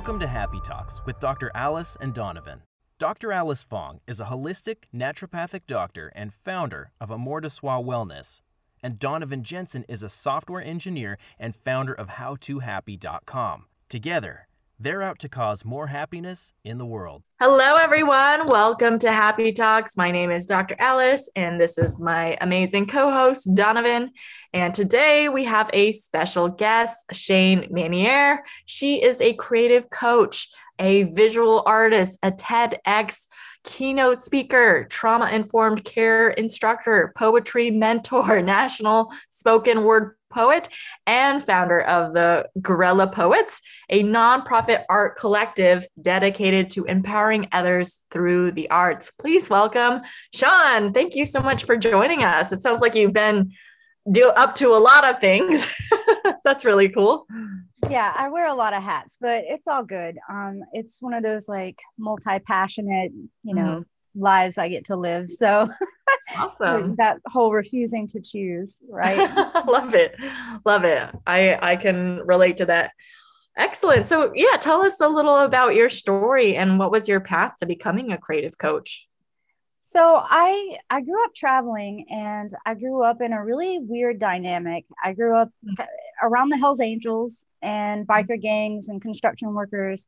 Welcome 0.00 0.20
to 0.20 0.26
Happy 0.26 0.60
Talks 0.62 1.04
with 1.04 1.20
Dr. 1.20 1.50
Alice 1.54 1.94
and 2.00 2.14
Donovan. 2.14 2.62
Dr. 2.98 3.32
Alice 3.32 3.62
Fong 3.62 4.00
is 4.06 4.18
a 4.18 4.24
holistic 4.24 4.84
naturopathic 4.96 5.66
doctor 5.66 6.10
and 6.14 6.32
founder 6.32 6.92
of 7.02 7.10
Amor 7.10 7.42
de 7.42 7.50
Soi 7.50 7.82
Wellness. 7.82 8.40
And 8.82 8.98
Donovan 8.98 9.44
Jensen 9.44 9.84
is 9.90 10.02
a 10.02 10.08
software 10.08 10.64
engineer 10.64 11.18
and 11.38 11.54
founder 11.54 11.92
of 11.92 12.08
HowToHappy.com. 12.08 13.66
Together, 13.90 14.48
they're 14.80 15.02
out 15.02 15.18
to 15.18 15.28
cause 15.28 15.62
more 15.62 15.88
happiness 15.88 16.54
in 16.64 16.78
the 16.78 16.86
world. 16.86 17.22
Hello, 17.38 17.76
everyone. 17.76 18.46
Welcome 18.46 18.98
to 19.00 19.12
Happy 19.12 19.52
Talks. 19.52 19.94
My 19.94 20.10
name 20.10 20.30
is 20.30 20.46
Dr. 20.46 20.74
Alice, 20.78 21.28
and 21.36 21.60
this 21.60 21.76
is 21.76 22.00
my 22.00 22.38
amazing 22.40 22.86
co 22.86 23.10
host, 23.10 23.46
Donovan. 23.54 24.10
And 24.54 24.74
today 24.74 25.28
we 25.28 25.44
have 25.44 25.68
a 25.74 25.92
special 25.92 26.48
guest, 26.48 26.96
Shane 27.12 27.68
Manier. 27.70 28.38
She 28.64 29.02
is 29.02 29.20
a 29.20 29.34
creative 29.34 29.90
coach, 29.90 30.48
a 30.78 31.02
visual 31.02 31.62
artist, 31.66 32.18
a 32.22 32.32
TEDx 32.32 33.26
keynote 33.64 34.20
speaker, 34.20 34.86
trauma 34.88 35.30
informed 35.30 35.84
care 35.84 36.30
instructor, 36.30 37.12
poetry 37.16 37.70
mentor, 37.70 38.42
national 38.42 39.12
spoken 39.30 39.84
word 39.84 40.16
poet, 40.30 40.68
and 41.06 41.44
founder 41.44 41.80
of 41.80 42.14
the 42.14 42.48
Gorilla 42.60 43.08
Poets, 43.08 43.60
a 43.88 44.04
nonprofit 44.04 44.84
art 44.88 45.16
collective 45.16 45.86
dedicated 46.00 46.70
to 46.70 46.84
empowering 46.84 47.48
others 47.52 48.00
through 48.10 48.52
the 48.52 48.70
arts. 48.70 49.10
Please 49.10 49.50
welcome 49.50 50.02
Sean. 50.32 50.92
Thank 50.92 51.16
you 51.16 51.26
so 51.26 51.40
much 51.40 51.64
for 51.64 51.76
joining 51.76 52.22
us. 52.22 52.52
It 52.52 52.62
sounds 52.62 52.80
like 52.80 52.94
you've 52.94 53.12
been 53.12 53.52
do 54.10 54.28
up 54.28 54.54
to 54.56 54.68
a 54.68 54.78
lot 54.78 55.08
of 55.08 55.20
things. 55.20 55.68
That's 56.44 56.64
really 56.64 56.88
cool. 56.88 57.26
Yeah, 57.88 58.12
I 58.16 58.28
wear 58.28 58.46
a 58.46 58.54
lot 58.54 58.74
of 58.74 58.82
hats, 58.82 59.16
but 59.20 59.44
it's 59.46 59.66
all 59.66 59.84
good. 59.84 60.18
Um, 60.28 60.62
it's 60.72 61.00
one 61.00 61.14
of 61.14 61.22
those 61.22 61.48
like 61.48 61.78
multi-passionate, 61.98 63.12
you 63.42 63.54
know, 63.54 63.62
mm-hmm. 63.62 64.22
lives 64.22 64.58
I 64.58 64.68
get 64.68 64.86
to 64.86 64.96
live. 64.96 65.30
So 65.30 65.68
awesome. 66.36 66.96
that 66.96 67.18
whole 67.26 67.52
refusing 67.52 68.06
to 68.08 68.20
choose, 68.20 68.78
right? 68.88 69.18
Love 69.66 69.94
it. 69.94 70.14
Love 70.64 70.84
it. 70.84 71.10
I 71.26 71.58
I 71.60 71.76
can 71.76 72.20
relate 72.24 72.58
to 72.58 72.66
that. 72.66 72.92
Excellent. 73.56 74.06
So 74.06 74.32
yeah, 74.34 74.56
tell 74.58 74.82
us 74.82 75.00
a 75.00 75.08
little 75.08 75.36
about 75.38 75.74
your 75.74 75.90
story 75.90 76.56
and 76.56 76.78
what 76.78 76.90
was 76.90 77.08
your 77.08 77.20
path 77.20 77.54
to 77.60 77.66
becoming 77.66 78.12
a 78.12 78.18
creative 78.18 78.56
coach? 78.56 79.06
So 79.90 80.22
I 80.24 80.78
I 80.88 81.00
grew 81.00 81.24
up 81.24 81.34
traveling 81.34 82.06
and 82.10 82.54
I 82.64 82.74
grew 82.74 83.02
up 83.02 83.20
in 83.20 83.32
a 83.32 83.44
really 83.44 83.80
weird 83.80 84.20
dynamic. 84.20 84.84
I 85.02 85.14
grew 85.14 85.36
up 85.36 85.50
mm. 85.66 85.84
around 86.22 86.50
the 86.50 86.58
Hells 86.58 86.80
Angels 86.80 87.44
and 87.60 88.06
biker 88.06 88.40
gangs 88.40 88.88
and 88.88 89.02
construction 89.02 89.52
workers. 89.52 90.06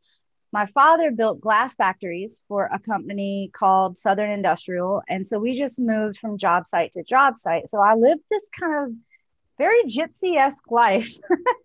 My 0.52 0.66
father 0.66 1.10
built 1.10 1.40
glass 1.40 1.74
factories 1.74 2.42
for 2.46 2.70
a 2.72 2.78
company 2.78 3.50
called 3.52 3.98
Southern 3.98 4.30
Industrial 4.30 5.02
and 5.08 5.26
so 5.26 5.40
we 5.40 5.52
just 5.52 5.80
moved 5.80 6.16
from 6.16 6.38
job 6.38 6.68
site 6.68 6.92
to 6.92 7.02
job 7.02 7.36
site. 7.36 7.68
So 7.68 7.80
I 7.80 7.96
lived 7.96 8.22
this 8.30 8.48
kind 8.56 8.84
of 8.84 8.92
very 9.58 9.82
gypsy-esque 9.86 10.70
life 10.70 11.12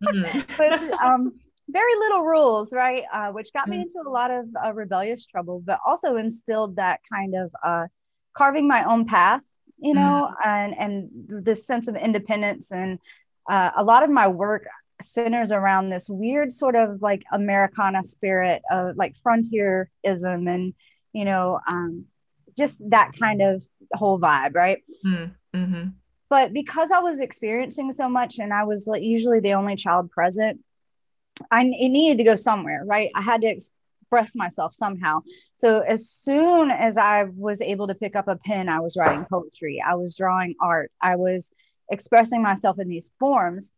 mm. 0.03 0.57
with 0.57 0.91
um, 1.03 1.33
very 1.69 1.95
little 1.99 2.23
rules, 2.23 2.73
right? 2.73 3.03
Uh, 3.13 3.29
which 3.31 3.53
got 3.53 3.67
me 3.67 3.77
mm. 3.77 3.81
into 3.83 4.01
a 4.03 4.09
lot 4.09 4.31
of 4.31 4.47
uh, 4.65 4.73
rebellious 4.73 5.23
trouble, 5.27 5.61
but 5.63 5.79
also 5.85 6.15
instilled 6.15 6.77
that 6.77 7.01
kind 7.13 7.35
of 7.35 7.51
uh, 7.63 7.85
carving 8.37 8.67
my 8.67 8.83
own 8.83 9.05
path 9.05 9.41
you 9.79 9.93
know 9.93 10.29
mm. 10.29 10.47
and 10.47 10.75
and 10.77 11.45
this 11.45 11.65
sense 11.65 11.87
of 11.87 11.95
independence 11.95 12.71
and 12.71 12.99
uh, 13.49 13.71
a 13.77 13.83
lot 13.83 14.03
of 14.03 14.09
my 14.09 14.27
work 14.27 14.65
centers 15.01 15.51
around 15.51 15.89
this 15.89 16.09
weird 16.09 16.51
sort 16.51 16.75
of 16.75 17.01
like 17.01 17.23
americana 17.31 18.03
spirit 18.03 18.61
of 18.71 18.95
like 18.97 19.15
frontierism 19.21 20.47
and 20.47 20.73
you 21.13 21.25
know 21.25 21.59
um, 21.67 22.05
just 22.57 22.81
that 22.89 23.11
kind 23.19 23.41
of 23.41 23.63
whole 23.93 24.19
vibe 24.19 24.55
right 24.55 24.83
mm. 25.05 25.31
mm-hmm. 25.55 25.89
but 26.29 26.53
because 26.53 26.91
i 26.91 26.99
was 26.99 27.19
experiencing 27.19 27.93
so 27.93 28.09
much 28.09 28.39
and 28.39 28.53
i 28.53 28.63
was 28.63 28.87
like 28.87 29.03
usually 29.03 29.39
the 29.39 29.53
only 29.53 29.75
child 29.75 30.09
present 30.11 30.59
I 31.51 31.61
it 31.61 31.89
needed 31.89 32.17
to 32.19 32.23
go 32.23 32.35
somewhere, 32.35 32.83
right? 32.85 33.09
I 33.15 33.21
had 33.21 33.41
to 33.41 33.47
ex- 33.47 33.71
express 34.07 34.35
myself 34.35 34.73
somehow. 34.73 35.21
So 35.57 35.79
as 35.81 36.09
soon 36.09 36.71
as 36.71 36.97
I 36.97 37.25
was 37.25 37.61
able 37.61 37.87
to 37.87 37.95
pick 37.95 38.15
up 38.15 38.27
a 38.27 38.37
pen, 38.37 38.69
I 38.69 38.79
was 38.79 38.95
writing 38.95 39.25
poetry, 39.29 39.83
I 39.85 39.95
was 39.95 40.15
drawing 40.15 40.55
art, 40.61 40.91
I 41.01 41.15
was 41.17 41.51
expressing 41.91 42.41
myself 42.41 42.79
in 42.79 42.87
these 42.87 43.11
forms. 43.19 43.73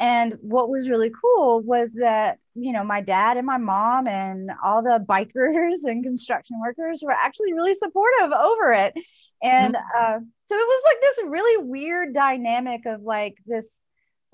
And 0.00 0.34
what 0.40 0.70
was 0.70 0.88
really 0.88 1.10
cool 1.10 1.60
was 1.60 1.92
that, 1.92 2.38
you 2.54 2.72
know, 2.72 2.82
my 2.82 3.00
dad 3.00 3.36
and 3.36 3.46
my 3.46 3.58
mom 3.58 4.08
and 4.08 4.50
all 4.64 4.82
the 4.82 5.04
bikers 5.06 5.84
and 5.84 6.02
construction 6.02 6.60
workers 6.60 7.02
were 7.04 7.12
actually 7.12 7.52
really 7.52 7.74
supportive 7.74 8.32
over 8.32 8.72
it. 8.72 8.94
And 9.42 9.74
mm-hmm. 9.74 10.16
uh, 10.16 10.18
so 10.46 10.54
it 10.56 10.66
was 10.66 10.82
like 10.86 11.00
this 11.00 11.20
really 11.26 11.64
weird 11.64 12.14
dynamic 12.14 12.86
of 12.86 13.02
like 13.02 13.36
this 13.46 13.80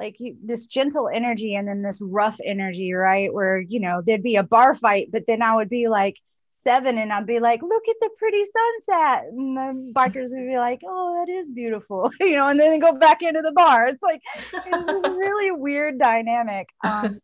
like 0.01 0.17
this 0.43 0.67
gentle 0.67 1.09
energy 1.13 1.55
and 1.55 1.69
then 1.69 1.83
this 1.83 2.01
rough 2.01 2.39
energy, 2.45 2.93
right? 2.95 3.33
Where, 3.33 3.61
you 3.61 3.81
know, 3.81 4.03
there'd 4.05 4.23
be 4.23 4.37
a 4.37 4.43
bar 4.43 4.75
fight, 4.75 5.11
but 5.13 5.25
then 5.27 5.43
I 5.43 5.55
would 5.55 5.69
be 5.69 5.89
like 5.89 6.17
seven 6.49 6.97
and 6.97 7.13
I'd 7.13 7.27
be 7.27 7.39
like, 7.39 7.63
look 7.63 7.87
at 7.87 7.97
the 8.01 8.11
pretty 8.19 8.43
sunset. 8.43 9.25
And 9.31 9.57
the 9.57 9.93
bikers 9.93 10.31
would 10.31 10.49
be 10.49 10.57
like, 10.57 10.81
oh, 10.87 11.23
that 11.25 11.31
is 11.31 11.51
beautiful, 11.51 12.11
you 12.21 12.37
know, 12.37 12.49
and 12.49 12.59
then 12.59 12.81
go 12.81 12.93
back 12.93 13.21
into 13.21 13.43
the 13.43 13.53
bar. 13.53 13.89
It's 13.89 14.03
like, 14.03 14.23
it's 14.55 14.87
this 14.87 15.05
really 15.17 15.51
weird 15.51 15.99
dynamic. 15.99 16.69
Um, 16.83 17.21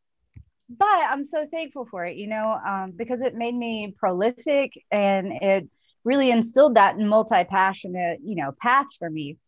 but 0.69 0.87
I'm 0.89 1.25
so 1.25 1.47
thankful 1.51 1.87
for 1.91 2.05
it, 2.05 2.17
you 2.17 2.27
know, 2.27 2.59
um, 2.67 2.93
because 2.95 3.23
it 3.23 3.35
made 3.35 3.55
me 3.55 3.95
prolific 3.99 4.73
and 4.91 5.33
it 5.41 5.69
really 6.05 6.31
instilled 6.31 6.75
that 6.75 6.99
multi 6.99 7.45
passionate, 7.45 8.21
you 8.23 8.37
know, 8.37 8.53
path 8.61 8.87
for 8.99 9.09
me. 9.09 9.39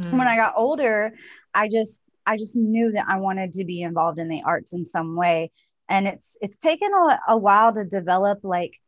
Mm. 0.00 0.18
When 0.18 0.26
I 0.26 0.34
got 0.34 0.54
older, 0.56 1.12
I 1.54 1.68
just 1.68 2.02
I 2.26 2.36
just 2.36 2.56
knew 2.56 2.92
that 2.92 3.06
I 3.08 3.18
wanted 3.18 3.52
to 3.54 3.64
be 3.64 3.82
involved 3.82 4.18
in 4.18 4.28
the 4.28 4.42
arts 4.44 4.72
in 4.72 4.84
some 4.84 5.16
way. 5.16 5.50
And 5.88 6.06
it's 6.06 6.36
it's 6.40 6.56
taken 6.56 6.90
a, 6.92 7.20
a 7.28 7.36
while 7.36 7.74
to 7.74 7.84
develop 7.84 8.40
like 8.42 8.80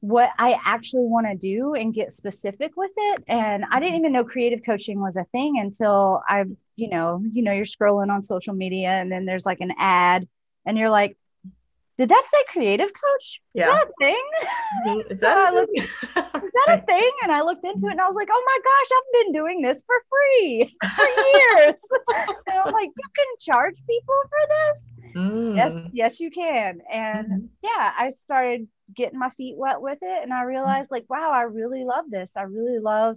what 0.00 0.28
I 0.38 0.58
actually 0.62 1.06
want 1.06 1.26
to 1.28 1.34
do 1.34 1.74
and 1.74 1.94
get 1.94 2.12
specific 2.12 2.72
with 2.76 2.90
it. 2.94 3.24
And 3.26 3.64
I 3.70 3.80
didn't 3.80 3.96
even 4.00 4.12
know 4.12 4.22
creative 4.22 4.60
coaching 4.64 5.00
was 5.00 5.16
a 5.16 5.24
thing 5.32 5.58
until 5.58 6.20
I, 6.28 6.44
you 6.76 6.90
know, 6.90 7.22
you 7.32 7.42
know, 7.42 7.52
you're 7.52 7.64
scrolling 7.64 8.12
on 8.12 8.20
social 8.20 8.52
media 8.52 8.90
and 8.90 9.10
then 9.10 9.24
there's 9.24 9.46
like 9.46 9.60
an 9.60 9.72
ad 9.78 10.28
and 10.66 10.76
you're 10.76 10.90
like, 10.90 11.16
did 11.96 12.08
that 12.08 12.24
say 12.28 12.38
creative 12.48 12.88
coach? 12.88 13.40
Yeah. 13.54 13.68
Is 13.68 13.74
that 13.74 13.86
a 13.86 13.92
thing? 14.04 14.24
Mm-hmm. 14.86 15.12
Is 15.12 15.20
that, 15.20 15.48
so 15.48 15.54
looked, 15.54 15.78
is 15.78 16.50
that 16.66 16.82
a 16.82 16.86
thing? 16.86 17.10
And 17.22 17.30
I 17.30 17.42
looked 17.42 17.64
into 17.64 17.86
it 17.86 17.92
and 17.92 18.00
I 18.00 18.06
was 18.06 18.16
like, 18.16 18.28
oh 18.30 18.44
my 18.46 18.58
gosh, 18.64 18.88
I've 18.96 19.24
been 19.24 19.32
doing 19.32 19.62
this 19.62 19.82
for 19.86 19.96
free 20.10 20.76
for 20.96 21.04
years. 21.06 21.80
and 22.46 22.58
I'm 22.64 22.72
like, 22.72 22.90
you 22.96 23.08
can 23.16 23.26
charge 23.40 23.76
people 23.88 24.14
for 24.28 24.48
this? 24.48 25.14
Mm. 25.16 25.56
Yes, 25.56 25.72
yes, 25.92 26.20
you 26.20 26.30
can. 26.30 26.80
And 26.92 27.26
mm-hmm. 27.26 27.46
yeah, 27.62 27.92
I 27.96 28.10
started 28.10 28.66
getting 28.94 29.18
my 29.18 29.30
feet 29.30 29.56
wet 29.56 29.80
with 29.80 29.98
it. 30.02 30.22
And 30.22 30.32
I 30.32 30.42
realized, 30.42 30.90
like, 30.90 31.04
wow, 31.08 31.30
I 31.32 31.42
really 31.42 31.84
love 31.84 32.06
this. 32.10 32.32
I 32.36 32.42
really 32.42 32.80
love 32.80 33.16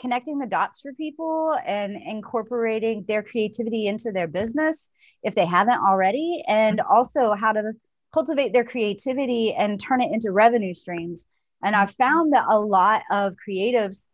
connecting 0.00 0.38
the 0.38 0.46
dots 0.46 0.80
for 0.80 0.92
people 0.94 1.56
and 1.66 1.96
incorporating 1.96 3.04
their 3.06 3.22
creativity 3.22 3.86
into 3.86 4.12
their 4.12 4.28
business 4.28 4.90
if 5.22 5.34
they 5.34 5.46
haven't 5.46 5.80
already. 5.80 6.44
And 6.46 6.80
also 6.80 7.34
how 7.34 7.52
to 7.52 7.72
cultivate 8.12 8.52
their 8.52 8.64
creativity 8.64 9.54
and 9.54 9.80
turn 9.80 10.00
it 10.00 10.12
into 10.12 10.30
revenue 10.30 10.74
streams. 10.74 11.26
And 11.64 11.74
I've 11.74 11.94
found 11.94 12.32
that 12.32 12.44
a 12.48 12.58
lot 12.58 13.02
of 13.10 13.34
creatives 13.46 14.06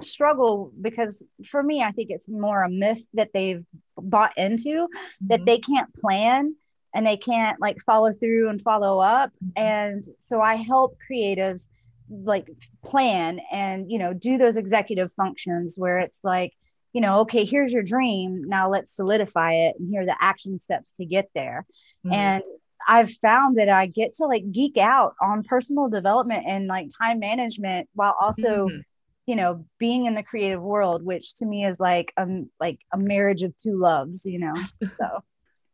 struggle 0.00 0.72
because 0.80 1.22
for 1.50 1.62
me, 1.62 1.82
I 1.82 1.90
think 1.90 2.10
it's 2.10 2.28
more 2.28 2.62
a 2.62 2.70
myth 2.70 3.04
that 3.14 3.30
they've 3.32 3.64
bought 3.96 4.36
into 4.36 4.68
mm-hmm. 4.68 5.26
that 5.28 5.44
they 5.44 5.58
can't 5.58 5.92
plan 5.94 6.54
and 6.94 7.06
they 7.06 7.16
can't 7.16 7.60
like 7.60 7.78
follow 7.84 8.12
through 8.12 8.48
and 8.48 8.62
follow 8.62 9.00
up. 9.00 9.30
Mm-hmm. 9.44 9.62
And 9.62 10.08
so 10.20 10.40
I 10.40 10.56
help 10.56 10.96
creatives 11.10 11.68
like 12.10 12.48
plan 12.84 13.40
and, 13.52 13.90
you 13.90 13.98
know, 13.98 14.14
do 14.14 14.38
those 14.38 14.56
executive 14.56 15.12
functions 15.12 15.76
where 15.76 15.98
it's 15.98 16.20
like, 16.22 16.54
you 16.92 17.00
know, 17.00 17.20
okay, 17.20 17.44
here's 17.44 17.72
your 17.72 17.82
dream. 17.82 18.44
Now 18.44 18.70
let's 18.70 18.94
solidify 18.94 19.52
it. 19.54 19.76
And 19.78 19.90
here 19.90 20.02
are 20.02 20.06
the 20.06 20.16
action 20.20 20.58
steps 20.60 20.92
to 20.92 21.04
get 21.04 21.28
there. 21.34 21.66
Mm-hmm. 22.06 22.14
And 22.14 22.42
I've 22.88 23.10
found 23.20 23.58
that 23.58 23.68
I 23.68 23.86
get 23.86 24.14
to 24.14 24.24
like 24.24 24.50
geek 24.50 24.78
out 24.78 25.14
on 25.20 25.42
personal 25.42 25.88
development 25.88 26.44
and 26.46 26.66
like 26.66 26.88
time 26.98 27.18
management 27.20 27.88
while 27.92 28.16
also, 28.18 28.66
mm-hmm. 28.66 28.78
you 29.26 29.36
know, 29.36 29.66
being 29.78 30.06
in 30.06 30.14
the 30.14 30.22
creative 30.22 30.62
world, 30.62 31.04
which 31.04 31.34
to 31.36 31.46
me 31.46 31.66
is 31.66 31.78
like 31.78 32.14
um 32.16 32.50
like 32.58 32.80
a 32.92 32.96
marriage 32.96 33.42
of 33.42 33.54
two 33.58 33.78
loves, 33.78 34.24
you 34.24 34.38
know. 34.38 34.54
So 34.98 35.22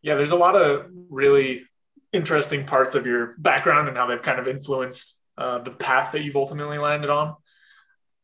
yeah, 0.02 0.16
there's 0.16 0.32
a 0.32 0.36
lot 0.36 0.56
of 0.56 0.86
really 1.08 1.62
interesting 2.12 2.66
parts 2.66 2.96
of 2.96 3.06
your 3.06 3.34
background 3.38 3.88
and 3.88 3.96
how 3.96 4.06
they've 4.06 4.20
kind 4.20 4.40
of 4.40 4.48
influenced 4.48 5.18
uh, 5.38 5.58
the 5.58 5.70
path 5.70 6.12
that 6.12 6.22
you've 6.22 6.36
ultimately 6.36 6.78
landed 6.78 7.10
on. 7.10 7.36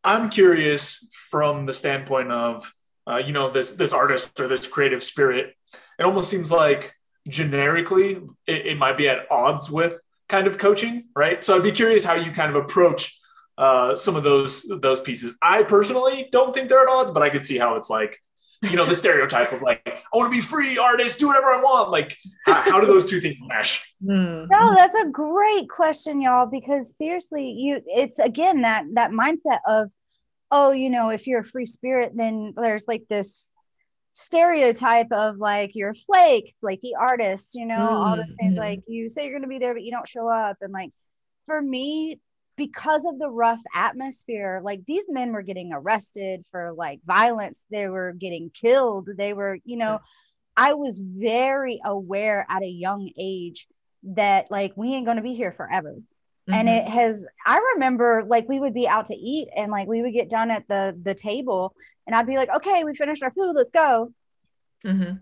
I'm 0.02 0.30
curious 0.30 1.08
from 1.12 1.64
the 1.64 1.72
standpoint 1.72 2.32
of 2.32 2.74
uh, 3.06 3.18
you 3.18 3.32
know 3.32 3.50
this 3.50 3.74
this 3.74 3.92
artist 3.92 4.40
or 4.40 4.48
this 4.48 4.66
creative 4.66 5.04
spirit. 5.04 5.54
It 5.98 6.02
almost 6.02 6.28
seems 6.28 6.50
like 6.50 6.94
generically 7.30 8.20
it, 8.46 8.66
it, 8.66 8.78
might 8.78 8.98
be 8.98 9.08
at 9.08 9.30
odds 9.30 9.70
with 9.70 10.00
kind 10.28 10.46
of 10.46 10.58
coaching, 10.58 11.04
right? 11.14 11.42
So 11.42 11.56
I'd 11.56 11.62
be 11.62 11.72
curious 11.72 12.04
how 12.04 12.14
you 12.14 12.32
kind 12.32 12.54
of 12.54 12.62
approach 12.62 13.16
uh, 13.58 13.94
some 13.96 14.16
of 14.16 14.24
those 14.24 14.62
those 14.80 15.00
pieces. 15.00 15.34
I 15.42 15.62
personally 15.62 16.28
don't 16.32 16.54
think 16.54 16.68
they're 16.68 16.82
at 16.82 16.88
odds, 16.88 17.10
but 17.10 17.22
I 17.22 17.30
could 17.30 17.44
see 17.44 17.58
how 17.58 17.76
it's 17.76 17.90
like, 17.90 18.18
you 18.62 18.76
know, 18.76 18.86
the 18.86 18.94
stereotype 19.02 19.52
of 19.52 19.62
like, 19.62 19.82
I 19.86 20.16
want 20.16 20.30
to 20.30 20.36
be 20.36 20.40
free 20.40 20.78
artist, 20.78 21.20
do 21.20 21.26
whatever 21.26 21.52
I 21.52 21.60
want. 21.60 21.90
Like, 21.90 22.16
how, 22.46 22.62
how 22.62 22.80
do 22.80 22.86
those 22.86 23.06
two 23.06 23.20
things 23.20 23.38
mesh? 23.42 23.82
Mm. 24.04 24.48
No, 24.50 24.74
that's 24.74 24.94
a 24.94 25.08
great 25.08 25.68
question, 25.68 26.20
y'all. 26.22 26.46
Because 26.46 26.96
seriously, 26.96 27.50
you 27.50 27.82
it's 27.86 28.18
again 28.18 28.62
that 28.62 28.84
that 28.94 29.10
mindset 29.10 29.60
of, 29.66 29.90
oh, 30.50 30.72
you 30.72 30.90
know, 30.90 31.10
if 31.10 31.26
you're 31.26 31.40
a 31.40 31.44
free 31.44 31.66
spirit, 31.66 32.12
then 32.14 32.54
there's 32.56 32.88
like 32.88 33.04
this 33.08 33.50
stereotype 34.12 35.12
of 35.12 35.38
like 35.38 35.74
you're 35.74 35.90
a 35.90 35.94
flake, 35.94 36.54
flaky 36.60 36.92
artist, 36.98 37.54
you 37.54 37.66
know, 37.66 37.74
mm, 37.74 38.06
all 38.06 38.16
the 38.16 38.26
things 38.38 38.54
mm. 38.54 38.58
like 38.58 38.80
you 38.86 39.08
say 39.08 39.22
you're 39.22 39.32
going 39.32 39.42
to 39.42 39.48
be 39.48 39.58
there, 39.58 39.74
but 39.74 39.82
you 39.82 39.90
don't 39.90 40.08
show 40.08 40.28
up. 40.28 40.56
And 40.60 40.72
like 40.72 40.90
for 41.46 41.60
me, 41.60 42.18
because 42.56 43.06
of 43.06 43.18
the 43.18 43.30
rough 43.30 43.60
atmosphere, 43.74 44.60
like 44.62 44.84
these 44.84 45.04
men 45.08 45.32
were 45.32 45.42
getting 45.42 45.72
arrested 45.72 46.44
for 46.50 46.72
like 46.76 47.00
violence, 47.06 47.64
they 47.70 47.88
were 47.88 48.12
getting 48.12 48.50
killed, 48.50 49.08
they 49.16 49.32
were, 49.32 49.58
you 49.64 49.76
know, 49.76 50.00
I 50.56 50.74
was 50.74 50.98
very 50.98 51.80
aware 51.84 52.44
at 52.50 52.62
a 52.62 52.68
young 52.68 53.10
age 53.18 53.66
that 54.02 54.50
like 54.50 54.72
we 54.76 54.92
ain't 54.94 55.06
going 55.06 55.16
to 55.16 55.22
be 55.22 55.34
here 55.34 55.52
forever. 55.52 55.94
Mm-hmm. 56.48 56.54
And 56.54 56.68
it 56.68 56.88
has 56.88 57.24
I 57.44 57.60
remember 57.74 58.24
like 58.26 58.48
we 58.48 58.58
would 58.58 58.74
be 58.74 58.88
out 58.88 59.06
to 59.06 59.14
eat 59.14 59.48
and 59.54 59.70
like 59.70 59.86
we 59.86 60.02
would 60.02 60.12
get 60.12 60.30
done 60.30 60.50
at 60.50 60.66
the 60.68 60.96
the 61.00 61.14
table 61.14 61.74
and 62.06 62.16
I'd 62.16 62.26
be 62.26 62.36
like, 62.36 62.50
okay, 62.56 62.82
we 62.82 62.94
finished 62.94 63.22
our 63.22 63.30
food, 63.30 63.52
let's 63.54 63.70
go. 63.70 64.12
Mm-hmm. 64.84 65.16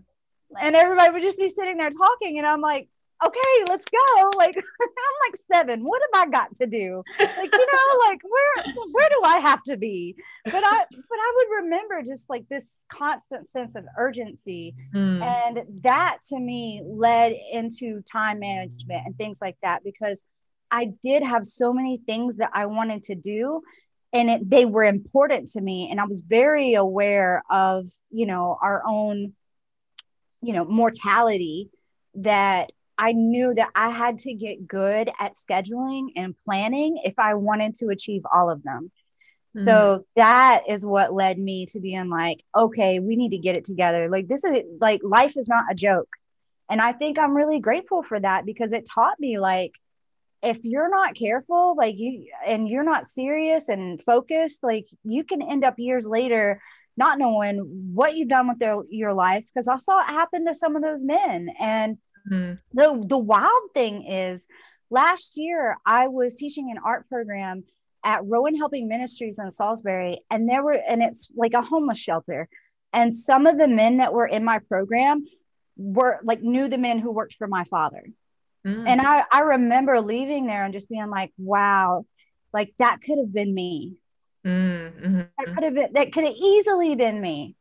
And 0.59 0.75
everybody 0.75 1.11
would 1.11 1.21
just 1.21 1.37
be 1.37 1.49
sitting 1.49 1.77
there 1.77 1.91
talking, 1.91 2.39
and 2.39 2.47
I'm 2.47 2.61
like, 2.61 2.89
okay, 3.23 3.63
let's 3.67 3.85
go. 3.85 4.31
Like 4.37 4.55
I'm 4.81 5.29
like 5.29 5.35
seven. 5.51 5.83
What 5.83 6.01
have 6.01 6.27
I 6.27 6.31
got 6.31 6.55
to 6.55 6.65
do? 6.65 7.03
Like 7.19 7.53
you 7.53 7.67
know, 7.73 7.99
like 8.07 8.21
where 8.23 8.73
where 8.91 9.09
do 9.09 9.21
I 9.23 9.37
have 9.39 9.61
to 9.63 9.77
be? 9.77 10.15
But 10.45 10.63
I 10.65 10.85
but 10.89 11.19
I 11.19 11.33
would 11.35 11.63
remember 11.63 12.01
just 12.01 12.29
like 12.29 12.47
this 12.49 12.85
constant 12.89 13.47
sense 13.47 13.75
of 13.75 13.85
urgency, 13.97 14.73
mm. 14.93 15.21
and 15.21 15.63
that 15.83 16.19
to 16.29 16.39
me 16.39 16.81
led 16.85 17.35
into 17.51 18.01
time 18.11 18.39
management 18.39 19.05
and 19.05 19.17
things 19.17 19.39
like 19.41 19.57
that 19.61 19.83
because 19.83 20.23
I 20.71 20.91
did 21.03 21.23
have 21.23 21.45
so 21.45 21.73
many 21.73 22.01
things 22.05 22.37
that 22.37 22.51
I 22.53 22.67
wanted 22.67 23.03
to 23.05 23.15
do 23.15 23.61
and 24.13 24.29
it, 24.29 24.49
they 24.49 24.65
were 24.65 24.83
important 24.83 25.49
to 25.49 25.61
me 25.61 25.89
and 25.89 25.99
i 25.99 26.05
was 26.05 26.21
very 26.21 26.73
aware 26.73 27.43
of 27.49 27.85
you 28.09 28.25
know 28.25 28.57
our 28.61 28.83
own 28.87 29.33
you 30.41 30.53
know 30.53 30.65
mortality 30.65 31.69
that 32.15 32.71
i 32.97 33.11
knew 33.11 33.53
that 33.53 33.69
i 33.75 33.89
had 33.89 34.19
to 34.19 34.33
get 34.33 34.67
good 34.67 35.09
at 35.19 35.35
scheduling 35.35 36.07
and 36.15 36.35
planning 36.45 37.01
if 37.03 37.17
i 37.17 37.33
wanted 37.33 37.75
to 37.75 37.89
achieve 37.89 38.23
all 38.31 38.49
of 38.49 38.63
them. 38.63 38.91
Mm-hmm. 39.55 39.65
so 39.65 40.05
that 40.15 40.63
is 40.69 40.85
what 40.85 41.13
led 41.13 41.39
me 41.39 41.65
to 41.67 41.79
being 41.79 42.09
like 42.09 42.43
okay 42.55 42.99
we 42.99 43.15
need 43.15 43.31
to 43.31 43.39
get 43.39 43.57
it 43.57 43.65
together. 43.65 44.07
Like 44.07 44.27
this 44.27 44.43
is 44.43 44.59
like 44.79 45.01
life 45.03 45.35
is 45.35 45.47
not 45.47 45.65
a 45.71 45.75
joke. 45.75 46.09
And 46.69 46.79
i 46.79 46.93
think 46.93 47.17
i'm 47.17 47.35
really 47.35 47.59
grateful 47.59 48.03
for 48.03 48.19
that 48.19 48.45
because 48.45 48.73
it 48.73 48.85
taught 48.85 49.19
me 49.19 49.39
like 49.39 49.73
if 50.41 50.59
you're 50.63 50.89
not 50.89 51.15
careful 51.15 51.75
like 51.77 51.95
you 51.97 52.27
and 52.45 52.67
you're 52.67 52.83
not 52.83 53.09
serious 53.09 53.69
and 53.69 54.01
focused 54.03 54.63
like 54.63 54.85
you 55.03 55.23
can 55.23 55.41
end 55.41 55.63
up 55.63 55.75
years 55.77 56.05
later 56.05 56.61
not 56.97 57.19
knowing 57.19 57.91
what 57.93 58.15
you've 58.15 58.29
done 58.29 58.47
with 58.47 58.59
their, 58.59 58.77
your 58.89 59.13
life 59.13 59.43
because 59.53 59.67
i 59.67 59.75
saw 59.75 59.99
it 59.99 60.05
happen 60.05 60.45
to 60.45 60.55
some 60.55 60.75
of 60.75 60.81
those 60.81 61.03
men. 61.03 61.49
And 61.59 61.97
mm-hmm. 62.31 62.53
the 62.73 63.05
the 63.07 63.17
wild 63.17 63.69
thing 63.73 64.05
is 64.05 64.47
last 64.89 65.33
year 65.35 65.77
i 65.85 66.07
was 66.07 66.35
teaching 66.35 66.71
an 66.71 66.81
art 66.83 67.07
program 67.09 67.63
at 68.03 68.25
rowan 68.25 68.55
helping 68.55 68.87
ministries 68.87 69.39
in 69.39 69.51
salisbury 69.51 70.21
and 70.31 70.47
there 70.47 70.63
were 70.63 70.73
and 70.73 71.03
it's 71.03 71.29
like 71.35 71.53
a 71.53 71.61
homeless 71.61 71.99
shelter. 71.99 72.47
And 72.91 73.13
some 73.13 73.45
of 73.45 73.59
the 73.59 73.67
men 73.67 73.97
that 73.97 74.13
were 74.13 74.25
in 74.25 74.43
my 74.43 74.59
program 74.59 75.23
were 75.77 76.19
like 76.23 76.41
knew 76.41 76.67
the 76.67 76.77
men 76.77 76.97
who 76.97 77.11
worked 77.11 77.35
for 77.35 77.47
my 77.47 77.65
father 77.65 78.03
Mm. 78.65 78.87
And 78.87 79.01
I, 79.01 79.23
I 79.31 79.39
remember 79.41 80.01
leaving 80.01 80.47
there 80.47 80.65
and 80.65 80.73
just 80.73 80.89
being 80.89 81.09
like, 81.09 81.31
wow, 81.37 82.05
like 82.53 82.73
that 82.79 83.01
could 83.01 83.17
have 83.17 83.33
been 83.33 83.53
me. 83.53 83.95
Mm, 84.45 85.01
mm-hmm. 85.01 85.21
That 85.37 85.53
could 85.53 85.63
have 85.63 85.73
been, 85.73 85.93
that 85.93 86.11
could 86.11 86.25
have 86.25 86.35
easily 86.35 86.95
been 86.95 87.21
me. 87.21 87.55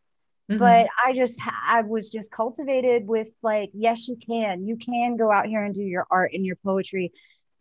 Mm-hmm. 0.50 0.58
But 0.58 0.88
I 1.04 1.12
just, 1.12 1.40
I 1.68 1.82
was 1.82 2.10
just 2.10 2.32
cultivated 2.32 3.06
with 3.06 3.28
like, 3.42 3.70
yes, 3.74 4.08
you 4.08 4.16
can. 4.16 4.66
You 4.66 4.76
can 4.76 5.16
go 5.16 5.30
out 5.30 5.46
here 5.46 5.62
and 5.62 5.74
do 5.74 5.82
your 5.82 6.06
art 6.10 6.32
and 6.32 6.44
your 6.44 6.56
poetry 6.56 7.12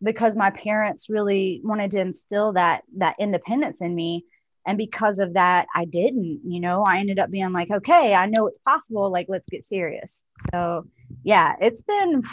because 0.02 0.36
my 0.36 0.52
parents 0.52 1.10
really 1.10 1.60
wanted 1.64 1.92
to 1.92 2.00
instill 2.00 2.54
that, 2.54 2.84
that 2.98 3.16
independence 3.20 3.82
in 3.82 3.94
me. 3.94 4.26
And 4.66 4.78
because 4.78 5.20
of 5.20 5.34
that, 5.34 5.66
I 5.74 5.86
didn't, 5.86 6.42
you 6.46 6.60
know, 6.60 6.84
I 6.84 7.00
ended 7.00 7.20
up 7.20 7.32
being 7.32 7.54
like, 7.54 7.72
okay, 7.72 8.14
I 8.14 8.26
know 8.26 8.48
it's 8.48 8.60
possible. 8.60 9.10
Like, 9.12 9.28
let's 9.30 9.48
get 9.48 9.64
serious. 9.64 10.24
So, 10.52 10.86
yeah, 11.24 11.56
it's 11.62 11.84
been, 11.84 12.24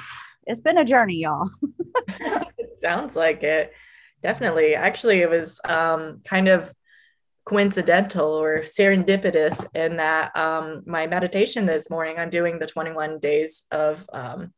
it's 0.46 0.60
been 0.60 0.78
a 0.78 0.84
journey, 0.84 1.16
y'all. 1.16 1.48
it 2.08 2.78
sounds 2.78 3.16
like 3.16 3.42
it. 3.42 3.72
Definitely. 4.22 4.74
Actually, 4.74 5.20
it 5.20 5.30
was 5.30 5.60
um, 5.64 6.20
kind 6.24 6.48
of 6.48 6.72
coincidental 7.44 8.28
or 8.28 8.60
serendipitous 8.60 9.66
in 9.74 9.98
that 9.98 10.34
um, 10.36 10.82
my 10.86 11.06
meditation 11.06 11.66
this 11.66 11.90
morning, 11.90 12.18
I'm 12.18 12.30
doing 12.30 12.58
the 12.58 12.66
21 12.66 13.18
days 13.18 13.64
of 13.70 14.06
um, 14.12 14.52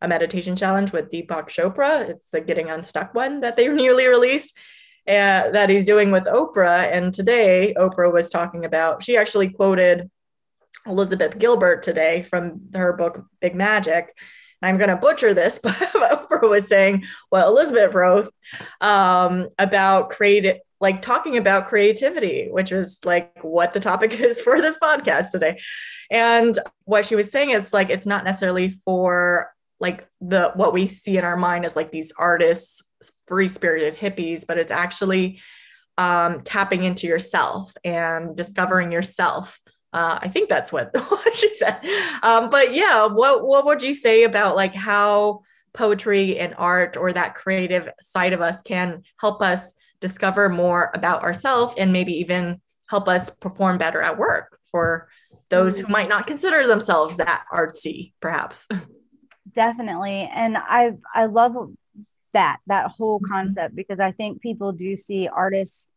a 0.00 0.06
meditation 0.06 0.54
challenge 0.54 0.92
with 0.92 1.10
Deepak 1.10 1.48
Chopra. 1.48 2.08
It's 2.08 2.30
the 2.30 2.40
Getting 2.40 2.70
Unstuck 2.70 3.14
one 3.14 3.40
that 3.40 3.56
they 3.56 3.68
newly 3.82 4.06
released. 4.06 4.56
and 5.06 5.54
that 5.54 5.70
he's 5.70 5.84
doing 5.84 6.10
with 6.12 6.26
Oprah. 6.26 6.92
And 6.92 7.12
today, 7.12 7.74
Oprah 7.76 8.12
was 8.12 8.30
talking 8.30 8.64
about, 8.64 9.02
she 9.02 9.16
actually 9.16 9.50
quoted 9.50 10.08
Elizabeth 10.86 11.38
Gilbert 11.38 11.82
today 11.82 12.22
from 12.22 12.60
her 12.74 12.92
book, 12.92 13.24
Big 13.40 13.54
Magic. 13.54 14.16
I'm 14.62 14.78
going 14.78 14.90
to 14.90 14.96
butcher 14.96 15.34
this, 15.34 15.58
but 15.62 15.74
Oprah 15.74 16.48
was 16.48 16.66
saying, 16.66 17.04
well, 17.30 17.48
Elizabeth 17.48 17.94
wrote 17.94 18.32
um, 18.80 19.48
about 19.58 20.10
creative, 20.10 20.58
like 20.80 21.02
talking 21.02 21.36
about 21.36 21.68
creativity, 21.68 22.48
which 22.50 22.72
is 22.72 22.98
like 23.04 23.32
what 23.42 23.72
the 23.72 23.80
topic 23.80 24.12
is 24.20 24.40
for 24.40 24.60
this 24.60 24.78
podcast 24.78 25.30
today. 25.30 25.60
And 26.10 26.58
what 26.84 27.04
she 27.04 27.14
was 27.14 27.30
saying, 27.30 27.50
it's 27.50 27.72
like, 27.72 27.90
it's 27.90 28.06
not 28.06 28.24
necessarily 28.24 28.70
for 28.70 29.52
like 29.80 30.08
the, 30.20 30.50
what 30.54 30.72
we 30.72 30.88
see 30.88 31.16
in 31.16 31.24
our 31.24 31.36
mind 31.36 31.64
as 31.64 31.76
like 31.76 31.90
these 31.90 32.12
artists, 32.18 32.82
free 33.26 33.48
spirited 33.48 33.96
hippies, 33.96 34.44
but 34.46 34.58
it's 34.58 34.72
actually 34.72 35.40
um, 35.98 36.42
tapping 36.42 36.84
into 36.84 37.06
yourself 37.06 37.76
and 37.84 38.36
discovering 38.36 38.90
yourself 38.90 39.60
uh, 39.92 40.18
I 40.20 40.28
think 40.28 40.48
that's 40.48 40.72
what, 40.72 40.90
what 41.08 41.36
she 41.36 41.54
said. 41.54 41.80
Um, 42.22 42.50
but 42.50 42.74
yeah, 42.74 43.06
what 43.06 43.46
what 43.46 43.64
would 43.66 43.82
you 43.82 43.94
say 43.94 44.24
about 44.24 44.56
like 44.56 44.74
how 44.74 45.42
poetry 45.72 46.38
and 46.38 46.54
art 46.58 46.96
or 46.96 47.12
that 47.12 47.34
creative 47.34 47.88
side 48.00 48.32
of 48.32 48.40
us 48.40 48.62
can 48.62 49.02
help 49.20 49.42
us 49.42 49.74
discover 50.00 50.48
more 50.48 50.90
about 50.94 51.22
ourselves 51.22 51.74
and 51.76 51.92
maybe 51.92 52.12
even 52.14 52.60
help 52.88 53.08
us 53.08 53.30
perform 53.30 53.78
better 53.78 54.00
at 54.00 54.18
work 54.18 54.58
for 54.70 55.08
those 55.50 55.78
who 55.78 55.86
might 55.88 56.08
not 56.08 56.26
consider 56.26 56.66
themselves 56.66 57.16
that 57.16 57.44
artsy, 57.52 58.12
perhaps. 58.20 58.66
Definitely, 59.52 60.30
and 60.32 60.56
I 60.58 60.92
I 61.14 61.24
love 61.26 61.54
that 62.34 62.58
that 62.66 62.90
whole 62.90 63.18
mm-hmm. 63.18 63.32
concept 63.32 63.74
because 63.74 64.00
I 64.00 64.12
think 64.12 64.42
people 64.42 64.72
do 64.72 64.96
see 64.96 65.26
artists 65.26 65.88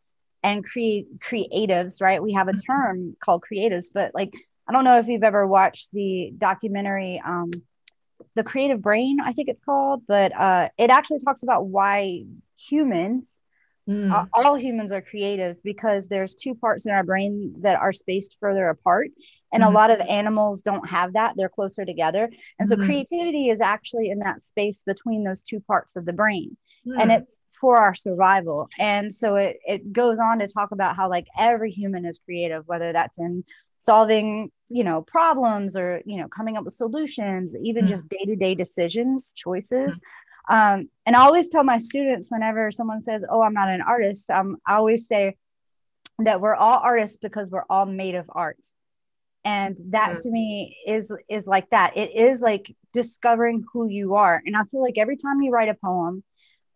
and 0.43 0.63
create 0.63 1.19
creatives, 1.19 2.01
right? 2.01 2.21
We 2.21 2.33
have 2.33 2.47
a 2.47 2.51
mm-hmm. 2.51 2.71
term 2.71 3.15
called 3.23 3.43
creatives, 3.49 3.85
but 3.93 4.13
like 4.13 4.33
I 4.67 4.73
don't 4.73 4.83
know 4.83 4.99
if 4.99 5.07
you've 5.07 5.23
ever 5.23 5.45
watched 5.45 5.91
the 5.91 6.33
documentary 6.37 7.21
um 7.25 7.51
The 8.35 8.43
Creative 8.43 8.81
Brain, 8.81 9.19
I 9.23 9.33
think 9.33 9.49
it's 9.49 9.61
called, 9.61 10.03
but 10.07 10.35
uh 10.35 10.69
it 10.77 10.89
actually 10.89 11.19
talks 11.19 11.43
about 11.43 11.67
why 11.67 12.25
humans 12.57 13.39
mm. 13.89 14.11
uh, 14.11 14.25
all 14.33 14.55
humans 14.55 14.91
are 14.91 15.01
creative 15.01 15.61
because 15.63 16.07
there's 16.07 16.35
two 16.35 16.55
parts 16.55 16.85
in 16.85 16.91
our 16.91 17.03
brain 17.03 17.55
that 17.61 17.79
are 17.79 17.91
spaced 17.91 18.37
further 18.39 18.69
apart 18.69 19.09
and 19.53 19.63
mm-hmm. 19.63 19.71
a 19.71 19.75
lot 19.75 19.91
of 19.91 19.99
animals 20.01 20.61
don't 20.61 20.87
have 20.87 21.13
that 21.13 21.33
they're 21.35 21.49
closer 21.49 21.85
together 21.85 22.29
and 22.59 22.69
so 22.69 22.75
mm-hmm. 22.75 22.85
creativity 22.85 23.49
is 23.49 23.61
actually 23.61 24.09
in 24.09 24.19
that 24.19 24.41
space 24.41 24.83
between 24.85 25.23
those 25.23 25.41
two 25.41 25.59
parts 25.59 25.95
of 25.95 26.05
the 26.05 26.13
brain 26.13 26.55
mm. 26.85 26.99
and 26.99 27.11
it's 27.11 27.40
for 27.61 27.77
our 27.77 27.93
survival. 27.93 28.69
And 28.79 29.13
so 29.13 29.35
it, 29.35 29.59
it 29.65 29.93
goes 29.93 30.19
on 30.19 30.39
to 30.39 30.47
talk 30.47 30.71
about 30.71 30.95
how 30.95 31.09
like 31.09 31.27
every 31.37 31.71
human 31.71 32.05
is 32.05 32.19
creative, 32.25 32.67
whether 32.67 32.91
that's 32.91 33.19
in 33.19 33.45
solving, 33.77 34.51
you 34.69 34.83
know, 34.83 35.01
problems 35.03 35.77
or, 35.77 36.01
you 36.05 36.17
know, 36.17 36.27
coming 36.27 36.57
up 36.57 36.65
with 36.65 36.73
solutions, 36.73 37.55
even 37.63 37.85
mm 37.85 37.89
just 37.89 38.09
day-to-day 38.09 38.55
decisions, 38.55 39.33
choices. 39.33 39.99
mm 39.99 40.01
Um, 40.57 40.89
and 41.05 41.15
I 41.15 41.21
always 41.21 41.49
tell 41.49 41.63
my 41.63 41.77
students 41.77 42.31
whenever 42.31 42.71
someone 42.71 43.03
says, 43.03 43.23
Oh, 43.29 43.41
I'm 43.41 43.53
not 43.53 43.69
an 43.69 43.81
artist, 43.81 44.29
um, 44.29 44.57
I 44.67 44.75
always 44.75 45.07
say 45.07 45.37
that 46.19 46.41
we're 46.41 46.55
all 46.55 46.79
artists 46.91 47.17
because 47.17 47.49
we're 47.51 47.69
all 47.69 47.85
made 47.85 48.15
of 48.15 48.25
art. 48.29 48.63
and 49.43 49.77
that 49.89 50.09
mm-hmm. 50.11 50.21
to 50.21 50.29
me 50.29 50.77
is 50.85 51.11
is 51.29 51.47
like 51.47 51.69
that 51.71 51.97
it 51.97 52.11
is 52.15 52.41
like 52.41 52.75
discovering 52.93 53.63
who 53.73 53.87
you 53.87 54.15
are 54.15 54.41
and 54.45 54.55
i 54.55 54.63
feel 54.69 54.81
like 54.81 54.97
every 54.97 55.17
time 55.17 55.41
you 55.41 55.51
write 55.51 55.69
a 55.69 55.73
poem 55.73 56.23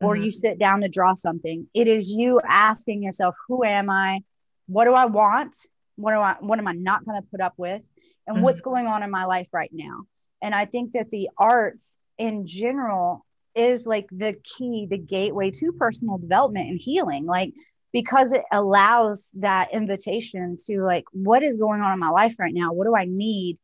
or 0.06 0.16
mm-hmm. 0.16 0.24
you 0.24 0.32
sit 0.32 0.60
down 0.60 0.82
to 0.82 0.88
draw 0.88 1.14
something 1.14 1.68
it 1.74 1.88
is 1.88 2.12
you 2.12 2.40
asking 2.48 3.04
yourself 3.04 3.36
who 3.48 3.64
am 3.64 3.90
i? 3.90 4.22
What 4.68 4.86
do 4.86 4.94
i 4.94 5.06
want? 5.06 5.56
What 5.96 6.12
do 6.12 6.20
i 6.20 6.36
what 6.40 6.60
am 6.60 6.68
i 6.68 6.74
not 6.74 7.06
going 7.06 7.22
to 7.22 7.28
put 7.30 7.42
up 7.42 7.54
with? 7.58 7.82
And 8.28 8.38
mm-hmm. 8.38 8.44
what's 8.44 8.62
going 8.62 8.88
on 8.88 9.04
in 9.04 9.12
my 9.12 9.26
life 9.26 9.48
right 9.52 9.72
now? 9.74 10.04
And 10.42 10.54
i 10.54 10.66
think 10.66 10.94
that 10.94 11.12
the 11.12 11.30
arts 11.38 11.98
in 12.18 12.48
general 12.48 13.26
is 13.56 13.88
like 13.88 14.08
the 14.12 14.36
key 14.44 14.88
the 14.90 14.98
gateway 14.98 15.50
to 15.50 15.72
personal 15.74 16.18
development 16.18 16.70
and 16.70 16.80
healing 16.80 17.26
like 17.26 17.54
because 17.94 18.34
it 18.34 18.44
allows 18.52 19.32
that 19.36 19.74
invitation 19.74 20.58
to 20.68 20.84
like 20.84 21.06
what 21.14 21.44
is 21.44 21.56
going 21.56 21.80
on 21.80 21.94
in 21.94 22.00
my 22.00 22.10
life 22.10 22.36
right 22.38 22.54
now? 22.54 22.74
What 22.74 22.86
do 22.86 22.96
i 22.96 23.06
need? 23.06 23.58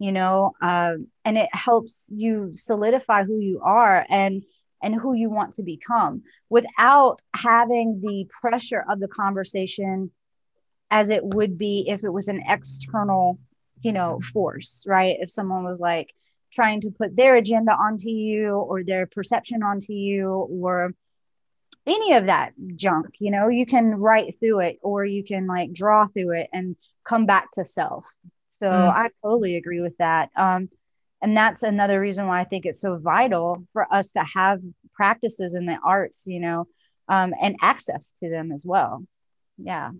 You 0.00 0.12
know 0.12 0.52
um, 0.60 1.08
and 1.24 1.38
it 1.38 1.48
helps 1.52 2.08
you 2.08 2.52
solidify 2.54 3.24
who 3.24 3.38
you 3.38 3.60
are. 3.62 4.04
And 4.08 4.44
and 4.82 4.94
who 4.94 5.14
you 5.14 5.30
want 5.30 5.54
to 5.54 5.62
become 5.62 6.22
without 6.48 7.20
having 7.34 8.00
the 8.00 8.26
pressure 8.40 8.84
of 8.88 9.00
the 9.00 9.08
conversation 9.08 10.10
as 10.90 11.10
it 11.10 11.24
would 11.24 11.58
be 11.58 11.84
if 11.88 12.04
it 12.04 12.12
was 12.12 12.28
an 12.28 12.42
external 12.46 13.38
you 13.82 13.92
know 13.92 14.20
force 14.32 14.84
right? 14.86 15.16
If 15.20 15.30
someone 15.30 15.64
was 15.64 15.80
like 15.80 16.14
trying 16.50 16.80
to 16.82 16.90
put 16.90 17.14
their 17.14 17.36
agenda 17.36 17.72
onto 17.72 18.08
you 18.08 18.56
or 18.56 18.82
their 18.82 19.06
perception 19.06 19.62
onto 19.62 19.92
you 19.92 20.30
or 20.50 20.94
any 21.86 22.14
of 22.14 22.26
that 22.26 22.52
junk 22.76 23.06
you 23.18 23.30
know 23.30 23.48
you 23.48 23.66
can 23.66 23.94
write 23.94 24.38
through 24.40 24.60
it 24.60 24.78
or 24.82 25.04
you 25.04 25.24
can 25.24 25.46
like 25.46 25.72
draw 25.72 26.06
through 26.06 26.32
it 26.32 26.48
and 26.52 26.76
come 27.04 27.26
back 27.26 27.50
to 27.52 27.64
self. 27.64 28.04
So 28.50 28.66
mm. 28.66 28.88
i 28.90 29.08
totally 29.22 29.56
agree 29.56 29.80
with 29.80 29.96
that. 29.98 30.30
Um, 30.36 30.68
and 31.22 31.36
that's 31.36 31.62
another 31.62 32.00
reason 32.00 32.26
why 32.26 32.40
i 32.40 32.44
think 32.44 32.66
it's 32.66 32.80
so 32.80 32.96
vital 32.96 33.64
for 33.72 33.92
us 33.92 34.12
to 34.12 34.20
have 34.20 34.60
practices 34.94 35.54
in 35.54 35.66
the 35.66 35.78
arts 35.84 36.24
you 36.26 36.40
know 36.40 36.66
um, 37.08 37.34
and 37.40 37.56
access 37.62 38.12
to 38.20 38.28
them 38.28 38.52
as 38.52 38.64
well. 38.64 39.04
Yeah. 39.56 39.90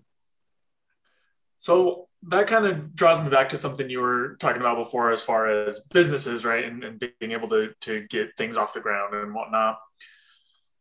So 1.57 2.07
that 2.29 2.47
kind 2.47 2.65
of 2.65 2.95
draws 2.95 3.21
me 3.21 3.29
back 3.29 3.49
to 3.49 3.57
something 3.57 3.89
you 3.89 3.99
were 3.99 4.37
talking 4.39 4.61
about 4.61 4.77
before 4.77 5.11
as 5.11 5.21
far 5.21 5.47
as 5.47 5.81
businesses 5.91 6.45
right? 6.45 6.63
And, 6.63 6.83
and 6.83 6.99
being 7.19 7.31
able 7.31 7.49
to 7.49 7.73
to 7.81 8.07
get 8.07 8.37
things 8.37 8.57
off 8.57 8.73
the 8.73 8.79
ground 8.79 9.13
and 9.15 9.33
whatnot. 9.33 9.79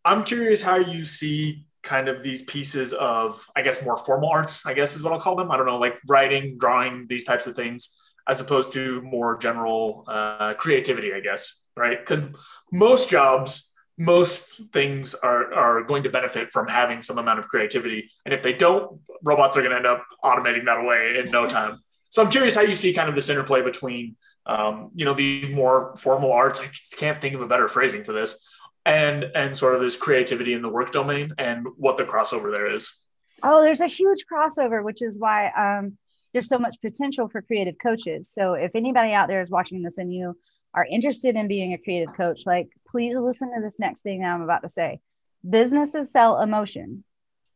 I'm 0.05 0.25
curious 0.25 0.63
how 0.63 0.77
you 0.77 1.05
see 1.05 1.65
kind 1.83 2.09
of 2.09 2.23
these 2.23 2.43
pieces 2.43 2.93
of, 2.93 3.45
I 3.57 3.63
guess, 3.63 3.85
more 3.85 3.97
formal 3.97 4.31
arts, 4.31 4.67
I 4.67 4.75
guess 4.75 4.95
is 4.95 5.03
what 5.03 5.13
I'll 5.13 5.21
call 5.21 5.37
them. 5.37 5.51
I 5.51 5.57
don't 5.57 5.67
know, 5.67 5.79
like 5.79 5.99
writing, 6.07 6.57
drawing, 6.59 7.07
these 7.09 7.25
types 7.25 7.47
of 7.47 7.57
things, 7.57 7.97
as 8.29 8.41
opposed 8.41 8.73
to 8.75 9.01
more 9.03 9.39
general 9.39 10.05
uh, 10.07 10.55
creativity, 10.55 11.13
I 11.15 11.21
guess, 11.21 11.61
right? 11.77 11.99
Because 11.99 12.23
most 12.73 13.09
jobs, 13.09 13.73
most 13.97 14.61
things 14.73 15.15
are, 15.15 15.53
are 15.55 15.83
going 15.83 16.03
to 16.03 16.11
benefit 16.11 16.53
from 16.53 16.69
having 16.69 17.03
some 17.03 17.19
amount 17.19 17.39
of 17.39 17.49
creativity. 17.49 18.11
And 18.25 18.35
if 18.35 18.43
they 18.43 18.53
don't, 18.53 19.01
robots 19.23 19.57
are 19.57 19.61
going 19.61 19.71
to 19.71 19.77
end 19.77 19.87
up 19.87 20.05
automating 20.23 20.67
that 20.67 20.79
away 20.79 21.19
in 21.19 21.31
no 21.31 21.47
time. 21.59 21.77
So 22.11 22.23
I'm 22.23 22.31
curious 22.31 22.55
how 22.55 22.63
you 22.63 22.75
see 22.75 22.93
kind 22.93 23.09
of 23.09 23.15
this 23.15 23.29
interplay 23.29 23.63
between, 23.63 24.17
um, 24.47 24.91
you 24.95 25.05
know, 25.05 25.15
these 25.15 25.49
more 25.49 25.95
formal 25.97 26.33
arts. 26.33 26.61
I 26.61 26.69
can't 26.97 27.21
think 27.21 27.35
of 27.35 27.43
a 27.43 27.47
better 27.47 27.69
phrasing 27.69 28.05
for 28.05 28.13
this 28.13 28.41
and 28.89 29.25
and 29.35 29.55
sort 29.55 29.75
of 29.75 29.81
this 29.81 29.97
creativity 29.97 30.55
in 30.55 30.63
the 30.63 30.69
work 30.69 30.91
domain 30.93 31.35
and 31.39 31.67
what 31.77 31.97
the 31.97 32.05
crossover 32.05 32.51
there 32.51 32.75
is 32.75 32.91
oh 33.43 33.63
there's 33.63 33.81
a 33.81 33.87
huge 33.87 34.25
crossover 34.31 34.83
which 34.83 35.03
is 35.03 35.19
why 35.19 35.51
um, 35.51 35.97
there's 36.39 36.49
so 36.49 36.59
much 36.59 36.81
potential 36.81 37.29
for 37.29 37.43
creative 37.43 37.75
coaches 37.83 38.31
so 38.33 38.55
if 38.55 38.71
anybody 38.77 39.13
out 39.13 39.27
there 39.27 39.41
is 39.41 39.51
watching 39.51 39.83
this 39.83 39.99
and 39.99 40.15
you 40.15 40.37
are 40.73 40.87
interested 40.89 41.35
in 41.35 41.49
being 41.49 41.73
a 41.73 41.79
creative 41.79 42.15
coach 42.15 42.43
like 42.47 42.69
please 42.89 43.17
listen 43.17 43.53
to 43.53 43.61
this 43.61 43.81
next 43.81 44.03
thing 44.03 44.21
that 44.21 44.33
i'm 44.33 44.43
about 44.43 44.63
to 44.63 44.69
say 44.69 45.01
businesses 45.51 46.13
sell 46.13 46.41
emotion 46.41 47.03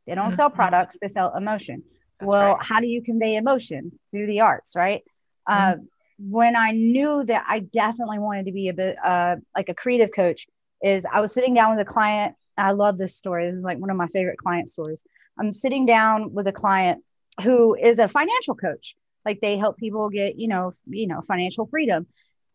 they 0.06 0.16
don't 0.16 0.26
mm-hmm. 0.26 0.34
sell 0.34 0.50
products 0.50 0.96
they 1.00 1.06
sell 1.06 1.32
emotion 1.36 1.84
That's 2.18 2.28
well 2.28 2.54
right. 2.54 2.64
how 2.64 2.80
do 2.80 2.88
you 2.88 3.02
convey 3.02 3.36
emotion 3.36 3.92
through 4.10 4.26
the 4.26 4.40
arts 4.40 4.74
right 4.74 5.02
mm-hmm. 5.48 5.80
uh, 5.80 5.84
when 6.18 6.56
i 6.56 6.72
knew 6.72 7.22
that 7.24 7.44
i 7.46 7.60
definitely 7.60 8.18
wanted 8.18 8.46
to 8.46 8.52
be 8.52 8.68
a 8.68 8.74
bit 8.74 8.96
uh, 9.04 9.36
like 9.56 9.68
a 9.68 9.74
creative 9.74 10.10
coach 10.12 10.48
is 10.82 11.06
I 11.10 11.20
was 11.20 11.32
sitting 11.32 11.54
down 11.54 11.76
with 11.76 11.86
a 11.86 11.88
client. 11.88 12.34
I 12.58 12.72
love 12.72 12.98
this 12.98 13.16
story. 13.16 13.48
This 13.48 13.58
is 13.58 13.64
like 13.64 13.78
one 13.78 13.90
of 13.90 13.96
my 13.96 14.08
favorite 14.08 14.38
client 14.38 14.68
stories. 14.68 15.04
I'm 15.38 15.52
sitting 15.52 15.86
down 15.86 16.34
with 16.34 16.46
a 16.46 16.52
client 16.52 17.02
who 17.42 17.74
is 17.74 17.98
a 17.98 18.08
financial 18.08 18.54
coach. 18.54 18.96
Like 19.24 19.40
they 19.40 19.56
help 19.56 19.78
people 19.78 20.08
get, 20.10 20.38
you 20.38 20.48
know, 20.48 20.72
you 20.86 21.06
know, 21.06 21.22
financial 21.22 21.66
freedom. 21.66 22.06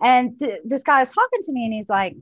And 0.02 0.38
th- 0.38 0.62
this 0.66 0.84
guy 0.84 1.02
is 1.02 1.12
talking 1.12 1.42
to 1.44 1.52
me 1.52 1.66
and 1.66 1.74
he's 1.74 1.90
like, 1.90 2.16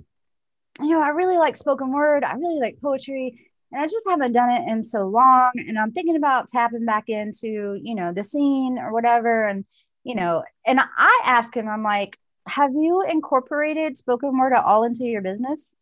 you 0.79 0.89
know, 0.89 1.01
I 1.01 1.09
really 1.09 1.37
like 1.37 1.55
spoken 1.55 1.91
word. 1.91 2.23
I 2.23 2.33
really 2.33 2.59
like 2.59 2.79
poetry. 2.81 3.49
And 3.71 3.81
I 3.81 3.87
just 3.87 4.05
haven't 4.07 4.33
done 4.33 4.51
it 4.51 4.69
in 4.69 4.83
so 4.83 5.07
long. 5.07 5.51
And 5.55 5.77
I'm 5.77 5.91
thinking 5.91 6.15
about 6.15 6.47
tapping 6.49 6.85
back 6.85 7.09
into, 7.09 7.79
you 7.81 7.95
know, 7.95 8.13
the 8.13 8.23
scene 8.23 8.77
or 8.79 8.93
whatever. 8.93 9.47
And, 9.47 9.65
you 10.03 10.15
know, 10.15 10.43
and 10.65 10.79
I 10.79 11.21
ask 11.25 11.55
him, 11.55 11.67
I'm 11.67 11.83
like, 11.83 12.17
have 12.47 12.71
you 12.71 13.03
incorporated 13.09 13.97
spoken 13.97 14.37
word 14.37 14.53
at 14.53 14.63
all 14.63 14.83
into 14.83 15.03
your 15.03 15.21
business? 15.21 15.75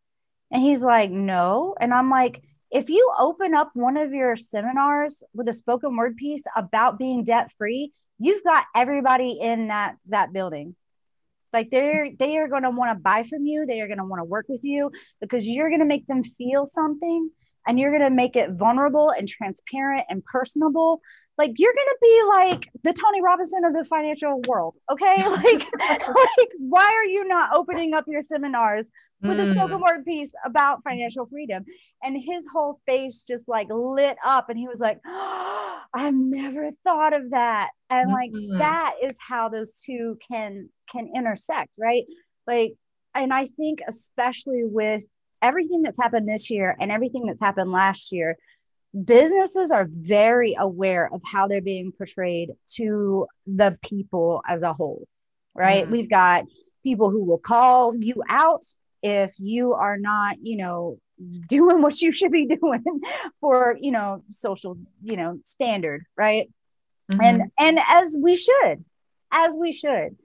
And 0.51 0.62
he's 0.62 0.82
like, 0.82 1.12
no. 1.12 1.75
And 1.80 1.94
I'm 1.94 2.10
like, 2.10 2.42
if 2.74 2.89
you 2.89 3.13
open 3.20 3.53
up 3.53 3.72
one 3.75 3.98
of 3.98 4.13
your 4.13 4.36
seminars 4.36 5.24
with 5.34 5.48
a 5.48 5.53
spoken 5.53 5.96
word 5.96 6.18
piece 6.18 6.42
about 6.56 6.98
being 6.98 7.24
debt 7.24 7.51
free, 7.58 7.94
you've 8.18 8.44
got 8.44 8.65
everybody 8.75 9.38
in 9.39 9.68
that 9.68 9.96
that 10.08 10.34
building. 10.34 10.75
Like 11.53 11.70
they're 11.70 12.10
they 12.18 12.38
are 12.38 12.48
going 12.48 12.63
to 12.63 12.72
want 12.72 12.92
to 12.92 13.01
buy 13.01 13.24
from 13.24 13.46
you. 13.46 13.65
They 13.68 13.82
are 13.82 13.88
going 13.88 14.00
to 14.00 14.06
want 14.06 14.22
to 14.22 14.25
work 14.25 14.48
with 14.50 14.63
you 14.63 14.92
because 15.22 15.48
you're 15.48 15.70
going 15.70 15.82
to 15.82 15.86
make 15.86 16.08
them 16.08 16.24
feel 16.24 16.65
something 16.65 17.30
and 17.68 17.80
you're 17.80 17.92
going 17.92 18.10
to 18.10 18.15
make 18.15 18.36
it 18.36 18.50
vulnerable 18.51 19.12
and 19.12 19.27
transparent 19.27 20.06
and 20.10 20.25
personable 20.25 21.00
like 21.38 21.53
you're 21.58 21.74
gonna 21.74 21.98
be 22.01 22.22
like 22.30 22.70
the 22.84 22.94
Tony 22.94 23.22
Robinson 23.22 23.65
of 23.65 23.74
the 23.74 23.86
financial 23.86 24.42
world, 24.48 24.77
okay? 24.92 25.15
Like, 25.27 25.68
like 25.80 26.51
why 26.60 26.86
are 26.86 27.06
you 27.06 27.27
not 27.27 27.56
opening 27.56 27.94
up 27.94 28.06
your 28.08 28.22
seminars 28.22 28.88
with 29.24 29.39
a 29.39 29.48
spoken 29.48 29.80
word 29.80 30.06
piece 30.06 30.32
about 30.46 30.84
financial 30.84 31.25
freedom? 31.25 31.65
And 32.01 32.15
his 32.15 32.46
whole 32.51 32.80
face 32.86 33.24
just 33.24 33.48
like 33.48 33.68
lit 33.70 34.18
up, 34.25 34.50
and 34.50 34.58
he 34.58 34.68
was 34.68 34.80
like, 34.80 35.00
oh, 35.06 35.80
"I've 35.94 36.13
never 36.13 36.70
thought 36.84 37.13
of 37.13 37.32
that." 37.32 37.72
And 37.89 38.12
like 38.12 38.32
mm-hmm. 38.32 38.58
that 38.60 38.96
is 39.01 39.18
how 39.20 39.50
those 39.50 39.82
two 39.82 40.18
can 40.27 40.70
can 40.92 41.10
intersect, 41.15 41.72
right? 41.77 42.03
Like, 42.46 42.74
and 43.15 43.34
I 43.34 43.46
think 43.46 43.80
especially 43.88 44.63
with 44.65 45.03
everything 45.42 45.82
that's 45.82 46.01
happened 46.01 46.27
this 46.27 46.50
year 46.50 46.75
and 46.80 46.92
everything 46.92 47.25
that's 47.25 47.42
happened 47.42 47.72
last 47.72 48.12
year 48.12 48.38
businesses 48.94 49.72
are 49.72 49.88
very 49.89 50.56
aware 50.58 51.12
of 51.12 51.22
how 51.25 51.48
they're 51.48 51.62
being 51.62 51.92
portrayed 51.92 52.51
to 52.75 53.27
the 53.48 53.77
people 53.84 54.44
as 54.48 54.62
a 54.62 54.74
whole, 54.74 55.08
right? 55.56 55.84
Mm-hmm. 55.84 55.92
We've 55.92 56.10
got 56.10 56.46
people 56.84 57.10
who 57.10 57.24
will 57.24 57.39
call 57.39 57.96
you 57.96 58.24
out 58.30 58.63
if 59.03 59.33
you 59.38 59.74
are 59.74 59.98
not, 59.98 60.38
you 60.41 60.57
know, 60.57 61.00
doing 61.48 61.81
what 61.81 62.01
you 62.01 62.12
should 62.12 62.31
be 62.31 62.45
doing 62.62 62.83
for, 63.39 63.77
you 63.79 63.91
know, 63.91 64.24
social, 64.31 64.77
you 65.03 65.17
know, 65.17 65.39
standard, 65.43 66.05
right? 66.17 66.50
Mm-hmm. 67.12 67.22
And 67.22 67.51
and 67.60 67.79
as 67.88 68.15
we 68.19 68.36
should, 68.36 68.83
as 69.31 69.57
we 69.60 69.72
should. 69.72 70.15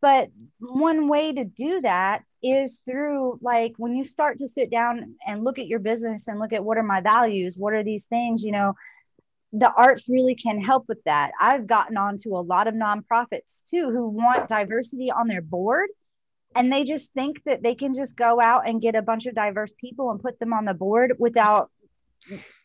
But 0.00 0.30
one 0.58 1.06
way 1.06 1.32
to 1.32 1.44
do 1.44 1.80
that 1.82 2.24
is 2.42 2.82
through 2.84 3.38
like 3.40 3.74
when 3.76 3.94
you 3.94 4.04
start 4.04 4.40
to 4.40 4.48
sit 4.48 4.68
down 4.68 5.14
and 5.24 5.44
look 5.44 5.60
at 5.60 5.68
your 5.68 5.78
business 5.78 6.26
and 6.26 6.40
look 6.40 6.52
at 6.52 6.64
what 6.64 6.76
are 6.76 6.82
my 6.82 7.00
values, 7.00 7.56
what 7.56 7.72
are 7.72 7.84
these 7.84 8.06
things, 8.06 8.42
you 8.42 8.50
know, 8.50 8.74
the 9.52 9.70
arts 9.70 10.08
really 10.08 10.34
can 10.34 10.60
help 10.60 10.86
with 10.88 11.02
that. 11.04 11.30
I've 11.38 11.68
gotten 11.68 11.96
onto 11.96 12.36
a 12.36 12.40
lot 12.40 12.66
of 12.66 12.74
nonprofits 12.74 13.62
too 13.68 13.90
who 13.90 14.08
want 14.08 14.48
diversity 14.48 15.10
on 15.10 15.28
their 15.28 15.42
board 15.42 15.88
and 16.54 16.72
they 16.72 16.84
just 16.84 17.12
think 17.12 17.42
that 17.44 17.62
they 17.62 17.74
can 17.74 17.94
just 17.94 18.16
go 18.16 18.40
out 18.40 18.68
and 18.68 18.82
get 18.82 18.94
a 18.94 19.02
bunch 19.02 19.26
of 19.26 19.34
diverse 19.34 19.72
people 19.78 20.10
and 20.10 20.20
put 20.20 20.38
them 20.38 20.52
on 20.52 20.64
the 20.64 20.74
board 20.74 21.14
without 21.18 21.70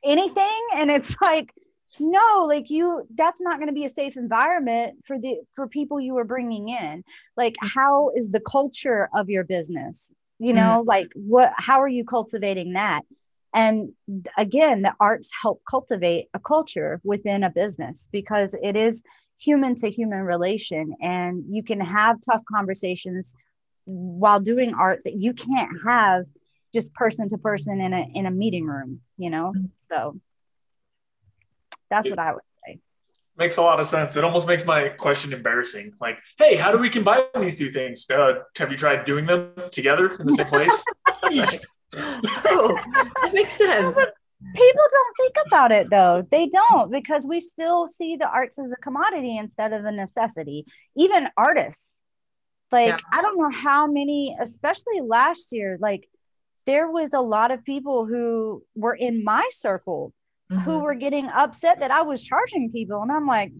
anything. 0.03 0.67
And 0.75 0.89
it's 0.89 1.15
like 1.21 1.53
no 1.99 2.45
like 2.47 2.69
you 2.69 3.07
that's 3.15 3.39
not 3.39 3.57
going 3.57 3.69
to 3.69 3.73
be 3.73 3.85
a 3.85 3.89
safe 3.89 4.17
environment 4.17 4.97
for 5.05 5.17
the 5.17 5.37
for 5.55 5.67
people 5.67 5.99
you 5.99 6.17
are 6.17 6.25
bringing 6.25 6.69
in. 6.69 7.03
Like 7.35 7.55
how 7.61 8.11
is 8.15 8.29
the 8.29 8.41
culture 8.41 9.09
of 9.15 9.29
your 9.29 9.43
business? 9.43 10.13
You 10.39 10.53
know 10.53 10.79
mm-hmm. 10.79 10.87
like 10.87 11.07
what 11.15 11.53
how 11.55 11.81
are 11.81 11.87
you 11.87 12.03
cultivating 12.03 12.73
that? 12.73 13.03
And 13.53 13.93
again 14.37 14.81
the 14.81 14.93
arts 14.99 15.31
help 15.41 15.61
cultivate 15.69 16.27
a 16.33 16.39
culture 16.39 16.99
within 17.03 17.43
a 17.43 17.49
business 17.49 18.09
because 18.11 18.55
it 18.61 18.75
is 18.75 19.03
human 19.39 19.75
to 19.75 19.89
human 19.89 20.19
relation 20.19 20.95
and 21.01 21.43
you 21.49 21.63
can 21.63 21.79
have 21.79 22.17
tough 22.27 22.41
conversations 22.51 23.35
while 23.87 24.39
doing 24.39 24.73
art 24.73 25.01
that 25.05 25.15
you 25.15 25.33
can't 25.33 25.71
have 25.85 26.25
just 26.73 26.93
person 26.93 27.29
to 27.29 27.37
person 27.37 27.81
in 27.81 27.93
a 27.93 28.05
in 28.13 28.25
a 28.25 28.31
meeting 28.31 28.65
room 28.65 29.01
you 29.17 29.29
know 29.29 29.53
mm-hmm. 29.55 29.65
so 29.75 30.19
that's 31.89 32.09
what 32.09 32.19
I 32.19 32.33
would 32.33 32.41
say. 32.65 32.79
makes 33.37 33.57
a 33.57 33.61
lot 33.61 33.79
of 33.79 33.85
sense. 33.85 34.15
It 34.15 34.23
almost 34.23 34.47
makes 34.47 34.65
my 34.65 34.89
question 34.89 35.33
embarrassing. 35.33 35.93
Like, 35.99 36.17
hey, 36.37 36.55
how 36.55 36.71
do 36.71 36.77
we 36.77 36.89
combine 36.89 37.23
these 37.39 37.57
two 37.57 37.69
things? 37.69 38.05
Uh, 38.09 38.39
have 38.57 38.71
you 38.71 38.77
tried 38.77 39.05
doing 39.05 39.25
them 39.25 39.53
together 39.71 40.15
in 40.15 40.25
the 40.25 40.33
same 40.33 40.47
place? 40.47 40.83
oh, 41.95 42.77
that 43.21 43.31
makes 43.33 43.57
sense. 43.57 43.97
People 44.53 44.83
don't 44.91 45.17
think 45.17 45.35
about 45.47 45.71
it 45.71 45.89
though. 45.89 46.27
They 46.29 46.47
don't 46.47 46.91
because 46.91 47.25
we 47.27 47.39
still 47.39 47.87
see 47.87 48.17
the 48.17 48.29
arts 48.29 48.59
as 48.59 48.71
a 48.71 48.75
commodity 48.75 49.37
instead 49.37 49.73
of 49.73 49.85
a 49.85 49.91
necessity. 49.91 50.65
Even 50.95 51.29
artists. 51.37 52.03
Like, 52.71 52.89
yeah. 52.89 52.97
I 53.11 53.21
don't 53.21 53.37
know 53.37 53.51
how 53.51 53.87
many, 53.87 54.35
especially 54.39 55.01
last 55.01 55.51
year, 55.51 55.77
like, 55.79 56.07
there 56.65 56.91
was 56.91 57.13
a 57.13 57.21
lot 57.21 57.51
of 57.51 57.63
people 57.63 58.05
who 58.05 58.61
were 58.75 58.93
in 58.93 59.23
my 59.23 59.47
circle 59.51 60.13
mm-hmm. 60.51 60.61
who 60.61 60.79
were 60.79 60.95
getting 60.95 61.27
upset 61.27 61.79
that 61.79 61.91
I 61.91 62.01
was 62.01 62.21
charging 62.21 62.71
people. 62.71 63.01
And 63.01 63.11
I'm 63.11 63.25
like, 63.25 63.51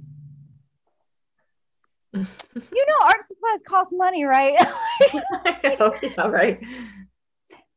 you 2.14 2.22
know, 2.22 3.06
art 3.06 3.28
supplies 3.28 3.62
cost 3.66 3.92
money, 3.94 4.26
right? 4.26 4.58
yeah, 5.64 6.28
right. 6.28 6.60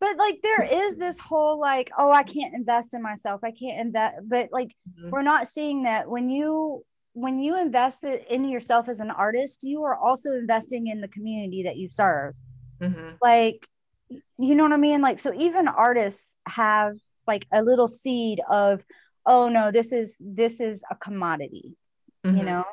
But 0.01 0.17
like, 0.17 0.41
there 0.43 0.63
is 0.63 0.97
this 0.97 1.19
whole 1.19 1.61
like, 1.61 1.91
oh, 1.99 2.11
I 2.11 2.23
can't 2.23 2.55
invest 2.55 2.95
in 2.95 3.03
myself. 3.03 3.43
I 3.45 3.53
can't 3.53 3.81
invest. 3.81 4.17
But 4.25 4.49
like, 4.51 4.69
mm-hmm. 4.69 5.11
we're 5.11 5.23
not 5.23 5.47
seeing 5.47 5.83
that 5.83 6.09
when 6.09 6.31
you 6.31 6.85
when 7.13 7.41
you 7.41 7.59
invest 7.59 8.05
in 8.05 8.49
yourself 8.49 8.89
as 8.89 9.01
an 9.01 9.11
artist, 9.11 9.65
you 9.65 9.83
are 9.85 9.97
also 9.97 10.33
investing 10.33 10.87
in 10.87 11.01
the 11.01 11.09
community 11.09 11.65
that 11.65 11.77
you 11.77 11.89
serve. 11.91 12.35
Mm-hmm. 12.81 13.17
Like, 13.21 13.67
you 14.09 14.55
know 14.55 14.65
what 14.65 14.73
I 14.73 14.77
mean? 14.77 15.01
Like, 15.01 15.19
so 15.19 15.33
even 15.35 15.69
artists 15.69 16.37
have 16.47 16.97
like 17.27 17.47
a 17.53 17.63
little 17.63 17.89
seed 17.89 18.41
of 18.51 18.83
oh 19.27 19.49
no 19.49 19.71
this 19.71 19.93
is 19.93 20.17
this 20.21 20.61
is 20.61 20.83
a 20.91 20.97
commodity 20.97 21.77
mm-hmm. 22.25 22.39
you 22.39 22.45
know 22.45 22.65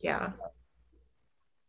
yeah 0.00 0.30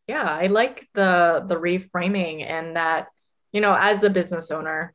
yeah 0.08 0.38
i 0.41 0.48
like 0.48 0.88
the 0.94 1.44
the 1.48 1.56
reframing 1.56 2.44
and 2.44 2.75
that 2.75 3.08
you 3.51 3.62
know 3.62 3.75
as 3.77 4.03
a 4.03 4.10
business 4.10 4.51
owner 4.51 4.94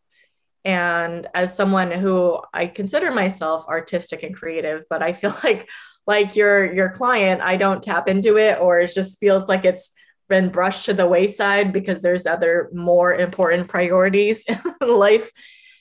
and 0.65 1.27
as 1.35 1.55
someone 1.55 1.91
who 1.91 2.41
i 2.55 2.67
consider 2.67 3.11
myself 3.11 3.67
artistic 3.69 4.23
and 4.23 4.35
creative 4.35 4.85
but 4.89 5.03
i 5.03 5.13
feel 5.13 5.35
like 5.45 5.69
like 6.07 6.37
your 6.37 6.73
your 6.73 6.91
client 6.91 7.41
i 7.43 7.57
don't 7.57 7.83
tap 7.83 8.09
into 8.09 8.37
it 8.37 8.59
or 8.61 8.81
it 8.81 8.93
just 8.93 9.19
feels 9.19 9.49
like 9.49 9.65
it's 9.65 9.91
been 10.29 10.49
brushed 10.49 10.87
to 10.87 10.95
the 10.95 11.07
wayside 11.07 11.73
because 11.73 12.03
there's 12.03 12.27
other 12.27 12.69
more 12.73 13.15
important 13.15 13.69
priorities 13.69 14.45
in 14.49 14.89
life 14.89 15.31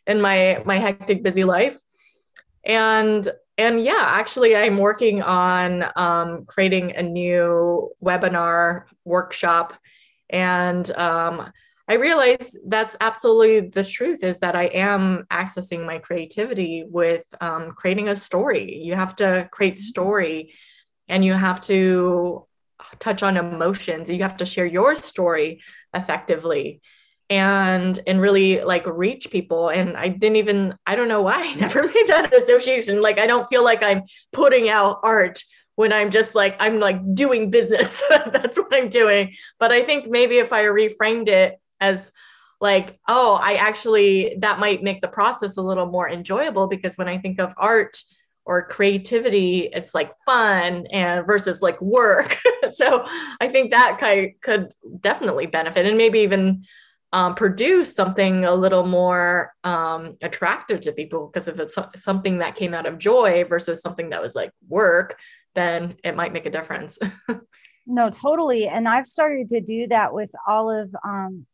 in 0.07 0.21
my 0.21 0.61
my 0.65 0.77
hectic 0.77 1.23
busy 1.23 1.43
life. 1.43 1.79
And 2.63 3.27
and 3.57 3.83
yeah 3.83 4.03
actually 4.05 4.55
i'm 4.55 4.77
working 4.77 5.21
on 5.21 5.85
um, 5.95 6.45
creating 6.45 6.95
a 6.95 7.01
new 7.03 7.89
webinar 8.03 8.83
workshop 9.05 9.73
and 10.29 10.91
um, 10.97 11.51
i 11.87 11.93
realize 11.93 12.57
that's 12.67 12.95
absolutely 12.99 13.69
the 13.69 13.83
truth 13.83 14.23
is 14.23 14.39
that 14.39 14.55
i 14.55 14.65
am 14.65 15.25
accessing 15.31 15.85
my 15.85 15.97
creativity 15.97 16.83
with 16.87 17.23
um, 17.41 17.71
creating 17.71 18.07
a 18.07 18.15
story. 18.15 18.75
You 18.77 18.95
have 18.95 19.15
to 19.17 19.47
create 19.51 19.79
story 19.79 20.53
and 21.07 21.23
you 21.23 21.33
have 21.33 21.61
to 21.61 22.45
touch 22.99 23.23
on 23.23 23.37
emotions. 23.37 24.09
You 24.09 24.23
have 24.23 24.37
to 24.37 24.45
share 24.45 24.65
your 24.65 24.95
story 24.95 25.61
effectively 25.93 26.81
and 27.29 27.99
and 28.05 28.21
really 28.21 28.61
like 28.61 28.85
reach 28.85 29.31
people. 29.31 29.69
And 29.69 29.97
i 29.97 30.07
didn't 30.07 30.37
even 30.37 30.75
i 30.85 30.95
don't 30.95 31.07
know 31.07 31.21
why 31.21 31.41
i 31.47 31.53
never 31.65 31.83
made 31.83 32.07
that 32.07 32.33
association. 32.33 33.01
Like 33.01 33.19
i 33.19 33.27
don't 33.27 33.47
feel 33.47 33.63
like 33.63 33.81
i'm 33.83 34.03
putting 34.31 34.69
out 34.69 34.99
art 35.03 35.43
when 35.75 35.91
i'm 35.91 36.09
just 36.09 36.35
like 36.35 36.55
i'm 36.59 36.79
like 36.79 36.99
doing 37.13 37.49
business. 37.49 38.01
That's 38.09 38.57
what 38.57 38.73
i'm 38.73 38.89
doing. 38.89 39.35
But 39.59 39.71
i 39.71 39.83
think 39.83 40.07
maybe 40.07 40.37
if 40.37 40.53
i 40.53 40.63
reframed 40.63 41.27
it 41.27 41.59
as 41.79 42.11
like 42.61 42.97
oh 43.07 43.35
i 43.41 43.55
actually 43.55 44.35
that 44.39 44.59
might 44.59 44.83
make 44.83 45.01
the 45.01 45.07
process 45.07 45.57
a 45.57 45.61
little 45.61 45.85
more 45.85 46.09
enjoyable 46.09 46.67
because 46.67 46.97
when 46.97 47.07
i 47.07 47.17
think 47.17 47.39
of 47.39 47.53
art 47.57 47.97
or 48.45 48.67
creativity 48.67 49.69
it's 49.73 49.93
like 49.93 50.11
fun 50.25 50.85
and 50.91 51.25
versus 51.25 51.61
like 51.61 51.81
work. 51.81 52.37
So 52.73 53.05
i 53.39 53.47
think 53.47 53.71
that 53.71 53.99
could 54.41 54.73
definitely 54.99 55.45
benefit 55.45 55.85
and 55.85 55.97
maybe 55.97 56.19
even 56.19 56.65
um, 57.13 57.35
produce 57.35 57.95
something 57.95 58.43
a 58.43 58.53
little 58.53 58.85
more 58.85 59.53
um, 59.63 60.17
attractive 60.21 60.81
to 60.81 60.91
people 60.91 61.27
because 61.31 61.47
if 61.47 61.59
it's 61.59 61.77
something 61.95 62.39
that 62.39 62.55
came 62.55 62.73
out 62.73 62.87
of 62.87 62.97
joy 62.97 63.45
versus 63.45 63.81
something 63.81 64.09
that 64.09 64.21
was 64.21 64.35
like 64.35 64.51
work 64.67 65.17
then 65.53 65.95
it 66.03 66.15
might 66.15 66.33
make 66.33 66.45
a 66.45 66.51
difference. 66.51 66.97
No 67.87 68.09
totally. 68.09 68.67
And 68.67 68.87
i've 68.87 69.07
started 69.07 69.49
to 69.49 69.61
do 69.61 69.87
that 69.87 70.11
with 70.11 70.31
all 70.47 70.71
of 70.71 70.93
um 71.03 71.45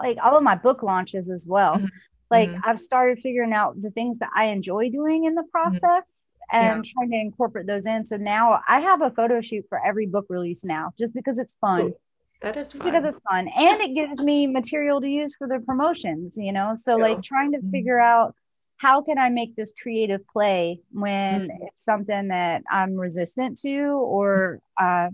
like 0.00 0.18
all 0.22 0.36
of 0.36 0.42
my 0.42 0.54
book 0.54 0.82
launches 0.82 1.30
as 1.30 1.46
well 1.46 1.76
mm-hmm. 1.76 1.86
like 2.30 2.48
mm-hmm. 2.48 2.60
i've 2.64 2.80
started 2.80 3.18
figuring 3.22 3.52
out 3.52 3.80
the 3.82 3.90
things 3.90 4.18
that 4.18 4.30
i 4.34 4.46
enjoy 4.46 4.88
doing 4.88 5.24
in 5.24 5.34
the 5.34 5.42
mm-hmm. 5.42 5.50
process 5.50 6.26
and 6.50 6.84
yeah. 6.84 6.92
trying 6.94 7.10
to 7.10 7.16
incorporate 7.16 7.66
those 7.66 7.86
in 7.86 8.04
so 8.04 8.16
now 8.16 8.60
i 8.68 8.80
have 8.80 9.02
a 9.02 9.10
photo 9.10 9.40
shoot 9.40 9.64
for 9.68 9.84
every 9.84 10.06
book 10.06 10.26
release 10.28 10.64
now 10.64 10.92
just 10.98 11.14
because 11.14 11.38
it's 11.38 11.56
fun 11.60 11.82
cool 11.82 12.00
that 12.40 12.56
is 12.56 12.72
fun. 12.72 12.86
because 12.86 13.04
it's 13.04 13.20
fun 13.28 13.48
and 13.48 13.80
it 13.80 13.94
gives 13.94 14.22
me 14.22 14.46
material 14.46 15.00
to 15.00 15.08
use 15.08 15.34
for 15.36 15.48
the 15.48 15.58
promotions, 15.60 16.36
you 16.36 16.52
know. 16.52 16.74
So 16.76 16.96
like 16.96 17.20
trying 17.22 17.52
to 17.52 17.58
mm-hmm. 17.58 17.70
figure 17.70 17.98
out 17.98 18.34
how 18.76 19.02
can 19.02 19.18
I 19.18 19.28
make 19.28 19.56
this 19.56 19.72
creative 19.80 20.26
play 20.28 20.80
when 20.92 21.48
mm-hmm. 21.48 21.66
it's 21.66 21.84
something 21.84 22.28
that 22.28 22.62
I'm 22.70 22.94
resistant 22.94 23.58
to 23.62 23.76
or 23.76 24.60
uh, 24.80 25.08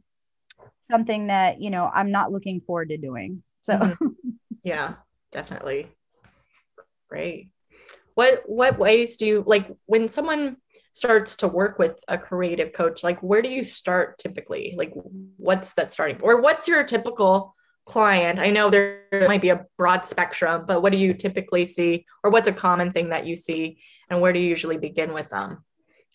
something 0.80 1.28
that 1.28 1.62
you 1.62 1.70
know 1.70 1.90
I'm 1.92 2.10
not 2.10 2.30
looking 2.30 2.60
forward 2.60 2.90
to 2.90 2.98
doing. 2.98 3.42
So 3.62 3.74
mm-hmm. 3.74 4.06
yeah, 4.64 4.94
definitely. 5.30 5.88
Great. 7.08 7.50
What 8.14 8.42
what 8.46 8.78
ways 8.78 9.16
do 9.16 9.26
you 9.26 9.44
like 9.46 9.70
when 9.86 10.08
someone 10.08 10.56
starts 10.94 11.36
to 11.36 11.48
work 11.48 11.78
with 11.78 11.98
a 12.06 12.16
creative 12.16 12.72
coach 12.72 13.02
like 13.02 13.20
where 13.20 13.42
do 13.42 13.48
you 13.48 13.64
start 13.64 14.16
typically 14.16 14.74
like 14.76 14.92
what's 15.36 15.72
that 15.72 15.92
starting 15.92 16.20
or 16.22 16.40
what's 16.40 16.68
your 16.68 16.84
typical 16.84 17.52
client 17.84 18.38
i 18.38 18.48
know 18.48 18.70
there 18.70 19.02
might 19.26 19.42
be 19.42 19.48
a 19.48 19.66
broad 19.76 20.06
spectrum 20.06 20.64
but 20.64 20.82
what 20.82 20.92
do 20.92 20.98
you 20.98 21.12
typically 21.12 21.64
see 21.64 22.06
or 22.22 22.30
what's 22.30 22.46
a 22.46 22.52
common 22.52 22.92
thing 22.92 23.08
that 23.08 23.26
you 23.26 23.34
see 23.34 23.76
and 24.08 24.20
where 24.20 24.32
do 24.32 24.38
you 24.38 24.48
usually 24.48 24.78
begin 24.78 25.12
with 25.12 25.28
them 25.30 25.64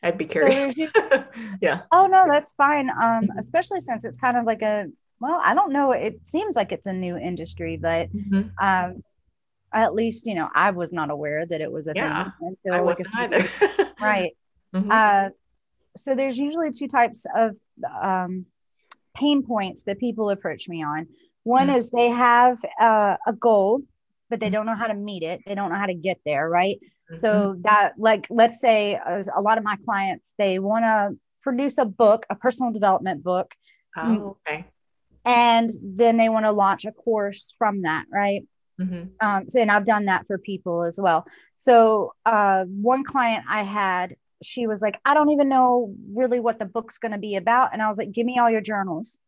i'd 0.02 0.18
be 0.18 0.24
curious 0.24 0.74
so 0.78 1.26
yeah 1.62 1.82
oh 1.92 2.08
no 2.08 2.26
that's 2.26 2.54
fine 2.54 2.90
um 2.90 2.96
mm-hmm. 2.98 3.38
especially 3.38 3.82
since 3.82 4.06
it's 4.06 4.18
kind 4.18 4.38
of 4.38 4.46
like 4.46 4.62
a 4.62 4.88
well 5.20 5.42
i 5.44 5.54
don't 5.54 5.72
know 5.72 5.92
it 5.92 6.20
seems 6.28 6.56
like 6.56 6.72
it's 6.72 6.88
a 6.88 6.94
new 6.94 7.18
industry 7.18 7.78
but 7.78 8.12
mm-hmm. 8.14 8.50
um 8.62 9.04
at 9.74 9.94
least 9.94 10.26
you 10.26 10.36
know 10.36 10.50
i 10.56 10.72
was 10.72 10.92
not 10.92 11.10
aware 11.12 11.46
that 11.46 11.62
it 11.62 11.72
was 11.72 11.88
a 11.88 11.94
yeah, 11.96 12.24
thing 12.24 12.34
until 12.42 12.74
I 12.74 12.82
wasn't 12.82 13.08
either. 13.16 13.48
right 14.02 14.34
Mm-hmm. 14.74 14.92
Uh, 14.92 15.30
so 15.98 16.16
there's 16.16 16.38
usually 16.38 16.72
two 16.72 16.88
types 16.88 17.26
of 17.36 17.56
um, 18.02 18.46
pain 19.16 19.44
points 19.44 19.84
that 19.84 20.00
people 20.00 20.30
approach 20.30 20.68
me 20.68 20.84
on. 20.84 21.08
One 21.44 21.68
mm-hmm. 21.68 21.78
is 21.78 21.90
they 21.90 22.10
have 22.10 22.58
uh, 22.80 23.18
a 23.26 23.34
goal, 23.34 23.82
but 24.30 24.40
they 24.40 24.48
mm-hmm. 24.48 24.54
don't 24.54 24.66
know 24.66 24.76
how 24.76 24.88
to 24.88 24.94
meet 24.94 25.24
it. 25.24 25.42
They 25.46 25.56
don't 25.56 25.70
know 25.70 25.78
how 25.78 25.88
to 25.88 25.94
get 25.94 26.20
there, 26.26 26.48
right? 26.48 26.78
Mm-hmm. 26.82 27.16
So 27.16 27.56
that, 27.62 27.94
like, 27.98 28.28
let's 28.30 28.62
say 28.62 28.96
uh, 28.96 29.24
a 29.36 29.42
lot 29.42 29.58
of 29.58 29.64
my 29.64 29.78
clients, 29.84 30.34
they 30.38 30.60
want 30.60 30.84
to 30.84 31.18
produce 31.42 31.78
a 31.78 31.86
book, 31.86 32.26
a 32.30 32.36
personal 32.36 32.72
development 32.72 33.24
book. 33.24 33.54
Oh, 33.98 34.38
okay. 34.48 34.66
And 35.26 35.72
then 35.82 36.18
they 36.18 36.30
want 36.30 36.46
to 36.46 36.52
launch 36.52 36.86
a 36.86 36.92
course 36.92 37.54
from 37.58 37.84
that, 37.84 38.06
right? 38.12 38.48
Mm-hmm. 38.80 39.26
Um, 39.26 39.50
so, 39.50 39.60
and 39.60 39.72
I've 39.72 39.86
done 39.86 40.06
that 40.06 40.26
for 40.28 40.38
people 40.38 40.84
as 40.84 41.00
well. 41.00 41.26
So, 41.58 42.14
uh, 42.26 42.64
one 42.64 43.04
client 43.04 43.44
I 43.50 43.64
had 43.64 44.16
she 44.42 44.68
was 44.68 44.82
like, 44.82 45.00
I 45.06 45.14
don't 45.14 45.32
even 45.32 45.50
know 45.50 45.94
really 46.14 46.40
what 46.40 46.60
the 46.60 46.66
book's 46.66 46.98
going 46.98 47.12
to 47.12 47.18
be 47.18 47.36
about. 47.36 47.74
And 47.74 47.82
I 47.82 47.88
was 47.88 47.98
like, 47.98 48.12
give 48.12 48.26
me 48.26 48.40
all 48.40 48.50
your 48.50 48.62
journals. 48.62 49.20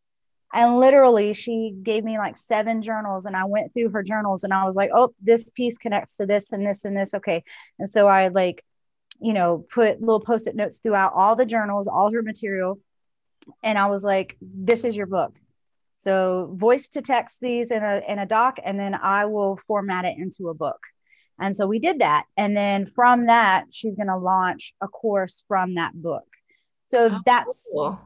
And 0.54 0.80
literally, 0.80 1.34
she 1.34 1.74
gave 1.82 2.04
me 2.04 2.18
like 2.18 2.38
seven 2.38 2.82
journals, 2.82 3.26
and 3.26 3.38
I 3.38 3.46
went 3.46 3.74
through 3.74 3.90
her 3.90 4.04
journals 4.04 4.44
and 4.44 4.54
I 4.54 4.66
was 4.66 4.76
like, 4.76 4.90
oh, 4.94 5.14
this 5.22 5.50
piece 5.50 5.78
connects 5.78 6.18
to 6.18 6.26
this 6.26 6.52
and 6.52 6.66
this 6.66 6.84
and 6.84 6.96
this. 6.96 7.14
Okay. 7.14 7.44
And 7.80 7.90
so 7.90 8.08
I 8.08 8.28
like, 8.28 8.64
you 9.22 9.32
know, 9.32 9.66
put 9.72 10.02
little 10.02 10.20
post 10.20 10.48
it 10.48 10.56
notes 10.56 10.80
throughout 10.80 11.14
all 11.16 11.38
the 11.38 11.46
journals, 11.46 11.88
all 11.88 12.12
her 12.12 12.22
material. 12.22 12.80
And 13.64 13.78
I 13.78 13.88
was 13.88 14.04
like, 14.04 14.38
this 14.42 14.84
is 14.84 14.98
your 14.98 15.06
book. 15.06 15.34
So 16.02 16.52
voice 16.56 16.88
to 16.90 17.02
text 17.04 17.42
these 17.42 17.70
in 17.70 17.84
a, 17.84 18.02
in 18.08 18.18
a 18.18 18.26
doc, 18.26 18.58
and 18.64 18.80
then 18.80 18.96
I 18.96 19.26
will 19.26 19.60
format 19.68 20.04
it 20.04 20.18
into 20.18 20.50
a 20.50 20.54
book. 20.56 20.80
And 21.40 21.56
so 21.56 21.68
we 21.68 21.78
did 21.78 22.00
that. 22.00 22.26
And 22.36 22.58
then 22.58 22.88
from 22.96 23.28
that, 23.28 23.66
she's 23.70 23.96
going 23.96 24.08
to 24.08 24.18
launch 24.18 24.74
a 24.82 24.88
course 24.88 25.44
from 25.48 25.76
that 25.76 25.94
book. 25.94 26.26
So 26.88 27.12
oh, 27.12 27.20
that's 27.24 27.70
cool. 27.72 28.00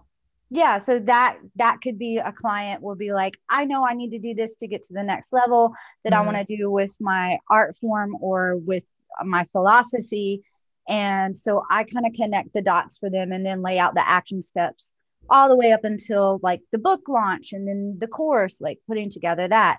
yeah. 0.49 0.77
So 0.77 0.99
that 0.99 1.37
that 1.55 1.79
could 1.81 1.97
be 1.97 2.17
a 2.17 2.33
client 2.33 2.81
will 2.81 2.95
be 2.95 3.13
like, 3.13 3.37
I 3.49 3.63
know 3.63 3.85
I 3.85 3.93
need 3.93 4.09
to 4.09 4.19
do 4.19 4.33
this 4.33 4.57
to 4.57 4.67
get 4.67 4.83
to 4.83 4.93
the 4.93 5.01
next 5.01 5.31
level 5.31 5.73
that 6.03 6.11
mm-hmm. 6.11 6.21
I 6.21 6.25
want 6.25 6.45
to 6.45 6.57
do 6.57 6.69
with 6.69 6.93
my 6.99 7.39
art 7.49 7.77
form 7.79 8.17
or 8.19 8.57
with 8.57 8.83
my 9.23 9.45
philosophy. 9.53 10.43
And 10.89 11.35
so 11.37 11.63
I 11.71 11.85
kind 11.85 12.05
of 12.05 12.11
connect 12.11 12.51
the 12.51 12.61
dots 12.61 12.97
for 12.97 13.09
them 13.09 13.31
and 13.31 13.45
then 13.45 13.61
lay 13.61 13.79
out 13.79 13.95
the 13.95 14.05
action 14.05 14.41
steps 14.41 14.91
all 15.29 15.49
the 15.49 15.55
way 15.55 15.71
up 15.71 15.83
until 15.83 16.39
like 16.43 16.61
the 16.71 16.77
book 16.77 17.01
launch 17.07 17.53
and 17.53 17.67
then 17.67 17.97
the 17.99 18.07
course, 18.07 18.61
like 18.61 18.79
putting 18.87 19.09
together 19.09 19.47
that. 19.47 19.77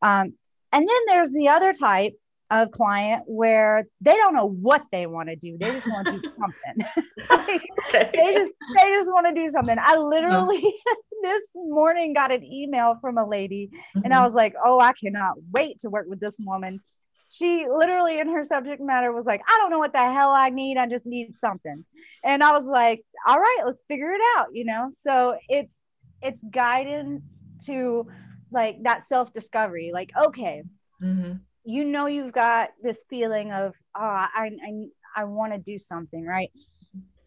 Um, 0.00 0.34
and 0.72 0.88
then 0.88 1.00
there's 1.06 1.30
the 1.30 1.48
other 1.48 1.72
type 1.72 2.14
of 2.50 2.70
client 2.70 3.22
where 3.26 3.86
they 4.02 4.12
don't 4.12 4.34
know 4.34 4.48
what 4.48 4.84
they 4.92 5.06
want 5.06 5.30
to 5.30 5.36
do. 5.36 5.56
They 5.58 5.70
just 5.70 5.88
want 5.88 6.06
to 6.06 6.20
do 6.20 6.28
something. 6.36 7.04
okay. 7.30 7.60
They 7.92 8.34
just 8.34 8.54
they 8.78 8.90
just 8.90 9.12
want 9.12 9.26
to 9.26 9.34
do 9.34 9.48
something. 9.48 9.76
I 9.78 9.96
literally 9.96 10.62
this 11.22 11.42
morning 11.54 12.14
got 12.14 12.32
an 12.32 12.44
email 12.44 12.96
from 13.00 13.18
a 13.18 13.26
lady 13.26 13.70
mm-hmm. 13.72 14.00
and 14.04 14.12
I 14.12 14.16
mm-hmm. 14.16 14.24
was 14.24 14.34
like, 14.34 14.54
"Oh, 14.64 14.80
I 14.80 14.92
cannot 14.92 15.34
wait 15.52 15.80
to 15.80 15.90
work 15.90 16.06
with 16.08 16.20
this 16.20 16.36
woman." 16.38 16.80
She 17.32 17.66
literally 17.68 18.20
in 18.20 18.28
her 18.28 18.44
subject 18.44 18.80
matter 18.80 19.12
was 19.12 19.24
like, 19.24 19.42
"I 19.48 19.58
don't 19.58 19.70
know 19.70 19.78
what 19.78 19.92
the 19.92 19.98
hell 19.98 20.30
I 20.30 20.50
need. 20.50 20.76
I 20.76 20.86
just 20.86 21.06
need 21.06 21.38
something." 21.40 21.84
And 22.24 22.42
I 22.42 22.52
was 22.52 22.64
like, 22.64 23.04
"All 23.26 23.38
right, 23.38 23.62
let's 23.64 23.82
figure 23.88 24.12
it 24.12 24.20
out," 24.36 24.48
you 24.52 24.64
know? 24.64 24.90
So 24.96 25.36
it's 25.48 25.80
it's 26.22 26.44
guidance 26.50 27.42
to 27.66 28.06
like 28.50 28.82
that 28.82 29.04
self-discovery. 29.04 29.90
Like, 29.92 30.12
okay, 30.16 30.62
mm-hmm 31.02 31.32
you 31.64 31.84
know 31.84 32.06
you've 32.06 32.32
got 32.32 32.70
this 32.82 33.04
feeling 33.08 33.52
of 33.52 33.74
oh, 33.96 34.00
I 34.00 34.50
I, 34.66 34.86
I 35.16 35.24
want 35.24 35.52
to 35.52 35.58
do 35.58 35.78
something 35.78 36.24
right 36.24 36.50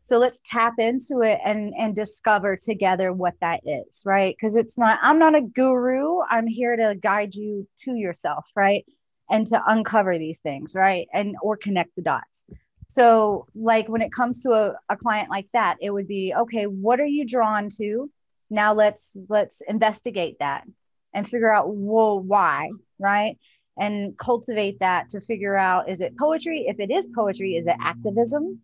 so 0.01 0.19
let's 0.19 0.41
tap 0.45 0.73
into 0.77 1.21
it 1.21 1.39
and 1.45 1.73
and 1.77 1.95
discover 1.95 2.55
together 2.55 3.13
what 3.13 3.33
that 3.41 3.61
is 3.65 4.03
right 4.05 4.35
because 4.37 4.55
it's 4.55 4.77
not 4.77 4.99
i'm 5.01 5.19
not 5.19 5.35
a 5.35 5.41
guru 5.41 6.19
i'm 6.29 6.47
here 6.47 6.75
to 6.75 6.95
guide 7.01 7.33
you 7.33 7.67
to 7.77 7.95
yourself 7.95 8.45
right 8.55 8.85
and 9.29 9.47
to 9.47 9.61
uncover 9.67 10.17
these 10.17 10.39
things 10.39 10.73
right? 10.75 11.07
And 11.13 11.35
or 11.41 11.57
connect 11.57 11.95
the 11.95 12.01
dots. 12.01 12.45
So 12.87 13.47
like 13.55 13.89
when 13.89 14.01
it 14.01 14.11
comes 14.11 14.43
to 14.43 14.51
a, 14.51 14.73
a 14.89 14.95
client 14.95 15.29
like 15.29 15.47
that 15.53 15.77
it 15.81 15.91
would 15.91 16.07
be 16.07 16.33
okay 16.33 16.65
what 16.65 16.99
are 16.99 17.05
you 17.05 17.25
drawn 17.25 17.69
to? 17.77 18.09
Now 18.49 18.73
let's 18.73 19.15
let's 19.29 19.61
investigate 19.67 20.37
that 20.39 20.63
and 21.13 21.27
figure 21.27 21.51
out 21.51 21.65
well 21.69 22.19
why 22.19 22.71
right? 22.99 23.37
And 23.77 24.17
cultivate 24.17 24.79
that 24.79 25.09
to 25.09 25.21
figure 25.21 25.57
out 25.57 25.89
is 25.89 25.99
it 25.99 26.17
poetry? 26.17 26.65
If 26.67 26.79
it 26.79 26.91
is 26.91 27.09
poetry 27.13 27.55
is 27.55 27.67
it 27.67 27.75
activism? 27.79 28.61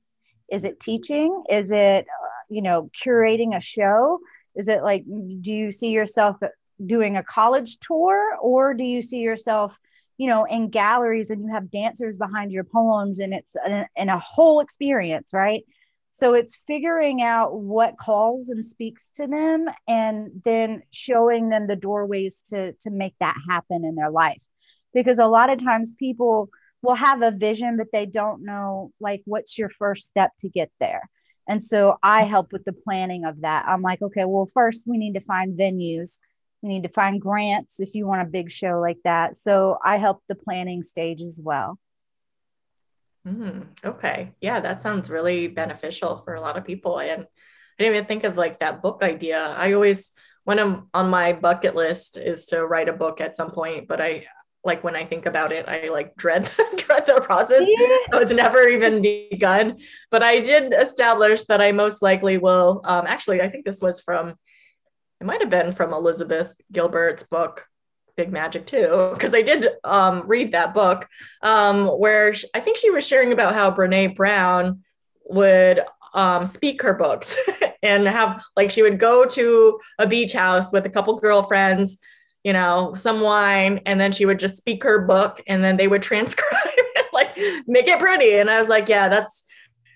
Is 0.49 0.63
it 0.63 0.79
teaching? 0.79 1.43
Is 1.49 1.71
it 1.71 2.05
uh, 2.05 2.27
you 2.49 2.61
know 2.61 2.89
curating 3.03 3.55
a 3.55 3.59
show? 3.59 4.19
Is 4.55 4.67
it 4.67 4.83
like 4.83 5.05
do 5.05 5.53
you 5.53 5.71
see 5.71 5.89
yourself 5.89 6.37
doing 6.85 7.17
a 7.17 7.23
college 7.23 7.77
tour 7.79 8.37
or 8.41 8.73
do 8.73 8.83
you 8.83 9.01
see 9.01 9.19
yourself 9.19 9.77
you 10.21 10.27
know 10.27 10.45
in 10.45 10.69
galleries 10.69 11.31
and 11.31 11.41
you 11.41 11.51
have 11.51 11.71
dancers 11.71 12.15
behind 12.15 12.51
your 12.51 12.63
poems 12.63 13.17
and 13.19 13.33
it's 13.33 13.55
in 13.95 14.09
a 14.09 14.19
whole 14.19 14.59
experience 14.59 15.31
right? 15.33 15.63
So 16.11 16.35
it's 16.35 16.59
figuring 16.67 17.23
out 17.23 17.55
what 17.55 17.97
calls 17.97 18.49
and 18.49 18.63
speaks 18.63 19.09
to 19.15 19.25
them 19.25 19.65
and 19.87 20.29
then 20.45 20.83
showing 20.91 21.49
them 21.49 21.65
the 21.65 21.75
doorways 21.75 22.43
to 22.49 22.73
to 22.83 22.91
make 22.91 23.15
that 23.19 23.35
happen 23.49 23.83
in 23.83 23.95
their 23.95 24.11
life. 24.11 24.43
Because 24.93 25.17
a 25.17 25.25
lot 25.25 25.49
of 25.49 25.63
times 25.63 25.93
people 25.97 26.49
will 26.83 26.95
have 26.95 27.23
a 27.23 27.31
vision 27.31 27.77
but 27.77 27.87
they 27.91 28.05
don't 28.05 28.45
know 28.45 28.91
like 28.99 29.23
what's 29.25 29.57
your 29.57 29.69
first 29.69 30.05
step 30.05 30.29
to 30.41 30.49
get 30.49 30.69
there? 30.79 31.09
And 31.49 31.63
so 31.63 31.97
i 32.03 32.25
help 32.25 32.53
with 32.53 32.63
the 32.65 32.73
planning 32.85 33.25
of 33.25 33.41
that. 33.41 33.65
I'm 33.67 33.81
like 33.81 34.03
okay 34.03 34.25
well 34.25 34.49
first 34.53 34.83
we 34.85 34.99
need 34.99 35.13
to 35.13 35.27
find 35.33 35.57
venues 35.57 36.19
we 36.61 36.69
need 36.69 36.83
to 36.83 36.89
find 36.89 37.21
grants 37.21 37.79
if 37.79 37.95
you 37.95 38.05
want 38.05 38.21
a 38.21 38.25
big 38.25 38.49
show 38.49 38.79
like 38.79 38.99
that 39.03 39.35
so 39.35 39.77
i 39.83 39.97
help 39.97 40.21
the 40.27 40.35
planning 40.35 40.83
stage 40.83 41.21
as 41.21 41.39
well 41.41 41.77
mm, 43.27 43.65
okay 43.83 44.31
yeah 44.41 44.59
that 44.59 44.81
sounds 44.81 45.09
really 45.09 45.47
beneficial 45.47 46.21
for 46.23 46.35
a 46.35 46.41
lot 46.41 46.57
of 46.57 46.65
people 46.65 46.99
and 46.99 47.23
i 47.23 47.83
didn't 47.83 47.95
even 47.95 48.05
think 48.05 48.23
of 48.23 48.37
like 48.37 48.59
that 48.59 48.81
book 48.81 49.01
idea 49.03 49.53
i 49.57 49.73
always 49.73 50.11
when 50.43 50.59
i'm 50.59 50.87
on 50.93 51.09
my 51.09 51.33
bucket 51.33 51.75
list 51.75 52.17
is 52.17 52.45
to 52.47 52.65
write 52.65 52.89
a 52.89 52.93
book 52.93 53.21
at 53.21 53.35
some 53.35 53.51
point 53.51 53.87
but 53.87 54.01
i 54.01 54.25
like 54.63 54.83
when 54.83 54.95
I 54.95 55.05
think 55.05 55.25
about 55.25 55.51
it, 55.51 55.67
I 55.67 55.89
like 55.89 56.15
dread 56.15 56.43
dread 56.77 57.05
the 57.05 57.21
process. 57.21 57.67
Yeah. 57.67 57.97
So 58.11 58.19
it's 58.19 58.31
never 58.31 58.67
even 58.67 59.01
begun. 59.01 59.77
But 60.09 60.23
I 60.23 60.39
did 60.39 60.73
establish 60.73 61.45
that 61.45 61.61
I 61.61 61.71
most 61.71 62.01
likely 62.01 62.37
will. 62.37 62.81
Um, 62.83 63.05
actually, 63.07 63.41
I 63.41 63.49
think 63.49 63.65
this 63.65 63.81
was 63.81 63.99
from. 63.99 64.35
It 65.21 65.25
might 65.25 65.41
have 65.41 65.51
been 65.51 65.71
from 65.71 65.93
Elizabeth 65.93 66.51
Gilbert's 66.71 67.21
book, 67.21 67.67
Big 68.17 68.31
Magic 68.31 68.65
too, 68.65 69.11
because 69.13 69.35
I 69.35 69.43
did 69.43 69.67
um, 69.83 70.23
read 70.25 70.51
that 70.51 70.73
book, 70.73 71.07
um, 71.43 71.85
where 71.87 72.33
she, 72.33 72.47
I 72.55 72.59
think 72.59 72.77
she 72.77 72.89
was 72.89 73.05
sharing 73.05 73.31
about 73.31 73.53
how 73.53 73.69
Brene 73.69 74.15
Brown 74.15 74.83
would 75.25 75.81
um, 76.15 76.47
speak 76.47 76.81
her 76.81 76.95
books 76.95 77.37
and 77.83 78.07
have 78.07 78.43
like 78.57 78.71
she 78.71 78.81
would 78.81 78.97
go 78.99 79.25
to 79.25 79.79
a 79.99 80.07
beach 80.07 80.33
house 80.33 80.71
with 80.71 80.87
a 80.87 80.89
couple 80.89 81.19
girlfriends 81.19 81.99
you 82.43 82.53
know, 82.53 82.93
some 82.95 83.21
wine, 83.21 83.81
and 83.85 83.99
then 83.99 84.11
she 84.11 84.25
would 84.25 84.39
just 84.39 84.57
speak 84.57 84.83
her 84.83 85.05
book 85.05 85.43
and 85.47 85.63
then 85.63 85.77
they 85.77 85.87
would 85.87 86.01
transcribe 86.01 86.49
it, 86.65 87.05
like 87.13 87.37
make 87.67 87.87
it 87.87 87.99
pretty. 87.99 88.37
And 88.37 88.49
I 88.49 88.57
was 88.57 88.69
like, 88.69 88.89
yeah, 88.89 89.09
that's 89.09 89.43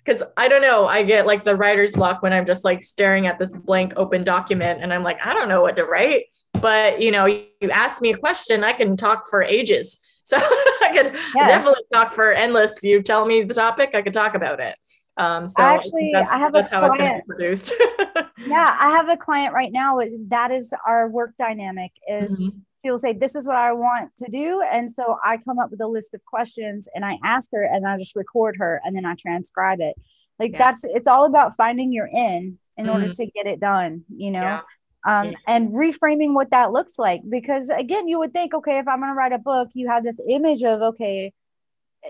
because 0.06 0.22
I 0.38 0.48
don't 0.48 0.62
know, 0.62 0.86
I 0.86 1.04
get 1.04 1.26
like 1.26 1.44
the 1.44 1.56
writer's 1.56 1.94
block 1.94 2.22
when 2.22 2.32
I'm 2.32 2.46
just 2.46 2.64
like 2.64 2.84
staring 2.84 3.26
at 3.28 3.40
this 3.40 3.54
blank 3.54 3.94
open 3.98 4.24
document 4.24 4.84
and 4.84 4.94
I'm 4.94 5.04
like, 5.04 5.26
I 5.26 5.34
don't 5.34 5.50
know 5.50 5.62
what 5.62 5.76
to 5.78 5.86
write. 5.86 6.26
But 6.62 7.02
you 7.02 7.12
know, 7.12 7.26
you, 7.26 7.48
ask 7.72 8.02
me 8.02 8.12
a 8.12 8.18
question, 8.18 8.64
I 8.64 8.74
can 8.74 8.98
talk 8.98 9.28
for 9.30 9.42
ages. 9.42 10.00
So 10.28 10.38
I 10.38 10.90
could 10.92 11.14
yeah. 11.36 11.50
definitely 11.50 11.84
talk 11.94 12.16
for 12.16 12.32
endless. 12.32 12.82
You 12.82 13.04
tell 13.04 13.28
me 13.28 13.44
the 13.44 13.54
topic, 13.54 13.92
I 13.94 14.02
could 14.02 14.12
talk 14.12 14.34
about 14.34 14.60
it. 14.60 14.76
Um, 15.18 15.48
so 15.48 15.62
actually, 15.62 16.14
I 16.16 16.40
have 16.40 16.56
a 16.56 16.64
client. 16.64 17.28
produced. 17.28 17.72
yeah, 18.48 18.76
I 18.80 18.90
have 18.90 19.08
a 19.08 19.18
client 19.18 19.54
right 19.54 19.72
now. 19.72 20.00
Is 20.00 20.14
that 20.30 20.50
is 20.50 20.74
our 20.88 21.08
work 21.10 21.36
dynamic? 21.38 21.92
Is 22.10 22.40
mm-hmm. 22.40 22.58
She'll 22.86 22.98
say, 22.98 23.14
"This 23.14 23.36
is 23.36 23.48
what 23.48 23.58
I 23.58 23.74
want 23.74 24.16
to 24.18 24.30
do," 24.30 24.62
and 24.72 24.90
so 24.90 25.18
I 25.24 25.38
come 25.38 25.60
up 25.60 25.72
with 25.72 25.82
a 25.82 25.88
list 25.88 26.14
of 26.14 26.24
questions 26.26 26.88
and 26.94 27.04
I 27.04 27.18
ask 27.24 27.50
her, 27.52 27.64
and 27.64 27.88
I 27.88 27.98
just 27.98 28.16
record 28.16 28.56
her, 28.60 28.82
and 28.84 28.96
then 28.96 29.06
I 29.06 29.16
transcribe 29.16 29.80
it. 29.82 29.96
Like 30.40 30.52
yeah. 30.52 30.60
that's 30.60 30.84
it's 30.84 31.08
all 31.08 31.26
about 31.26 31.56
finding 31.58 31.92
your 31.92 32.08
in 32.08 32.60
in 32.78 32.86
mm-hmm. 32.86 32.90
order 32.90 33.08
to 33.08 33.26
get 33.26 33.48
it 33.48 33.60
done. 33.60 34.04
You 34.16 34.32
know. 34.32 34.42
Yeah. 34.42 34.62
Um, 35.08 35.32
yeah. 35.32 35.38
and 35.48 35.70
reframing 35.70 36.34
what 36.34 36.50
that 36.50 36.72
looks 36.72 36.98
like 36.98 37.22
because 37.30 37.70
again 37.70 38.08
you 38.08 38.18
would 38.18 38.34
think 38.34 38.56
okay 38.56 38.80
if 38.80 38.88
i'm 38.88 38.98
going 38.98 39.12
to 39.12 39.16
write 39.16 39.34
a 39.34 39.38
book 39.38 39.70
you 39.76 39.88
have 39.88 40.04
this 40.04 40.20
image 40.28 40.64
of 40.64 40.82
okay 40.82 41.32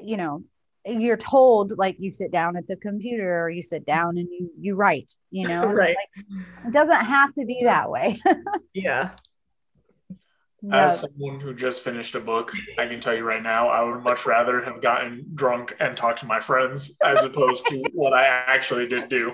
you 0.01 0.15
know 0.15 0.45
you're 0.85 1.17
told 1.17 1.77
like 1.77 1.97
you 1.99 2.09
sit 2.09 2.31
down 2.31 2.55
at 2.55 2.65
the 2.67 2.77
computer 2.77 3.43
or 3.43 3.49
you 3.49 3.61
sit 3.61 3.85
down 3.85 4.17
and 4.17 4.29
you 4.29 4.49
you 4.57 4.75
write 4.75 5.13
you 5.29 5.45
know 5.49 5.65
right 5.65 5.97
like, 5.97 6.67
it 6.67 6.71
doesn't 6.71 7.05
have 7.05 7.33
to 7.33 7.43
be 7.43 7.63
that 7.65 7.91
way 7.91 8.17
yeah 8.73 9.09
as 10.71 10.99
someone 11.01 11.39
who 11.39 11.53
just 11.53 11.83
finished 11.83 12.15
a 12.15 12.19
book 12.19 12.51
i 12.77 12.85
can 12.85 12.99
tell 12.99 13.15
you 13.15 13.23
right 13.23 13.43
now 13.43 13.67
i 13.67 13.83
would 13.83 14.03
much 14.03 14.25
rather 14.25 14.63
have 14.63 14.81
gotten 14.81 15.25
drunk 15.33 15.75
and 15.79 15.95
talked 15.95 16.19
to 16.19 16.25
my 16.25 16.39
friends 16.39 16.95
as 17.03 17.23
opposed 17.23 17.65
to 17.67 17.83
what 17.93 18.13
i 18.13 18.25
actually 18.25 18.87
did 18.87 19.09
do 19.09 19.33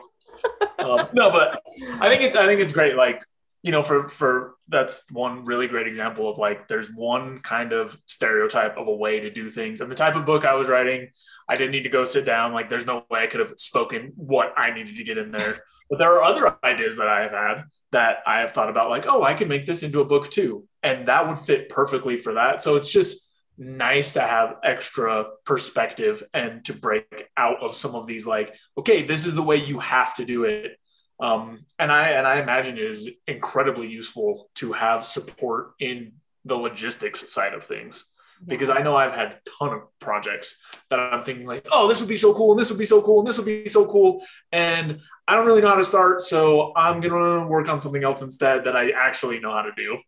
um, 0.79 1.07
no 1.13 1.29
but 1.29 1.61
i 1.99 2.09
think 2.09 2.21
it's 2.21 2.35
i 2.35 2.45
think 2.45 2.59
it's 2.59 2.73
great 2.73 2.95
like 2.95 3.21
you 3.63 3.71
know, 3.71 3.83
for 3.83 4.07
for 4.07 4.55
that's 4.67 5.05
one 5.11 5.45
really 5.45 5.67
great 5.67 5.87
example 5.87 6.29
of 6.29 6.37
like 6.37 6.67
there's 6.67 6.89
one 6.89 7.39
kind 7.39 7.73
of 7.73 7.97
stereotype 8.07 8.77
of 8.77 8.87
a 8.87 8.95
way 8.95 9.19
to 9.19 9.29
do 9.29 9.49
things. 9.49 9.81
And 9.81 9.91
the 9.91 9.95
type 9.95 10.15
of 10.15 10.25
book 10.25 10.45
I 10.45 10.55
was 10.55 10.67
writing, 10.67 11.09
I 11.47 11.57
didn't 11.57 11.71
need 11.71 11.83
to 11.83 11.89
go 11.89 12.03
sit 12.03 12.25
down. 12.25 12.53
Like 12.53 12.69
there's 12.69 12.87
no 12.87 13.05
way 13.11 13.21
I 13.21 13.27
could 13.27 13.39
have 13.39 13.53
spoken 13.57 14.13
what 14.15 14.53
I 14.57 14.73
needed 14.73 14.95
to 14.95 15.03
get 15.03 15.17
in 15.17 15.31
there. 15.31 15.63
But 15.89 15.99
there 15.99 16.11
are 16.13 16.23
other 16.23 16.57
ideas 16.63 16.97
that 16.97 17.07
I 17.07 17.21
have 17.21 17.31
had 17.31 17.63
that 17.91 18.19
I 18.25 18.39
have 18.39 18.53
thought 18.53 18.69
about, 18.69 18.89
like, 18.89 19.05
oh, 19.07 19.23
I 19.23 19.33
could 19.33 19.49
make 19.49 19.65
this 19.65 19.83
into 19.83 19.99
a 19.99 20.05
book 20.05 20.31
too. 20.31 20.65
And 20.83 21.07
that 21.07 21.27
would 21.27 21.39
fit 21.39 21.69
perfectly 21.69 22.17
for 22.17 22.33
that. 22.33 22.61
So 22.61 22.75
it's 22.75 22.91
just 22.91 23.27
nice 23.57 24.13
to 24.13 24.21
have 24.21 24.55
extra 24.63 25.25
perspective 25.45 26.23
and 26.33 26.65
to 26.65 26.73
break 26.73 27.29
out 27.37 27.61
of 27.61 27.75
some 27.75 27.93
of 27.93 28.07
these 28.07 28.25
like 28.25 28.55
okay 28.75 29.03
this 29.03 29.25
is 29.25 29.35
the 29.35 29.43
way 29.43 29.57
you 29.57 29.77
have 29.77 30.15
to 30.15 30.25
do 30.25 30.45
it 30.45 30.79
um, 31.21 31.65
and 31.77 31.91
I 31.91 32.09
and 32.09 32.25
I 32.25 32.41
imagine 32.41 32.77
it 32.77 32.83
is 32.83 33.07
incredibly 33.27 33.87
useful 33.87 34.49
to 34.55 34.73
have 34.73 35.05
support 35.05 35.73
in 35.79 36.13
the 36.45 36.55
logistics 36.55 37.31
side 37.31 37.53
of 37.53 37.63
things 37.63 38.05
because 38.47 38.71
I 38.71 38.81
know 38.81 38.95
I've 38.95 39.13
had 39.13 39.27
a 39.27 39.39
ton 39.59 39.73
of 39.73 39.81
projects 39.99 40.59
that 40.89 40.99
I'm 40.99 41.23
thinking 41.23 41.45
like, 41.45 41.67
oh, 41.71 41.87
this 41.87 41.99
would 41.99 42.09
be 42.09 42.15
so 42.15 42.33
cool, 42.33 42.51
and 42.51 42.59
this 42.59 42.69
would 42.69 42.79
be 42.79 42.85
so 42.85 42.99
cool, 43.03 43.19
and 43.19 43.27
this 43.27 43.37
would 43.37 43.45
be 43.45 43.67
so 43.67 43.85
cool, 43.85 44.25
and 44.51 44.99
I 45.27 45.35
don't 45.35 45.45
really 45.45 45.61
know 45.61 45.67
how 45.67 45.75
to 45.75 45.83
start, 45.83 46.23
so 46.23 46.73
I'm 46.75 47.01
gonna 47.01 47.45
work 47.45 47.69
on 47.69 47.79
something 47.79 48.03
else 48.03 48.23
instead 48.23 48.63
that 48.63 48.75
I 48.75 48.89
actually 48.89 49.39
know 49.39 49.51
how 49.51 49.61
to 49.61 49.71
do. 49.77 49.99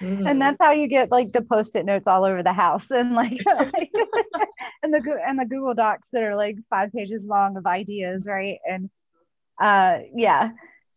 And 0.00 0.40
that's 0.40 0.56
how 0.60 0.72
you 0.72 0.86
get 0.86 1.10
like 1.10 1.32
the 1.32 1.42
post-it 1.42 1.84
notes 1.84 2.06
all 2.06 2.24
over 2.24 2.42
the 2.42 2.52
house 2.52 2.90
and 2.90 3.14
like, 3.14 3.38
and 4.82 4.94
the 4.94 5.20
and 5.26 5.38
the 5.38 5.44
Google 5.44 5.74
Docs 5.74 6.10
that 6.12 6.22
are 6.22 6.36
like 6.36 6.56
five 6.68 6.92
pages 6.92 7.26
long 7.26 7.56
of 7.56 7.66
ideas, 7.66 8.26
right? 8.28 8.58
And 8.68 8.90
uh 9.60 9.98
yeah 10.14 10.50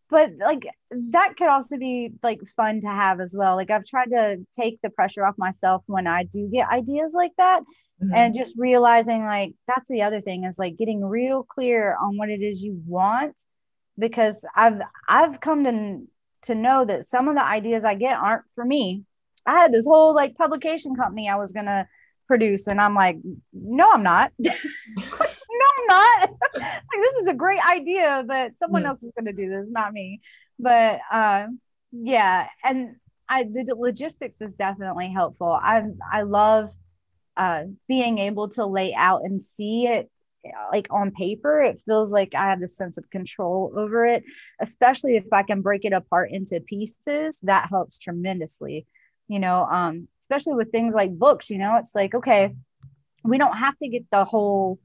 but 0.10 0.32
like 0.40 0.66
that 0.92 1.36
could 1.38 1.50
also 1.50 1.78
be 1.78 2.12
like 2.22 2.40
fun 2.56 2.80
to 2.80 2.88
have 2.88 3.20
as 3.20 3.36
well 3.38 3.56
like 3.56 3.70
i've 3.70 3.84
tried 3.84 4.10
to 4.10 4.38
take 4.56 4.80
the 4.82 4.90
pressure 4.90 5.26
off 5.26 5.36
myself 5.38 5.84
when 5.88 6.08
i 6.08 6.24
do 6.24 6.48
get 6.48 6.70
ideas 6.70 7.14
like 7.14 7.34
that 7.38 7.62
mm-hmm. 8.02 8.14
and 8.16 8.34
just 8.34 8.54
realizing 8.58 9.26
like 9.26 9.54
that's 9.68 9.90
the 9.90 10.02
other 10.02 10.22
thing 10.22 10.46
is 10.46 10.58
like 10.58 10.78
getting 10.78 11.04
real 11.04 11.44
clear 11.44 11.98
on 12.02 12.16
what 12.16 12.30
it 12.30 12.42
is 12.42 12.64
you 12.64 12.82
want 12.88 13.36
because 13.98 14.46
I've 14.56 14.82
I've 15.08 15.40
come 15.40 15.64
to 15.66 16.02
to 16.44 16.56
know 16.56 16.86
that 16.86 17.08
some 17.08 17.28
of 17.28 17.36
the 17.36 17.46
ideas 17.46 17.84
I 17.84 17.96
get 17.96 18.18
aren't 18.18 18.46
for 18.56 18.66
me. 18.66 19.04
I 19.46 19.60
had 19.60 19.72
this 19.72 19.86
whole 19.86 20.16
like 20.16 20.36
publication 20.36 20.96
company 20.96 21.30
I 21.30 21.36
was 21.36 21.52
gonna 21.52 21.88
produce, 22.28 22.68
and 22.68 22.80
I'm 22.80 22.96
like, 22.96 23.18
no, 23.52 23.92
I'm 23.92 24.04
not. 24.04 24.32
no, 24.40 24.52
I'm 24.52 25.88
not. 25.88 26.30
like, 26.56 27.02
this 27.02 27.16
is 27.22 27.28
a 27.28 27.34
great 27.34 27.60
idea, 27.70 28.24
but 28.26 28.58
someone 28.58 28.86
else 28.86 29.04
is 29.04 29.12
gonna 29.18 29.34
do 29.34 29.50
this, 29.50 29.66
not 29.70 29.94
me. 29.94 30.22
But 30.60 31.00
uh, 31.12 31.48
yeah, 31.92 32.48
and 32.64 32.96
I 33.28 33.44
the 33.44 33.76
logistics 33.78 34.42
is 34.42 34.54
definitely 34.54 35.12
helpful. 35.12 35.52
I 35.52 35.84
I 36.12 36.22
love 36.22 36.70
uh, 37.36 37.64
being 37.88 38.20
able 38.20 38.50
to 38.50 38.66
lay 38.66 38.94
out 38.94 39.22
and 39.24 39.42
see 39.42 39.88
it 39.88 40.10
like 40.72 40.88
on 40.92 41.12
paper 41.12 41.62
it 41.62 41.82
feels 41.86 42.12
like 42.12 42.36
i 42.36 42.50
have 42.50 42.60
this 42.60 42.76
sense 42.76 42.98
of 42.98 43.10
control 43.10 43.72
over 43.76 44.06
it 44.06 44.24
especially 44.60 45.16
if 45.16 45.26
i 45.32 45.44
can 45.44 45.62
break 45.62 45.86
it 45.86 45.94
apart 45.94 46.32
into 46.32 46.60
pieces 46.62 47.40
that 47.44 47.70
helps 47.70 47.98
tremendously 47.98 48.86
you 49.28 49.40
know 49.40 49.64
um 49.66 50.08
especially 50.22 50.54
with 50.54 50.72
things 50.72 50.94
like 50.94 51.18
books 51.18 51.50
you 51.50 51.58
know 51.58 51.78
it's 51.78 51.96
like 51.96 52.14
okay 52.14 52.54
we 53.24 53.38
don't 53.38 53.58
have 53.58 53.78
to 53.80 53.88
get 53.88 54.04
the 54.12 54.26
whole 54.26 54.80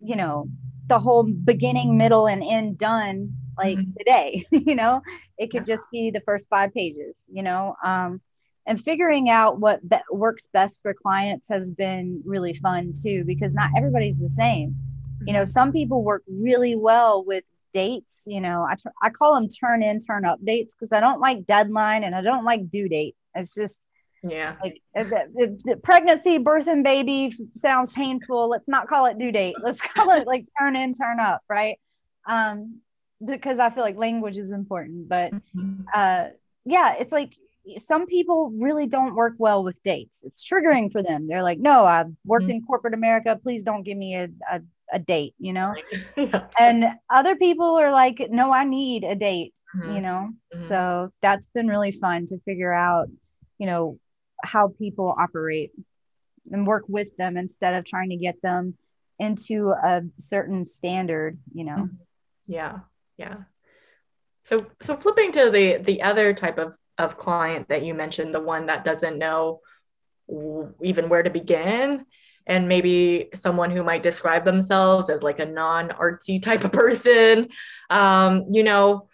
you 0.00 0.16
know 0.16 0.48
the 0.86 0.98
whole 0.98 1.22
beginning 1.22 1.96
middle 1.96 2.26
and 2.26 2.42
end 2.42 2.78
done 2.78 3.34
like 3.56 3.78
mm-hmm. 3.78 3.90
today 3.98 4.46
you 4.50 4.74
know? 4.74 5.00
It 5.38 5.50
could 5.50 5.66
just 5.66 5.84
be 5.90 6.10
the 6.10 6.20
first 6.20 6.48
five 6.48 6.72
pages 6.72 7.24
you 7.30 7.42
know 7.42 7.76
um 7.84 8.20
and 8.66 8.82
figuring 8.82 9.28
out 9.28 9.60
what 9.60 9.86
be- 9.86 9.98
works 10.10 10.48
best 10.52 10.80
for 10.80 10.94
clients 10.94 11.48
has 11.48 11.70
been 11.70 12.22
really 12.24 12.54
fun 12.54 12.92
too 12.92 13.24
because 13.26 13.54
not 13.54 13.70
everybody's 13.76 14.18
the 14.18 14.30
same 14.30 14.74
you 15.26 15.32
know 15.32 15.44
some 15.44 15.72
people 15.72 16.02
work 16.02 16.22
really 16.28 16.76
well 16.76 17.24
with 17.24 17.44
dates 17.72 18.22
you 18.26 18.40
know 18.40 18.64
I, 18.68 18.74
t- 18.74 18.90
I 19.02 19.10
call 19.10 19.34
them 19.34 19.48
turn 19.48 19.82
in 19.82 19.98
turn 19.98 20.24
up 20.24 20.38
dates 20.44 20.74
because 20.74 20.92
i 20.92 21.00
don't 21.00 21.20
like 21.20 21.44
deadline 21.44 22.04
and 22.04 22.14
i 22.14 22.22
don't 22.22 22.44
like 22.44 22.70
due 22.70 22.88
date 22.88 23.16
it's 23.34 23.54
just 23.54 23.86
yeah 24.22 24.54
like 24.62 24.80
the, 24.94 25.58
the 25.64 25.76
pregnancy 25.76 26.38
birth 26.38 26.68
and 26.68 26.84
baby 26.84 27.36
sounds 27.56 27.90
painful 27.90 28.48
let's 28.48 28.68
not 28.68 28.88
call 28.88 29.06
it 29.06 29.18
due 29.18 29.32
date 29.32 29.56
let's 29.62 29.80
call 29.96 30.10
it 30.12 30.26
like 30.26 30.46
turn 30.58 30.76
in 30.76 30.94
turn 30.94 31.18
up 31.18 31.42
right 31.48 31.78
um 32.26 32.80
because 33.24 33.58
i 33.58 33.68
feel 33.70 33.82
like 33.82 33.96
language 33.96 34.38
is 34.38 34.52
important 34.52 35.08
but 35.08 35.32
mm-hmm. 35.32 35.80
uh 35.92 36.26
yeah 36.64 36.94
it's 36.98 37.12
like 37.12 37.34
some 37.76 38.06
people 38.06 38.50
really 38.50 38.86
don't 38.86 39.14
work 39.14 39.34
well 39.38 39.64
with 39.64 39.82
dates. 39.82 40.22
It's 40.24 40.44
triggering 40.44 40.92
for 40.92 41.02
them. 41.02 41.26
They're 41.26 41.42
like, 41.42 41.58
no, 41.58 41.84
I've 41.84 42.12
worked 42.24 42.46
mm-hmm. 42.46 42.56
in 42.56 42.66
corporate 42.66 42.94
America. 42.94 43.38
Please 43.42 43.62
don't 43.62 43.82
give 43.82 43.96
me 43.96 44.16
a, 44.16 44.28
a 44.50 44.60
a 44.94 44.98
date, 44.98 45.34
you 45.38 45.52
know? 45.52 45.74
yeah. 46.16 46.46
And 46.58 46.86
other 47.10 47.36
people 47.36 47.76
are 47.78 47.92
like, 47.92 48.28
no, 48.30 48.52
I 48.52 48.64
need 48.64 49.04
a 49.04 49.14
date, 49.14 49.52
mm-hmm. 49.76 49.96
you 49.96 50.00
know? 50.00 50.30
Mm-hmm. 50.54 50.66
So 50.66 51.10
that's 51.20 51.48
been 51.48 51.68
really 51.68 51.92
fun 51.92 52.26
to 52.26 52.38
figure 52.44 52.72
out, 52.72 53.08
you 53.58 53.66
know, 53.66 53.98
how 54.42 54.68
people 54.78 55.14
operate 55.18 55.72
and 56.50 56.66
work 56.66 56.84
with 56.88 57.14
them 57.16 57.36
instead 57.36 57.74
of 57.74 57.84
trying 57.84 58.10
to 58.10 58.16
get 58.16 58.40
them 58.42 58.76
into 59.18 59.70
a 59.70 60.02
certain 60.18 60.66
standard, 60.66 61.38
you 61.52 61.64
know? 61.64 61.76
Mm-hmm. 61.76 61.96
Yeah. 62.46 62.78
Yeah. 63.18 63.36
So, 64.44 64.66
so 64.80 64.96
flipping 64.96 65.32
to 65.32 65.50
the 65.50 65.78
the 65.78 66.02
other 66.02 66.34
type 66.34 66.58
of 66.58 66.76
of 66.98 67.16
client 67.16 67.68
that 67.68 67.82
you 67.82 67.94
mentioned, 67.94 68.34
the 68.34 68.40
one 68.40 68.66
that 68.66 68.84
doesn't 68.84 69.18
know 69.18 69.60
even 70.82 71.08
where 71.08 71.22
to 71.22 71.30
begin, 71.30 72.04
and 72.46 72.68
maybe 72.68 73.30
someone 73.34 73.70
who 73.70 73.82
might 73.82 74.02
describe 74.02 74.44
themselves 74.44 75.08
as 75.08 75.22
like 75.22 75.38
a 75.38 75.46
non 75.46 75.88
artsy 75.90 76.42
type 76.42 76.64
of 76.64 76.72
person, 76.72 77.48
um, 77.90 78.46
you 78.50 78.62
know, 78.62 79.08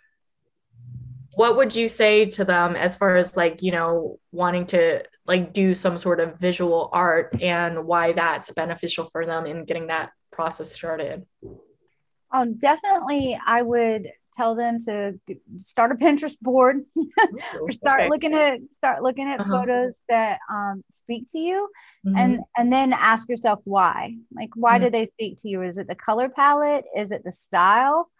what 1.35 1.57
would 1.57 1.75
you 1.75 1.88
say 1.88 2.27
to 2.27 2.45
them 2.45 2.77
as 2.77 2.97
far 2.97 3.16
as 3.16 3.37
like, 3.37 3.62
you 3.62 3.73
know, 3.73 4.19
wanting 4.33 4.66
to 4.66 5.05
like 5.27 5.53
do 5.53 5.75
some 5.75 5.97
sort 5.97 6.21
of 6.21 6.38
visual 6.38 6.90
art 6.93 7.40
and 7.40 7.87
why 7.87 8.12
that's 8.12 8.51
beneficial 8.51 9.05
for 9.05 9.25
them 9.25 9.47
in 9.47 9.64
getting 9.64 9.87
that 9.87 10.11
process 10.33 10.75
started? 10.75 11.25
Um, 12.33 12.59
definitely, 12.59 13.38
I 13.45 13.62
would 13.62 14.09
tell 14.33 14.55
them 14.55 14.79
to 14.79 15.19
start 15.57 15.93
a 15.93 15.95
Pinterest 15.95 16.38
board 16.40 16.85
or 17.61 17.73
start 17.73 18.03
okay. 18.03 18.09
looking 18.09 18.35
at 18.35 18.59
start 18.71 19.03
looking 19.03 19.29
at 19.29 19.40
uh-huh. 19.40 19.51
photos 19.51 20.01
that 20.09 20.38
um, 20.51 20.83
speak 20.90 21.27
to 21.33 21.38
you 21.38 21.69
mm-hmm. 22.07 22.16
and 22.16 22.40
and 22.57 22.73
then 22.73 22.93
ask 22.93 23.29
yourself 23.29 23.61
why 23.64 24.14
like 24.33 24.51
why 24.55 24.77
mm-hmm. 24.77 24.85
do 24.85 24.90
they 24.90 25.07
speak 25.07 25.38
to 25.38 25.49
you 25.49 25.62
is 25.62 25.79
it 25.79 25.88
the 25.88 25.95
color 25.95 26.29
palette 26.29 26.85
is 26.97 27.11
it 27.11 27.23
the 27.25 27.33
style 27.33 28.11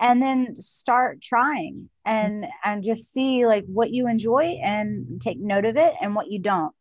and 0.00 0.20
then 0.20 0.56
start 0.56 1.20
trying 1.20 1.88
and 2.04 2.44
mm-hmm. 2.44 2.70
and 2.70 2.82
just 2.82 3.12
see 3.12 3.46
like 3.46 3.64
what 3.66 3.90
you 3.90 4.08
enjoy 4.08 4.58
and 4.62 5.20
take 5.20 5.38
note 5.38 5.64
of 5.64 5.76
it 5.76 5.94
and 6.00 6.14
what 6.14 6.30
you 6.30 6.38
don't 6.38 6.74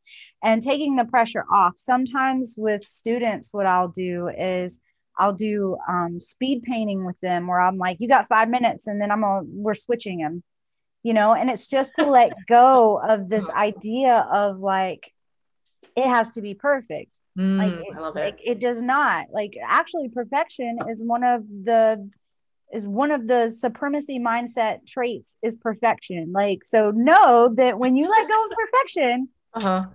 and 0.44 0.62
taking 0.62 0.96
the 0.96 1.06
pressure 1.06 1.46
off 1.52 1.74
sometimes 1.78 2.56
with 2.58 2.84
students 2.84 3.50
what 3.52 3.66
i'll 3.66 3.90
do 3.90 4.30
is 4.30 4.80
I'll 5.18 5.34
do 5.34 5.78
um, 5.88 6.20
speed 6.20 6.64
painting 6.64 7.06
with 7.06 7.20
them 7.20 7.48
where 7.48 7.60
I'm 7.62 7.78
like, 7.78 7.98
you 8.00 8.08
got 8.08 8.28
five 8.28 8.50
minutes, 8.50 8.88
and 8.88 9.02
then 9.02 9.12
I'm 9.12 9.22
gonna 9.22 9.46
we're 9.46 9.76
switching 9.76 10.20
them, 10.20 10.44
you 11.04 11.14
know. 11.14 11.34
And 11.34 11.50
it's 11.50 11.68
just 11.68 11.94
to 11.96 12.10
let 12.10 12.34
go 12.48 13.00
of 13.00 13.30
this 13.30 13.50
idea 13.50 14.28
of 14.32 14.60
like 14.60 15.12
it 15.96 16.08
has 16.08 16.32
to 16.32 16.42
be 16.42 16.54
perfect. 16.54 17.14
Mm, 17.38 17.58
like 17.58 17.74
it, 17.74 17.96
I 17.96 18.00
love 18.00 18.18
it. 18.18 18.24
Like, 18.24 18.40
it 18.44 18.60
does 18.60 18.82
not. 18.82 19.28
Like 19.32 19.56
actually, 19.64 20.10
perfection 20.10 20.80
is 20.90 21.02
one 21.04 21.24
of 21.24 21.44
the 21.48 22.10
is 22.74 22.88
one 22.88 23.12
of 23.12 23.28
the 23.28 23.52
supremacy 23.52 24.20
mindset 24.20 24.86
traits 24.88 25.38
is 25.44 25.56
perfection. 25.58 26.32
Like 26.32 26.66
so, 26.66 26.92
know 26.92 27.54
that 27.56 27.78
when 27.78 27.96
you 27.96 28.10
let 28.10 28.28
go 28.28 28.46
of 28.46 28.52
perfection, 28.52 29.30
uh-huh. 29.54 29.86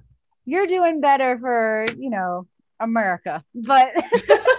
you're 0.44 0.66
doing 0.66 1.00
better 1.00 1.38
for 1.38 1.87
you 1.96 2.11
know 2.11 2.46
America, 2.81 3.44
but 3.54 3.92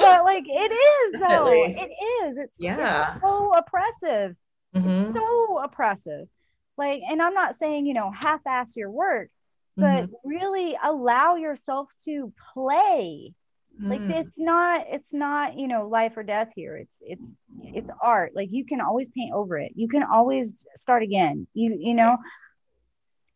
but 0.00 0.24
like 0.24 0.44
it 0.46 0.72
is 0.72 1.20
though. 1.20 1.52
It 1.52 1.90
is. 2.24 2.38
It's 2.38 2.58
yeah. 2.60 3.14
It's 3.14 3.22
so 3.22 3.52
oppressive. 3.54 4.36
Mm-hmm. 4.74 4.90
It's 4.90 5.12
so 5.12 5.58
oppressive. 5.62 6.28
Like, 6.76 7.02
and 7.08 7.20
I'm 7.20 7.34
not 7.34 7.56
saying 7.56 7.86
you 7.86 7.94
know 7.94 8.10
half-ass 8.10 8.76
your 8.76 8.90
work, 8.90 9.30
but 9.76 10.04
mm-hmm. 10.04 10.28
really 10.28 10.76
allow 10.82 11.36
yourself 11.36 11.88
to 12.04 12.32
play. 12.54 13.34
Like 13.82 14.02
mm. 14.02 14.10
it's 14.10 14.38
not 14.38 14.84
it's 14.90 15.14
not 15.14 15.56
you 15.56 15.66
know 15.66 15.88
life 15.88 16.14
or 16.16 16.22
death 16.22 16.52
here. 16.54 16.76
It's 16.76 16.98
it's 17.00 17.34
it's 17.62 17.90
art. 18.02 18.32
Like 18.34 18.48
you 18.50 18.66
can 18.66 18.82
always 18.82 19.08
paint 19.08 19.32
over 19.32 19.56
it. 19.58 19.72
You 19.74 19.88
can 19.88 20.02
always 20.02 20.66
start 20.74 21.02
again. 21.02 21.46
You 21.54 21.78
you 21.80 21.94
know 21.94 22.18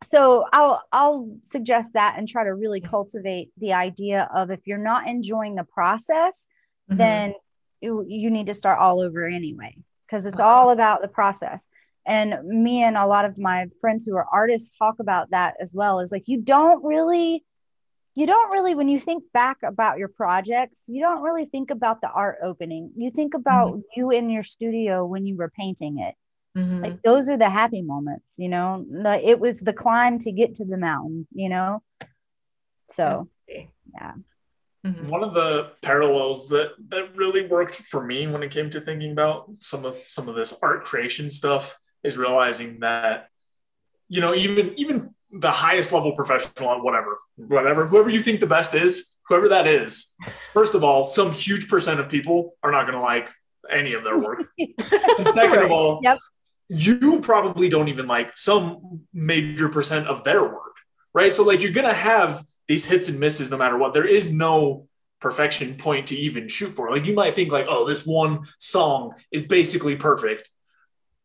so 0.04 0.44
I'll 0.52 0.82
I'll 0.92 1.36
suggest 1.44 1.94
that 1.94 2.16
and 2.18 2.28
try 2.28 2.44
to 2.44 2.54
really 2.54 2.80
cultivate 2.80 3.50
the 3.58 3.72
idea 3.72 4.28
of 4.34 4.50
if 4.50 4.66
you're 4.66 4.78
not 4.78 5.08
enjoying 5.08 5.54
the 5.54 5.64
process, 5.64 6.46
mm-hmm. 6.90 6.98
then 6.98 7.34
you, 7.80 8.04
you 8.08 8.30
need 8.30 8.46
to 8.46 8.54
start 8.54 8.78
all 8.78 9.00
over 9.00 9.26
anyway 9.26 9.76
because 10.06 10.26
it's 10.26 10.40
uh-huh. 10.40 10.48
all 10.48 10.70
about 10.70 11.02
the 11.02 11.08
process. 11.08 11.68
And 12.06 12.34
me 12.44 12.82
and 12.82 12.96
a 12.96 13.06
lot 13.06 13.24
of 13.24 13.38
my 13.38 13.66
friends 13.80 14.04
who 14.04 14.14
are 14.16 14.26
artists 14.30 14.76
talk 14.76 14.96
about 15.00 15.30
that 15.30 15.54
as 15.60 15.72
well. 15.72 16.00
Is 16.00 16.12
like 16.12 16.24
you 16.26 16.42
don't 16.42 16.84
really 16.84 17.44
you 18.14 18.26
don't 18.26 18.52
really 18.52 18.74
when 18.74 18.88
you 18.88 19.00
think 19.00 19.24
back 19.32 19.58
about 19.64 19.98
your 19.98 20.06
projects 20.06 20.84
you 20.86 21.00
don't 21.00 21.22
really 21.22 21.46
think 21.46 21.72
about 21.72 22.00
the 22.00 22.08
art 22.08 22.36
opening 22.44 22.92
you 22.94 23.10
think 23.10 23.34
about 23.34 23.72
mm-hmm. 23.72 23.80
you 23.96 24.12
in 24.12 24.30
your 24.30 24.44
studio 24.44 25.04
when 25.04 25.26
you 25.26 25.36
were 25.36 25.50
painting 25.50 25.98
it 25.98 26.14
Mm-hmm. 26.56 26.82
Like 26.82 27.02
those 27.02 27.28
are 27.28 27.36
the 27.36 27.50
happy 27.50 27.82
moments, 27.82 28.36
you 28.38 28.48
know. 28.48 28.84
it 29.22 29.40
was 29.40 29.60
the 29.60 29.72
climb 29.72 30.18
to 30.20 30.32
get 30.32 30.56
to 30.56 30.64
the 30.64 30.76
mountain, 30.76 31.26
you 31.34 31.48
know. 31.48 31.82
So, 32.90 33.28
yeah. 33.48 34.12
Mm-hmm. 34.84 35.08
One 35.08 35.22
of 35.22 35.34
the 35.34 35.70
parallels 35.82 36.48
that 36.48 36.72
that 36.88 37.16
really 37.16 37.46
worked 37.46 37.74
for 37.74 38.04
me 38.04 38.26
when 38.26 38.42
it 38.42 38.50
came 38.50 38.70
to 38.70 38.80
thinking 38.80 39.12
about 39.12 39.50
some 39.58 39.84
of 39.84 39.96
some 39.98 40.28
of 40.28 40.34
this 40.34 40.54
art 40.62 40.84
creation 40.84 41.30
stuff 41.30 41.78
is 42.02 42.18
realizing 42.18 42.80
that 42.80 43.28
you 44.08 44.20
know 44.20 44.34
even 44.34 44.74
even 44.76 45.14
the 45.32 45.50
highest 45.50 45.92
level 45.92 46.12
professional 46.12 46.68
on 46.68 46.84
whatever 46.84 47.18
whatever 47.36 47.86
whoever 47.86 48.10
you 48.10 48.20
think 48.20 48.40
the 48.40 48.46
best 48.46 48.74
is 48.74 49.16
whoever 49.26 49.48
that 49.48 49.66
is 49.66 50.14
first 50.52 50.74
of 50.74 50.84
all 50.84 51.06
some 51.06 51.32
huge 51.32 51.68
percent 51.68 51.98
of 51.98 52.08
people 52.08 52.54
are 52.62 52.70
not 52.70 52.82
going 52.82 52.94
to 52.94 53.00
like 53.00 53.30
any 53.72 53.94
of 53.94 54.04
their 54.04 54.18
work 54.18 54.44
second 55.34 55.64
of 55.64 55.70
all 55.70 55.98
yep 56.02 56.18
you 56.68 57.20
probably 57.20 57.68
don't 57.68 57.88
even 57.88 58.06
like 58.06 58.36
some 58.36 59.02
major 59.12 59.68
percent 59.68 60.06
of 60.08 60.24
their 60.24 60.42
work, 60.42 60.76
right? 61.12 61.32
So 61.32 61.44
like 61.44 61.62
you're 61.62 61.72
gonna 61.72 61.94
have 61.94 62.42
these 62.68 62.86
hits 62.86 63.08
and 63.08 63.20
misses 63.20 63.50
no 63.50 63.56
matter 63.56 63.76
what. 63.76 63.92
There 63.92 64.06
is 64.06 64.32
no 64.32 64.88
perfection 65.20 65.76
point 65.76 66.08
to 66.08 66.16
even 66.16 66.48
shoot 66.48 66.74
for. 66.74 66.90
Like 66.90 67.06
you 67.06 67.14
might 67.14 67.34
think 67.34 67.50
like, 67.50 67.66
oh, 67.68 67.86
this 67.86 68.04
one 68.04 68.46
song 68.58 69.14
is 69.32 69.42
basically 69.42 69.96
perfect. 69.96 70.50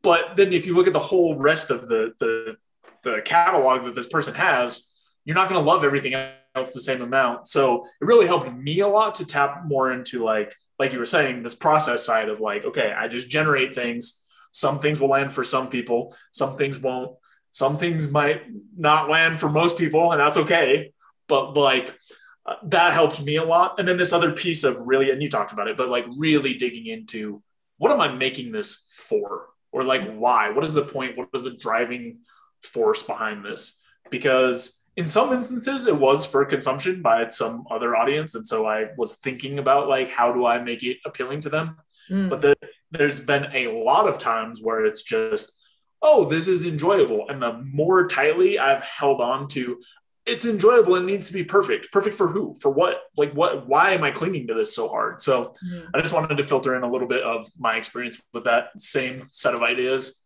But 0.01 0.35
then 0.37 0.53
if 0.53 0.65
you 0.65 0.75
look 0.75 0.87
at 0.87 0.93
the 0.93 0.99
whole 0.99 1.35
rest 1.35 1.69
of 1.69 1.87
the 1.87 2.13
the 2.19 2.57
the 3.03 3.21
catalog 3.23 3.85
that 3.85 3.95
this 3.95 4.07
person 4.07 4.33
has, 4.33 4.91
you're 5.25 5.35
not 5.35 5.49
gonna 5.49 5.65
love 5.65 5.83
everything 5.83 6.13
else 6.55 6.73
the 6.73 6.81
same 6.81 7.01
amount. 7.01 7.47
So 7.47 7.85
it 8.01 8.05
really 8.05 8.27
helped 8.27 8.51
me 8.53 8.79
a 8.79 8.87
lot 8.87 9.15
to 9.15 9.25
tap 9.25 9.65
more 9.65 9.91
into 9.91 10.23
like 10.23 10.55
like 10.79 10.93
you 10.93 10.99
were 10.99 11.05
saying, 11.05 11.43
this 11.43 11.55
process 11.55 12.05
side 12.05 12.29
of 12.29 12.39
like, 12.39 12.63
okay, 12.63 12.93
I 12.97 13.09
just 13.09 13.29
generate 13.29 13.75
things. 13.75 14.21
Some 14.51 14.79
things 14.79 14.99
will 14.99 15.09
land 15.09 15.33
for 15.33 15.43
some 15.43 15.69
people, 15.69 16.15
some 16.31 16.57
things 16.57 16.79
won't. 16.79 17.15
Some 17.51 17.77
things 17.77 18.07
might 18.07 18.43
not 18.77 19.09
land 19.09 19.39
for 19.39 19.49
most 19.49 19.77
people, 19.77 20.11
and 20.11 20.21
that's 20.21 20.37
okay. 20.37 20.93
But 21.29 21.55
like 21.55 21.97
uh, 22.45 22.55
that 22.63 22.93
helped 22.93 23.21
me 23.21 23.37
a 23.37 23.43
lot. 23.43 23.75
And 23.79 23.87
then 23.87 23.95
this 23.95 24.11
other 24.11 24.31
piece 24.31 24.63
of 24.65 24.81
really, 24.81 25.11
and 25.11 25.21
you 25.21 25.29
talked 25.29 25.53
about 25.53 25.67
it, 25.69 25.77
but 25.77 25.89
like 25.89 26.05
really 26.17 26.55
digging 26.55 26.87
into 26.87 27.41
what 27.77 27.91
am 27.91 28.01
I 28.01 28.11
making 28.11 28.51
this 28.51 28.91
for? 28.95 29.47
Or 29.71 29.83
like 29.83 30.15
why? 30.15 30.49
What 30.49 30.65
is 30.65 30.73
the 30.73 30.83
point? 30.83 31.17
What 31.17 31.29
is 31.33 31.43
the 31.43 31.51
driving 31.51 32.19
force 32.63 33.03
behind 33.03 33.45
this? 33.45 33.79
Because 34.09 34.79
in 34.99 35.07
some 35.07 35.31
instances 35.31 35.87
it 35.87 35.95
was 35.95 36.25
for 36.25 36.43
consumption 36.43 37.01
by 37.01 37.29
some 37.29 37.65
other 37.71 37.95
audience 37.95 38.35
and 38.35 38.45
so 38.45 38.65
i 38.65 38.87
was 38.97 39.15
thinking 39.15 39.57
about 39.57 39.87
like 39.87 40.09
how 40.09 40.33
do 40.33 40.45
i 40.45 40.61
make 40.61 40.83
it 40.83 40.97
appealing 41.05 41.39
to 41.39 41.49
them 41.49 41.77
mm. 42.09 42.29
but 42.29 42.41
the, 42.41 42.53
there's 42.91 43.19
been 43.19 43.45
a 43.53 43.67
lot 43.67 44.09
of 44.09 44.17
times 44.17 44.61
where 44.61 44.85
it's 44.85 45.03
just 45.03 45.53
oh 46.01 46.25
this 46.25 46.49
is 46.49 46.65
enjoyable 46.65 47.29
and 47.29 47.41
the 47.41 47.53
more 47.71 48.07
tightly 48.07 48.59
i've 48.59 48.83
held 48.83 49.21
on 49.21 49.47
to 49.47 49.79
it's 50.25 50.45
enjoyable 50.45 50.95
and 50.95 51.05
needs 51.05 51.27
to 51.27 51.33
be 51.33 51.43
perfect 51.43 51.91
perfect 51.91 52.15
for 52.15 52.27
who 52.27 52.53
for 52.59 52.69
what 52.69 53.01
like 53.17 53.33
what 53.33 53.67
why 53.67 53.93
am 53.93 54.03
i 54.03 54.11
clinging 54.11 54.47
to 54.47 54.53
this 54.53 54.75
so 54.75 54.87
hard 54.87 55.21
so 55.21 55.53
mm. 55.65 55.87
i 55.95 56.01
just 56.01 56.13
wanted 56.13 56.35
to 56.35 56.43
filter 56.43 56.75
in 56.75 56.83
a 56.83 56.91
little 56.91 57.07
bit 57.07 57.23
of 57.23 57.49
my 57.57 57.75
experience 57.75 58.21
with 58.33 58.43
that 58.43 58.69
same 58.79 59.25
set 59.29 59.55
of 59.55 59.63
ideas 59.63 60.23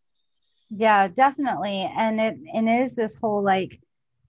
yeah 0.70 1.08
definitely 1.08 1.90
and 1.98 2.20
it 2.20 2.36
and 2.54 2.68
it 2.68 2.82
is 2.82 2.96
this 2.96 3.16
whole 3.16 3.44
like 3.44 3.80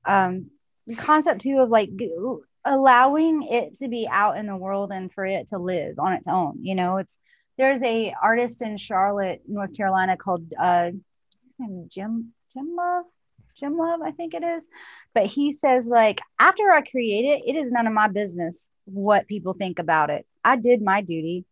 um, 0.07 0.51
concept 0.97 1.41
too 1.41 1.59
of 1.59 1.71
like 1.71 1.91
allowing 2.65 3.43
it 3.43 3.75
to 3.75 3.89
be 3.89 4.09
out 4.11 4.37
in 4.37 4.47
the 4.47 4.57
world 4.57 4.91
and 4.93 5.13
for 5.13 5.25
it 5.25 5.49
to 5.49 5.59
live 5.59 5.99
on 5.99 6.13
its 6.13 6.29
own. 6.29 6.59
You 6.63 6.75
know, 6.75 6.99
it's 6.99 7.19
there's 7.57 7.83
a 7.83 8.15
artist 8.21 8.63
in 8.63 8.77
Charlotte, 8.77 9.43
North 9.47 9.77
Carolina 9.77 10.17
called 10.17 10.53
uh, 10.59 10.87
his 10.87 11.59
name 11.59 11.87
Jim 11.91 12.33
Jim 12.53 12.75
Love. 12.77 13.05
Jim 13.59 13.77
Love, 13.77 14.01
I 14.03 14.11
think 14.11 14.35
it 14.35 14.43
is. 14.43 14.69
But 15.15 15.27
he 15.27 15.53
says, 15.53 15.87
like, 15.87 16.21
after 16.39 16.71
I 16.71 16.83
create 16.83 17.25
it, 17.25 17.43
it 17.47 17.57
is 17.57 17.71
none 17.71 17.87
of 17.87 17.93
my 17.93 18.09
business 18.09 18.71
what 18.85 19.29
people 19.29 19.55
think 19.55 19.79
about 19.79 20.11
it. 20.11 20.27
I 20.45 20.57
did 20.57 20.83
my 20.83 21.01
duty. 21.01 21.45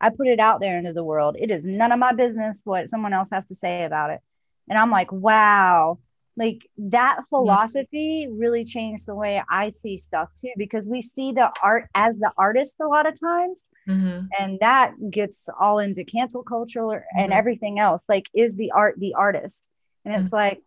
I 0.00 0.08
put 0.10 0.26
it 0.26 0.40
out 0.40 0.60
there 0.60 0.78
into 0.78 0.92
the 0.92 1.04
world. 1.04 1.36
It 1.38 1.50
is 1.50 1.64
none 1.64 1.92
of 1.92 1.98
my 1.98 2.12
business 2.12 2.62
what 2.64 2.88
someone 2.88 3.12
else 3.12 3.28
has 3.32 3.44
to 3.46 3.54
say 3.54 3.84
about 3.84 4.10
it. 4.10 4.20
And 4.68 4.78
I'm 4.78 4.90
like, 4.90 5.12
wow, 5.12 5.98
like 6.36 6.66
that 6.78 7.20
philosophy 7.28 8.28
really 8.30 8.64
changed 8.64 9.06
the 9.06 9.14
way 9.14 9.42
I 9.50 9.68
see 9.68 9.98
stuff 9.98 10.30
too, 10.40 10.52
because 10.56 10.88
we 10.88 11.02
see 11.02 11.32
the 11.32 11.50
art 11.62 11.88
as 11.94 12.16
the 12.16 12.30
artist 12.38 12.76
a 12.80 12.86
lot 12.86 13.06
of 13.06 13.20
times, 13.20 13.68
mm-hmm. 13.86 14.26
and 14.38 14.58
that 14.60 14.94
gets 15.10 15.50
all 15.60 15.80
into 15.80 16.04
cancel 16.04 16.42
culture 16.42 16.80
mm-hmm. 16.80 17.18
and 17.18 17.32
everything 17.32 17.78
else. 17.78 18.08
Like, 18.08 18.30
is 18.32 18.56
the 18.56 18.70
art 18.70 18.94
the 18.98 19.14
artist? 19.14 19.68
And 20.06 20.14
it's 20.14 20.32
mm-hmm. 20.32 20.36
like, 20.36 20.62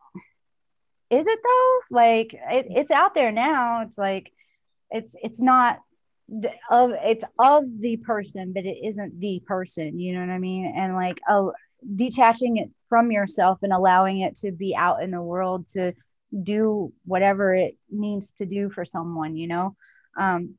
is 1.17 1.26
it 1.28 1.39
though? 1.43 1.80
Like, 1.91 2.34
it, 2.34 2.67
it's 2.69 2.91
out 2.91 3.15
there 3.15 3.32
now. 3.32 3.82
It's 3.82 3.97
like, 3.97 4.32
it's 4.91 5.15
it's 5.21 5.41
not 5.41 5.80
of 6.69 6.91
it's 7.04 7.23
of 7.39 7.63
the 7.80 7.97
person, 7.97 8.54
but 8.54 8.65
it 8.65 8.78
isn't 8.84 9.19
the 9.19 9.41
person. 9.45 9.99
You 9.99 10.13
know 10.13 10.21
what 10.21 10.30
I 10.30 10.39
mean? 10.39 10.73
And 10.76 10.95
like, 10.95 11.19
a 11.30 11.47
detaching 11.95 12.58
it 12.58 12.69
from 12.89 13.12
yourself 13.12 13.60
and 13.62 13.73
allowing 13.73 14.19
it 14.19 14.36
to 14.36 14.52
be 14.52 14.76
out 14.76 15.04
in 15.04 15.12
the 15.12 15.21
world 15.21 15.67
to 15.69 15.93
do 16.41 16.91
whatever 17.06 17.54
it 17.54 17.78
needs 17.91 18.32
to 18.32 18.45
do 18.45 18.69
for 18.69 18.86
someone 18.86 19.36
you 19.36 19.47
know 19.47 19.76
um, 20.17 20.56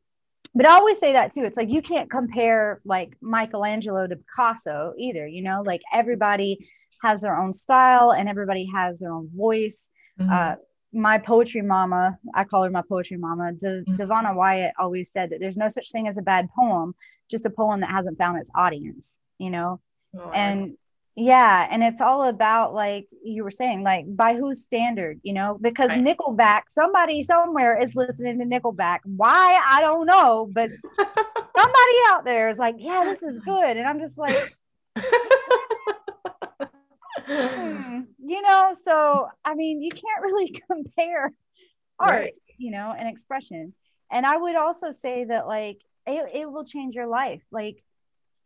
but 0.55 0.67
i 0.67 0.73
always 0.73 0.99
say 0.99 1.13
that 1.13 1.33
too 1.33 1.45
it's 1.45 1.57
like 1.57 1.71
you 1.71 1.83
can't 1.83 2.11
compare 2.11 2.81
like 2.85 3.17
michelangelo 3.21 4.07
to 4.07 4.17
picasso 4.17 4.93
either 4.99 5.27
you 5.27 5.43
know 5.43 5.63
like 5.65 5.83
everybody 5.93 6.59
has 7.03 7.21
their 7.21 7.37
own 7.37 7.53
style 7.53 8.13
and 8.13 8.29
everybody 8.29 8.69
has 8.73 9.01
their 9.01 9.13
own 9.13 9.29
voice 9.35 9.91
mm-hmm. 10.21 10.31
uh, 10.31 10.55
my 10.93 11.19
poetry 11.19 11.63
mama 11.63 12.19
i 12.35 12.45
call 12.45 12.63
her 12.63 12.71
my 12.71 12.83
poetry 12.89 13.17
mama 13.17 13.53
De- 13.53 13.67
mm-hmm. 13.67 13.95
devana 13.95 14.35
wyatt 14.35 14.73
always 14.79 15.11
said 15.11 15.31
that 15.31 15.41
there's 15.41 15.57
no 15.57 15.69
such 15.69 15.91
thing 15.91 16.07
as 16.09 16.19
a 16.19 16.23
bad 16.23 16.49
poem 16.57 16.95
just 17.31 17.47
a 17.47 17.51
poem 17.51 17.81
that 17.81 17.91
hasn't 17.91 18.19
found 18.19 18.39
its 18.39 18.51
audience 18.55 19.19
you 19.39 19.51
know 19.51 19.81
oh, 20.19 20.31
and 20.31 20.77
yeah, 21.17 21.69
and 21.71 21.85
it's 21.85 22.01
all 22.01 22.25
about 22.29 22.75
like 22.75 23.07
you 23.23 23.45
were 23.45 23.51
saying, 23.51 23.85
like 23.85 24.05
by 24.09 24.35
whose 24.35 24.63
standard, 24.63 25.21
you 25.23 25.33
know, 25.33 25.57
because 25.61 25.91
right. 25.91 26.05
Nickelback, 26.05 26.63
somebody 26.69 27.23
somewhere 27.23 27.81
is 27.81 27.95
listening 27.95 28.41
to 28.41 28.45
Nickelback. 28.47 28.99
Why 29.05 29.61
I 29.65 29.81
don't 29.81 30.07
know, 30.07 30.51
but 30.53 30.71
somebody 31.57 31.97
out 32.09 32.25
there 32.25 32.49
is 32.49 32.59
like, 32.59 32.75
yeah, 32.79 33.05
this 33.05 33.23
is 33.23 33.39
good, 33.39 33.77
and 33.77 33.87
I'm 33.87 34.01
just 34.01 34.19
like. 34.19 34.57
you 37.29 38.43
know. 38.43 38.73
So 38.83 39.29
I 39.45 39.55
mean, 39.55 39.83
you 39.83 39.91
can't 39.91 40.23
really 40.23 40.61
compare 40.71 41.33
art, 41.99 42.11
right. 42.11 42.35
you 42.59 42.71
know, 42.71 42.95
and 42.97 43.09
expression. 43.09 43.75
And 44.11 44.27
I 44.27 44.37
would 44.37 44.57
also 44.57 44.91
say 44.93 45.25
that 45.25 45.47
like 45.47 45.79
it, 46.07 46.31
it 46.35 46.51
will 46.51 46.65
change 46.65 46.95
your 46.95 47.07
life, 47.07 47.43
like 47.51 47.83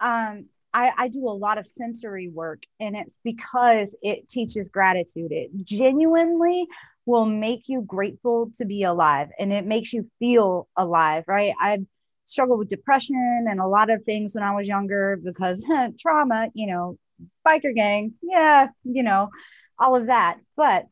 um 0.00 0.46
I, 0.74 0.92
I 0.98 1.08
do 1.08 1.26
a 1.26 1.30
lot 1.30 1.56
of 1.56 1.66
sensory 1.66 2.28
work, 2.28 2.62
and 2.78 2.94
it's 2.94 3.18
because 3.24 3.96
it 4.02 4.28
teaches 4.28 4.68
gratitude. 4.68 5.32
It 5.32 5.50
genuinely 5.64 6.66
will 7.06 7.24
make 7.24 7.68
you 7.68 7.80
grateful 7.80 8.50
to 8.54 8.66
be 8.66 8.82
alive 8.82 9.28
and 9.38 9.50
it 9.50 9.64
makes 9.64 9.94
you 9.94 10.06
feel 10.18 10.68
alive, 10.76 11.24
right? 11.26 11.54
I've 11.58 11.86
struggled 12.26 12.58
with 12.58 12.68
depression 12.68 13.46
and 13.48 13.60
a 13.60 13.66
lot 13.66 13.88
of 13.88 14.04
things 14.04 14.34
when 14.34 14.44
I 14.44 14.54
was 14.54 14.68
younger 14.68 15.18
because 15.24 15.64
trauma, 15.98 16.48
you 16.52 16.66
know, 16.66 16.98
biker 17.46 17.74
gang, 17.74 18.14
yeah, 18.22 18.68
you 18.84 19.02
know, 19.02 19.30
all 19.78 19.96
of 19.96 20.06
that. 20.06 20.38
But 20.56 20.86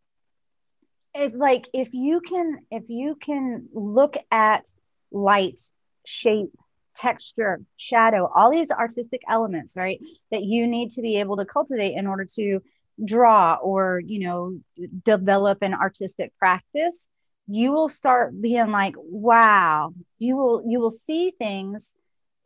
it's 1.14 1.34
like 1.34 1.68
if 1.72 1.92
you 1.92 2.20
can 2.20 2.58
if 2.70 2.84
you 2.88 3.16
can 3.16 3.68
look 3.72 4.16
at 4.30 4.66
light, 5.10 5.60
shape, 6.04 6.52
texture, 6.94 7.60
shadow, 7.76 8.30
all 8.34 8.50
these 8.50 8.70
artistic 8.70 9.22
elements, 9.28 9.76
right? 9.76 10.00
That 10.30 10.42
you 10.42 10.66
need 10.66 10.90
to 10.92 11.02
be 11.02 11.20
able 11.20 11.36
to 11.38 11.44
cultivate 11.44 11.96
in 11.96 12.06
order 12.06 12.26
to 12.36 12.60
draw 13.04 13.54
or, 13.54 14.00
you 14.04 14.20
know, 14.20 14.58
develop 15.04 15.62
an 15.62 15.74
artistic 15.74 16.32
practice, 16.38 17.08
you 17.46 17.72
will 17.72 17.88
start 17.88 18.40
being 18.40 18.70
like, 18.70 18.94
wow, 18.96 19.92
you 20.18 20.36
will 20.36 20.62
you 20.66 20.80
will 20.80 20.90
see 20.90 21.30
things 21.30 21.94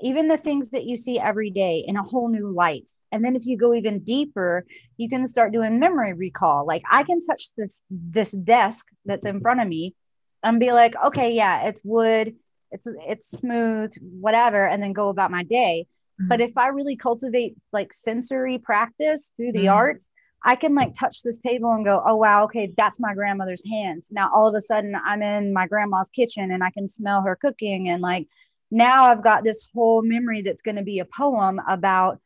even 0.02 0.28
the 0.28 0.38
things 0.38 0.70
that 0.70 0.84
you 0.84 0.96
see 0.96 1.18
every 1.18 1.50
day 1.50 1.84
in 1.86 1.96
a 1.96 2.02
whole 2.02 2.28
new 2.28 2.50
light. 2.50 2.90
And 3.12 3.24
then 3.24 3.36
if 3.36 3.44
you 3.44 3.56
go 3.56 3.74
even 3.74 4.00
deeper, 4.00 4.64
you 4.96 5.08
can 5.08 5.26
start 5.26 5.52
doing 5.52 5.78
memory 5.78 6.12
recall. 6.12 6.66
Like 6.66 6.82
I 6.90 7.02
can 7.02 7.20
touch 7.20 7.48
this 7.56 7.82
this 7.90 8.32
desk 8.32 8.86
that's 9.04 9.26
in 9.26 9.40
front 9.40 9.60
of 9.60 9.68
me 9.68 9.94
and 10.42 10.58
be 10.58 10.72
like, 10.72 10.94
okay, 11.06 11.32
yeah, 11.32 11.66
it's 11.66 11.82
wood, 11.84 12.34
it's 12.70 12.86
it's 13.06 13.38
smooth 13.38 13.92
whatever 14.20 14.66
and 14.66 14.82
then 14.82 14.92
go 14.92 15.08
about 15.08 15.30
my 15.30 15.42
day 15.42 15.86
mm-hmm. 16.20 16.28
but 16.28 16.40
if 16.40 16.56
i 16.56 16.68
really 16.68 16.96
cultivate 16.96 17.56
like 17.72 17.92
sensory 17.92 18.58
practice 18.58 19.32
through 19.36 19.52
the 19.52 19.60
mm-hmm. 19.60 19.74
arts 19.74 20.08
i 20.44 20.54
can 20.54 20.74
like 20.74 20.94
touch 20.94 21.22
this 21.22 21.38
table 21.38 21.72
and 21.72 21.84
go 21.84 22.02
oh 22.06 22.16
wow 22.16 22.44
okay 22.44 22.72
that's 22.76 23.00
my 23.00 23.14
grandmother's 23.14 23.62
hands 23.68 24.08
now 24.10 24.30
all 24.34 24.48
of 24.48 24.54
a 24.54 24.60
sudden 24.60 24.94
i'm 25.04 25.22
in 25.22 25.52
my 25.52 25.66
grandma's 25.66 26.10
kitchen 26.10 26.50
and 26.50 26.62
i 26.62 26.70
can 26.70 26.86
smell 26.86 27.22
her 27.22 27.36
cooking 27.36 27.88
and 27.88 28.02
like 28.02 28.28
now 28.70 29.04
i've 29.04 29.22
got 29.22 29.44
this 29.44 29.66
whole 29.74 30.02
memory 30.02 30.42
that's 30.42 30.62
going 30.62 30.76
to 30.76 30.82
be 30.82 30.98
a 30.98 31.04
poem 31.04 31.60
about 31.68 32.18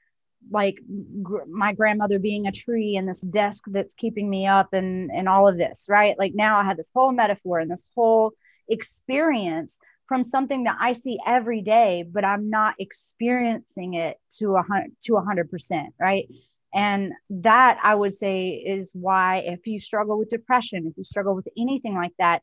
like 0.50 0.78
gr- 1.22 1.44
my 1.48 1.72
grandmother 1.72 2.18
being 2.18 2.46
a 2.46 2.52
tree 2.52 2.96
and 2.96 3.08
this 3.08 3.22
desk 3.22 3.64
that's 3.68 3.94
keeping 3.94 4.28
me 4.28 4.46
up 4.46 4.72
and 4.72 5.10
and 5.10 5.28
all 5.28 5.48
of 5.48 5.56
this 5.56 5.86
right 5.88 6.18
like 6.18 6.32
now 6.34 6.58
i 6.58 6.64
have 6.64 6.76
this 6.76 6.90
whole 6.94 7.12
metaphor 7.12 7.58
and 7.58 7.70
this 7.70 7.86
whole 7.94 8.32
experience 8.68 9.78
from 10.06 10.24
something 10.24 10.64
that 10.64 10.76
I 10.80 10.92
see 10.92 11.18
every 11.26 11.62
day, 11.62 12.04
but 12.06 12.24
I'm 12.24 12.50
not 12.50 12.74
experiencing 12.78 13.94
it 13.94 14.18
to 14.38 14.56
a 14.56 14.62
hundred 14.62 14.92
to 15.04 15.16
a 15.16 15.22
hundred 15.22 15.50
percent, 15.50 15.94
right? 15.98 16.28
And 16.74 17.12
that 17.30 17.78
I 17.82 17.94
would 17.94 18.14
say 18.14 18.48
is 18.50 18.90
why 18.92 19.38
if 19.46 19.66
you 19.66 19.78
struggle 19.78 20.18
with 20.18 20.28
depression, 20.28 20.86
if 20.86 20.96
you 20.96 21.04
struggle 21.04 21.34
with 21.34 21.48
anything 21.56 21.94
like 21.94 22.12
that, 22.18 22.42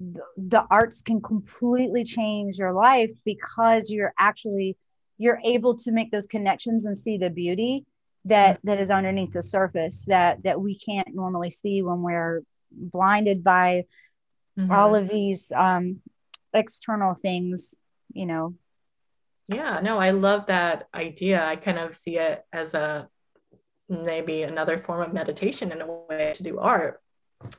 the, 0.00 0.22
the 0.36 0.64
arts 0.70 1.02
can 1.02 1.20
completely 1.20 2.04
change 2.04 2.58
your 2.58 2.72
life 2.72 3.10
because 3.24 3.90
you're 3.90 4.14
actually 4.18 4.76
you're 5.18 5.40
able 5.44 5.76
to 5.76 5.92
make 5.92 6.10
those 6.10 6.26
connections 6.26 6.86
and 6.86 6.96
see 6.96 7.18
the 7.18 7.28
beauty 7.28 7.84
that 8.24 8.58
that 8.64 8.80
is 8.80 8.90
underneath 8.90 9.32
the 9.32 9.42
surface 9.42 10.06
that 10.06 10.42
that 10.42 10.60
we 10.60 10.78
can't 10.78 11.14
normally 11.14 11.50
see 11.50 11.82
when 11.82 12.02
we're 12.02 12.42
blinded 12.72 13.44
by 13.44 13.84
mm-hmm. 14.58 14.70
all 14.70 14.94
of 14.94 15.08
these 15.08 15.52
um, 15.52 16.00
external 16.54 17.14
things, 17.14 17.74
you 18.12 18.26
know. 18.26 18.54
Yeah, 19.48 19.80
no, 19.82 19.98
I 19.98 20.10
love 20.10 20.46
that 20.46 20.88
idea. 20.94 21.44
I 21.44 21.56
kind 21.56 21.78
of 21.78 21.94
see 21.94 22.18
it 22.18 22.44
as 22.52 22.74
a 22.74 23.08
maybe 23.88 24.42
another 24.42 24.78
form 24.78 25.00
of 25.00 25.12
meditation 25.12 25.72
in 25.72 25.80
a 25.80 25.86
way 25.86 26.32
to 26.34 26.42
do 26.42 26.58
art. 26.58 27.02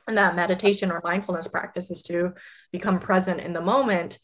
And 0.06 0.16
that 0.16 0.36
meditation 0.36 0.92
or 0.92 1.00
mindfulness 1.02 1.48
practice 1.48 1.90
is 1.90 2.02
to 2.04 2.34
become 2.70 3.00
present 3.00 3.40
in 3.40 3.52
the 3.52 3.60
moment. 3.60 4.18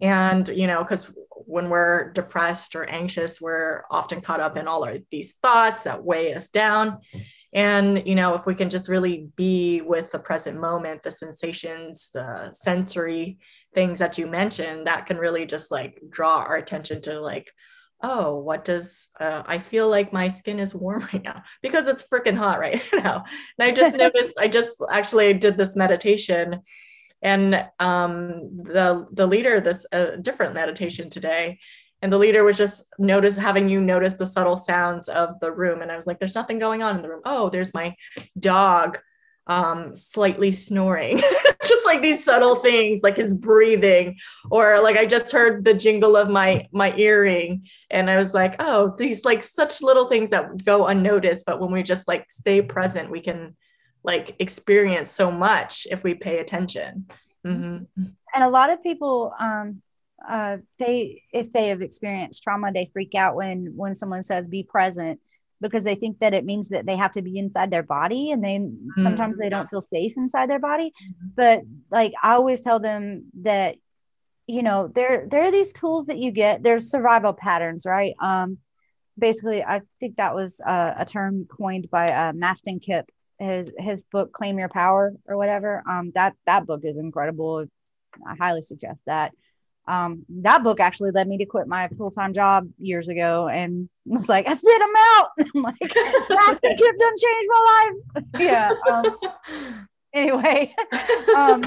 And, 0.00 0.48
you 0.48 0.66
know, 0.66 0.82
because 0.82 1.10
when 1.30 1.68
we're 1.68 2.12
depressed 2.12 2.76
or 2.76 2.84
anxious, 2.84 3.40
we're 3.40 3.82
often 3.90 4.20
caught 4.20 4.40
up 4.40 4.56
in 4.56 4.68
all 4.68 4.84
of 4.84 5.02
these 5.10 5.34
thoughts 5.42 5.82
that 5.82 6.04
weigh 6.04 6.32
us 6.34 6.48
down. 6.48 6.98
And, 7.52 8.06
you 8.06 8.14
know, 8.14 8.34
if 8.34 8.46
we 8.46 8.54
can 8.54 8.70
just 8.70 8.88
really 8.88 9.28
be 9.36 9.80
with 9.80 10.12
the 10.12 10.20
present 10.20 10.60
moment, 10.60 11.02
the 11.02 11.10
sensations, 11.10 12.10
the 12.14 12.52
sensory 12.52 13.38
things 13.74 13.98
that 13.98 14.18
you 14.18 14.28
mentioned, 14.28 14.86
that 14.86 15.06
can 15.06 15.16
really 15.16 15.44
just 15.44 15.70
like 15.72 16.00
draw 16.08 16.36
our 16.36 16.56
attention 16.56 17.02
to 17.02 17.20
like, 17.20 17.50
oh, 18.02 18.38
what 18.38 18.64
does 18.64 19.08
uh, 19.18 19.42
I 19.46 19.58
feel 19.58 19.88
like 19.88 20.12
my 20.12 20.28
skin 20.28 20.58
is 20.58 20.74
warm 20.74 21.00
right 21.12 21.22
now 21.22 21.42
because 21.62 21.86
it's 21.88 22.02
freaking 22.02 22.36
hot 22.36 22.58
right 22.58 22.82
now. 22.92 23.24
And 23.58 23.68
I 23.68 23.70
just 23.72 23.96
noticed, 23.96 24.32
I 24.38 24.48
just 24.48 24.70
actually 24.90 25.34
did 25.34 25.56
this 25.56 25.76
meditation 25.76 26.62
and 27.22 27.66
um, 27.78 28.62
the 28.64 29.06
the 29.12 29.26
leader 29.26 29.60
this 29.60 29.86
uh, 29.92 30.16
different 30.16 30.54
meditation 30.54 31.10
today 31.10 31.58
and 32.02 32.12
the 32.12 32.18
leader 32.18 32.44
was 32.44 32.56
just 32.56 32.84
notice 32.98 33.36
having 33.36 33.68
you 33.68 33.80
notice 33.80 34.14
the 34.14 34.26
subtle 34.26 34.56
sounds 34.56 35.08
of 35.08 35.38
the 35.40 35.52
room 35.52 35.82
and 35.82 35.92
i 35.92 35.96
was 35.96 36.06
like 36.06 36.18
there's 36.18 36.34
nothing 36.34 36.58
going 36.58 36.82
on 36.82 36.96
in 36.96 37.02
the 37.02 37.08
room 37.08 37.20
oh 37.24 37.50
there's 37.50 37.74
my 37.74 37.94
dog 38.38 38.98
um, 39.50 39.94
slightly 39.94 40.52
snoring 40.52 41.18
just 41.64 41.84
like 41.84 42.00
these 42.00 42.24
subtle 42.24 42.56
things 42.56 43.02
like 43.02 43.16
his 43.16 43.34
breathing 43.34 44.16
or 44.50 44.80
like 44.80 44.96
i 44.96 45.04
just 45.04 45.32
heard 45.32 45.64
the 45.64 45.74
jingle 45.74 46.16
of 46.16 46.30
my 46.30 46.64
my 46.72 46.94
earring 46.96 47.66
and 47.90 48.08
i 48.08 48.16
was 48.16 48.32
like 48.32 48.56
oh 48.60 48.94
these 48.96 49.24
like 49.24 49.42
such 49.42 49.82
little 49.82 50.08
things 50.08 50.30
that 50.30 50.64
go 50.64 50.86
unnoticed 50.86 51.44
but 51.44 51.60
when 51.60 51.70
we 51.70 51.82
just 51.82 52.08
like 52.08 52.30
stay 52.30 52.62
present 52.62 53.10
we 53.10 53.20
can 53.20 53.54
like 54.02 54.36
experience 54.38 55.10
so 55.10 55.30
much 55.30 55.86
if 55.90 56.02
we 56.02 56.14
pay 56.14 56.38
attention. 56.38 57.06
Mm-hmm. 57.46 58.04
And 58.34 58.44
a 58.44 58.48
lot 58.48 58.70
of 58.70 58.82
people, 58.82 59.34
um, 59.38 59.82
uh, 60.28 60.58
they 60.78 61.22
if 61.32 61.50
they 61.52 61.68
have 61.68 61.82
experienced 61.82 62.42
trauma, 62.42 62.72
they 62.72 62.90
freak 62.92 63.14
out 63.14 63.36
when 63.36 63.72
when 63.76 63.94
someone 63.94 64.22
says 64.22 64.48
"be 64.48 64.62
present" 64.62 65.20
because 65.60 65.84
they 65.84 65.94
think 65.94 66.18
that 66.20 66.34
it 66.34 66.44
means 66.44 66.68
that 66.68 66.86
they 66.86 66.96
have 66.96 67.12
to 67.12 67.22
be 67.22 67.38
inside 67.38 67.70
their 67.70 67.82
body, 67.82 68.30
and 68.30 68.42
they 68.42 68.58
mm-hmm. 68.58 69.02
sometimes 69.02 69.38
they 69.38 69.48
don't 69.48 69.70
feel 69.70 69.80
safe 69.80 70.12
inside 70.16 70.50
their 70.50 70.58
body. 70.58 70.92
Mm-hmm. 71.02 71.28
But 71.36 71.62
like 71.90 72.12
I 72.22 72.32
always 72.32 72.60
tell 72.60 72.80
them 72.80 73.26
that 73.42 73.76
you 74.46 74.62
know 74.62 74.88
there 74.88 75.26
there 75.28 75.42
are 75.42 75.52
these 75.52 75.72
tools 75.72 76.06
that 76.06 76.18
you 76.18 76.30
get. 76.30 76.62
There's 76.62 76.90
survival 76.90 77.32
patterns, 77.32 77.84
right? 77.86 78.14
Um, 78.20 78.58
basically, 79.18 79.62
I 79.62 79.82
think 80.00 80.16
that 80.16 80.34
was 80.34 80.60
uh, 80.60 80.94
a 80.96 81.04
term 81.04 81.46
coined 81.46 81.90
by 81.90 82.06
uh, 82.06 82.32
Mastin 82.32 82.82
Kipp 82.82 83.10
his 83.40 83.72
his 83.78 84.04
book 84.04 84.32
claim 84.32 84.58
your 84.58 84.68
power 84.68 85.14
or 85.26 85.36
whatever 85.36 85.82
um 85.88 86.12
that 86.14 86.34
that 86.46 86.66
book 86.66 86.82
is 86.84 86.98
incredible 86.98 87.64
i 88.26 88.36
highly 88.36 88.62
suggest 88.62 89.02
that 89.06 89.32
um 89.86 90.24
that 90.28 90.62
book 90.62 90.80
actually 90.80 91.10
led 91.10 91.26
me 91.26 91.38
to 91.38 91.46
quit 91.46 91.66
my 91.66 91.88
full-time 91.96 92.34
job 92.34 92.68
years 92.78 93.08
ago 93.08 93.48
and 93.48 93.88
was 94.04 94.28
like 94.28 94.46
i 94.46 94.52
said 94.52 94.78
i'm 94.80 94.94
out 94.96 95.28
i'm 95.54 95.62
like 95.62 95.74
Mastin 95.80 96.76
Kipp 96.76 96.98
done 96.98 97.16
changed 97.18 97.48
my 97.48 97.92
life 98.14 98.24
yeah 98.38 98.70
um, 98.90 99.88
anyway 100.12 100.74
um 101.36 101.64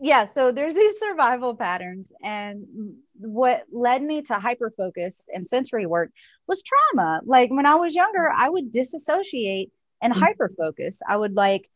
yeah 0.00 0.24
so 0.24 0.52
there's 0.52 0.74
these 0.74 0.98
survival 0.98 1.54
patterns 1.54 2.12
and 2.22 2.66
what 3.20 3.64
led 3.72 4.02
me 4.02 4.22
to 4.22 4.34
hyper 4.34 4.72
focus 4.76 5.24
and 5.34 5.46
sensory 5.46 5.86
work 5.86 6.10
was 6.46 6.62
trauma 6.62 7.20
like 7.24 7.50
when 7.50 7.66
i 7.66 7.74
was 7.74 7.94
younger 7.94 8.30
i 8.30 8.48
would 8.48 8.70
disassociate 8.70 9.72
and 10.00 10.12
mm-hmm. 10.12 10.22
hyper 10.22 10.50
focus. 10.56 11.00
I 11.06 11.16
would 11.16 11.34
like 11.34 11.68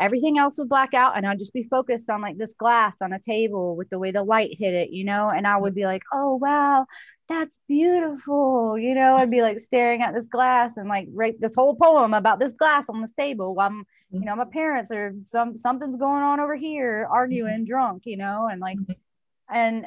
everything 0.00 0.38
else 0.38 0.58
would 0.58 0.68
black 0.68 0.94
out 0.94 1.16
and 1.16 1.26
I'd 1.26 1.38
just 1.38 1.52
be 1.52 1.62
focused 1.64 2.08
on 2.08 2.20
like 2.20 2.38
this 2.38 2.54
glass 2.54 2.96
on 3.02 3.12
a 3.12 3.20
table 3.20 3.76
with 3.76 3.90
the 3.90 3.98
way 3.98 4.10
the 4.10 4.24
light 4.24 4.56
hit 4.58 4.74
it, 4.74 4.90
you 4.90 5.04
know, 5.04 5.28
and 5.28 5.46
I 5.46 5.56
would 5.58 5.74
be 5.74 5.84
like, 5.84 6.02
oh, 6.12 6.36
wow, 6.36 6.86
that's 7.28 7.60
beautiful. 7.68 8.78
You 8.78 8.94
know, 8.94 9.16
I'd 9.16 9.30
be 9.30 9.42
like 9.42 9.60
staring 9.60 10.02
at 10.02 10.14
this 10.14 10.26
glass 10.26 10.76
and 10.76 10.88
like 10.88 11.08
write 11.12 11.40
this 11.40 11.54
whole 11.54 11.76
poem 11.76 12.14
about 12.14 12.40
this 12.40 12.54
glass 12.54 12.88
on 12.88 13.00
this 13.00 13.12
table 13.12 13.54
while 13.54 13.68
I'm, 13.68 13.84
you 14.10 14.20
know, 14.20 14.34
my 14.34 14.46
parents 14.46 14.90
or 14.90 15.14
some 15.24 15.54
something's 15.54 15.96
going 15.96 16.22
on 16.22 16.40
over 16.40 16.56
here 16.56 17.06
arguing 17.08 17.64
drunk, 17.64 18.02
you 18.06 18.16
know, 18.16 18.48
and 18.50 18.60
like, 18.60 18.78
mm-hmm. 18.78 18.92
and 19.54 19.86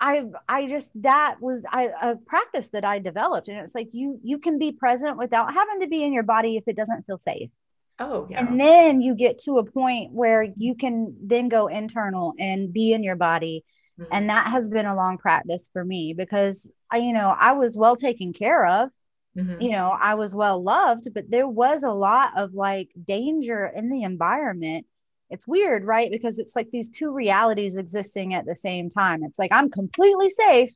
I 0.00 0.24
I 0.48 0.66
just 0.66 0.92
that 1.02 1.36
was 1.40 1.64
I, 1.68 1.88
a 2.02 2.16
practice 2.16 2.68
that 2.68 2.84
I 2.84 3.00
developed, 3.00 3.48
and 3.48 3.58
it's 3.58 3.74
like 3.74 3.88
you 3.92 4.20
you 4.22 4.38
can 4.38 4.58
be 4.58 4.72
present 4.72 5.18
without 5.18 5.52
having 5.52 5.80
to 5.80 5.88
be 5.88 6.04
in 6.04 6.12
your 6.12 6.22
body 6.22 6.56
if 6.56 6.64
it 6.68 6.76
doesn't 6.76 7.04
feel 7.04 7.18
safe. 7.18 7.50
Oh, 7.98 8.26
yeah. 8.30 8.40
And 8.40 8.60
then 8.60 9.00
you 9.00 9.14
get 9.14 9.38
to 9.40 9.58
a 9.58 9.64
point 9.64 10.12
where 10.12 10.46
you 10.56 10.74
can 10.76 11.16
then 11.22 11.48
go 11.48 11.66
internal 11.66 12.34
and 12.38 12.72
be 12.72 12.92
in 12.92 13.02
your 13.02 13.16
body. 13.16 13.64
Mm-hmm. 13.98 14.12
And 14.12 14.30
that 14.30 14.48
has 14.50 14.68
been 14.68 14.86
a 14.86 14.94
long 14.94 15.18
practice 15.18 15.68
for 15.72 15.84
me 15.84 16.14
because 16.16 16.70
I, 16.90 16.98
you 16.98 17.12
know, 17.12 17.34
I 17.36 17.52
was 17.52 17.76
well 17.76 17.96
taken 17.96 18.32
care 18.32 18.66
of. 18.66 18.90
Mm-hmm. 19.36 19.60
You 19.60 19.70
know, 19.72 19.96
I 20.00 20.14
was 20.14 20.34
well 20.34 20.62
loved, 20.62 21.08
but 21.12 21.28
there 21.28 21.48
was 21.48 21.82
a 21.82 21.90
lot 21.90 22.32
of 22.36 22.54
like 22.54 22.90
danger 23.04 23.66
in 23.66 23.90
the 23.90 24.02
environment 24.02 24.86
it's 25.30 25.46
weird, 25.46 25.84
right? 25.84 26.10
Because 26.10 26.38
it's 26.38 26.56
like 26.56 26.70
these 26.70 26.88
two 26.88 27.10
realities 27.10 27.76
existing 27.76 28.34
at 28.34 28.46
the 28.46 28.56
same 28.56 28.88
time. 28.88 29.22
It's 29.24 29.38
like 29.38 29.52
I'm 29.52 29.70
completely 29.70 30.30
safe, 30.30 30.72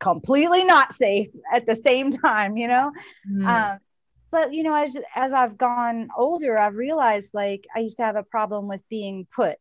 completely 0.00 0.64
not 0.64 0.92
safe 0.92 1.28
at 1.52 1.66
the 1.66 1.76
same 1.76 2.10
time, 2.10 2.56
you 2.56 2.68
know? 2.68 2.92
Mm. 3.30 3.46
Um, 3.46 3.78
but 4.30 4.52
you 4.52 4.62
know, 4.62 4.74
as 4.74 4.96
as 5.14 5.32
I've 5.32 5.56
gone 5.56 6.08
older, 6.16 6.58
I've 6.58 6.74
realized 6.74 7.34
like 7.34 7.66
I 7.74 7.80
used 7.80 7.98
to 7.98 8.04
have 8.04 8.16
a 8.16 8.22
problem 8.22 8.68
with 8.68 8.82
being 8.88 9.26
put. 9.34 9.58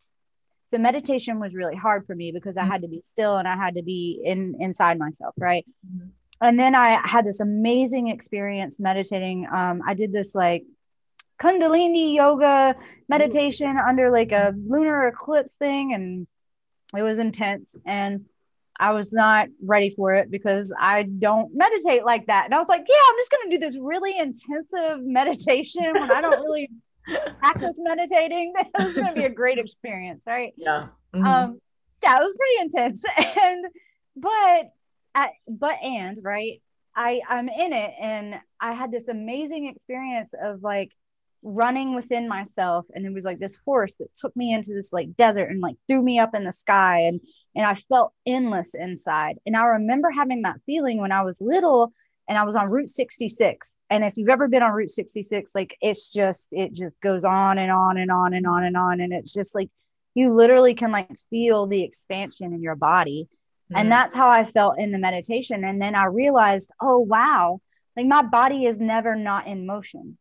So 0.63 0.77
meditation 0.79 1.39
was 1.39 1.53
really 1.53 1.75
hard 1.75 2.07
for 2.07 2.15
me 2.15 2.31
because 2.31 2.57
I 2.57 2.63
mm. 2.63 2.71
had 2.71 2.81
to 2.81 2.87
be 2.87 3.01
still 3.03 3.37
and 3.37 3.47
I 3.47 3.55
had 3.55 3.75
to 3.75 3.83
be 3.83 4.21
in 4.23 4.55
inside 4.59 4.97
myself, 4.97 5.35
right? 5.37 5.65
Mm. 5.85 6.09
And 6.41 6.59
then 6.59 6.75
I 6.75 7.07
had 7.07 7.25
this 7.25 7.39
amazing 7.39 8.09
experience 8.09 8.79
meditating. 8.79 9.47
Um, 9.51 9.81
I 9.87 9.93
did 9.93 10.11
this 10.11 10.35
like 10.35 10.65
kundalini 11.41 12.15
yoga 12.15 12.75
meditation 13.09 13.77
under 13.77 14.09
like 14.09 14.31
a 14.31 14.53
lunar 14.67 15.07
eclipse 15.07 15.55
thing 15.55 15.93
and 15.93 16.27
it 16.95 17.01
was 17.01 17.19
intense 17.19 17.75
and 17.85 18.25
I 18.77 18.91
was 18.91 19.13
not 19.13 19.47
ready 19.63 19.89
for 19.91 20.13
it 20.15 20.29
because 20.29 20.73
I 20.77 21.03
don't 21.03 21.49
meditate 21.53 22.05
like 22.05 22.27
that. 22.27 22.45
And 22.45 22.53
I 22.53 22.57
was 22.57 22.67
like, 22.67 22.85
yeah, 22.87 22.95
I'm 23.09 23.15
just 23.17 23.31
going 23.31 23.49
to 23.49 23.55
do 23.55 23.59
this 23.59 23.77
really 23.77 24.17
intensive 24.17 25.05
meditation 25.05 25.93
when 25.93 26.11
I 26.11 26.21
don't 26.21 26.41
really 26.41 26.69
practice 27.39 27.75
meditating. 27.77 28.53
This 28.77 28.89
is 28.89 28.95
going 28.95 29.07
to 29.07 29.13
be 29.13 29.25
a 29.25 29.29
great 29.29 29.59
experience, 29.59 30.23
right? 30.27 30.53
Yeah. 30.57 30.87
Mm-hmm. 31.13 31.25
Um, 31.25 31.59
yeah, 32.03 32.17
it 32.17 32.23
was 32.23 32.35
pretty 32.37 32.61
intense. 32.61 33.03
And, 33.41 33.65
but, 34.17 34.71
at, 35.13 35.31
but, 35.47 35.81
and, 35.81 36.17
right, 36.21 36.61
I, 36.95 37.21
I'm 37.27 37.49
in 37.49 37.73
it 37.73 37.93
and 37.99 38.35
I 38.59 38.73
had 38.73 38.91
this 38.91 39.07
amazing 39.07 39.67
experience 39.67 40.33
of 40.41 40.63
like, 40.63 40.91
running 41.45 41.93
within 41.93 42.27
myself 42.27 42.87
and 42.95 43.05
it 43.05 43.13
was 43.13 43.23
like 43.23 43.37
this 43.37 43.55
horse 43.63 43.97
that 43.97 44.13
took 44.15 44.35
me 44.35 44.51
into 44.51 44.73
this 44.73 44.91
like 44.91 45.15
desert 45.15 45.45
and 45.51 45.61
like 45.61 45.75
threw 45.87 46.01
me 46.01 46.17
up 46.17 46.33
in 46.33 46.43
the 46.43 46.51
sky 46.51 47.01
and 47.01 47.21
and 47.55 47.65
I 47.65 47.75
felt 47.75 48.11
endless 48.25 48.73
inside. 48.73 49.37
And 49.45 49.55
I 49.55 49.63
remember 49.63 50.09
having 50.09 50.41
that 50.41 50.59
feeling 50.65 50.99
when 50.99 51.11
I 51.11 51.21
was 51.21 51.39
little 51.39 51.93
and 52.27 52.37
I 52.37 52.43
was 52.43 52.55
on 52.55 52.69
Route 52.69 52.89
66 52.89 53.77
and 53.91 54.03
if 54.03 54.17
you've 54.17 54.29
ever 54.29 54.47
been 54.47 54.63
on 54.63 54.71
Route 54.71 54.89
66 54.89 55.51
like 55.53 55.77
it's 55.81 56.11
just 56.11 56.49
it 56.51 56.73
just 56.73 56.99
goes 57.01 57.23
on 57.23 57.59
and 57.59 57.71
on 57.71 57.97
and 57.97 58.09
on 58.09 58.33
and 58.33 58.47
on 58.47 58.63
and 58.63 58.75
on 58.75 58.99
and 58.99 59.13
it's 59.13 59.31
just 59.31 59.53
like 59.53 59.69
you 60.15 60.33
literally 60.33 60.73
can 60.73 60.91
like 60.91 61.09
feel 61.29 61.67
the 61.67 61.83
expansion 61.83 62.53
in 62.53 62.61
your 62.61 62.75
body. 62.75 63.29
Mm-hmm. 63.71 63.81
and 63.81 63.91
that's 63.91 64.13
how 64.13 64.29
I 64.29 64.43
felt 64.43 64.77
in 64.77 64.91
the 64.91 64.99
meditation. 64.99 65.63
And 65.63 65.79
then 65.79 65.93
I 65.93 66.05
realized 66.05 66.71
oh 66.81 66.97
wow 66.97 67.61
like 67.95 68.07
my 68.07 68.23
body 68.23 68.65
is 68.65 68.79
never 68.79 69.15
not 69.15 69.45
in 69.45 69.67
motion 69.67 70.17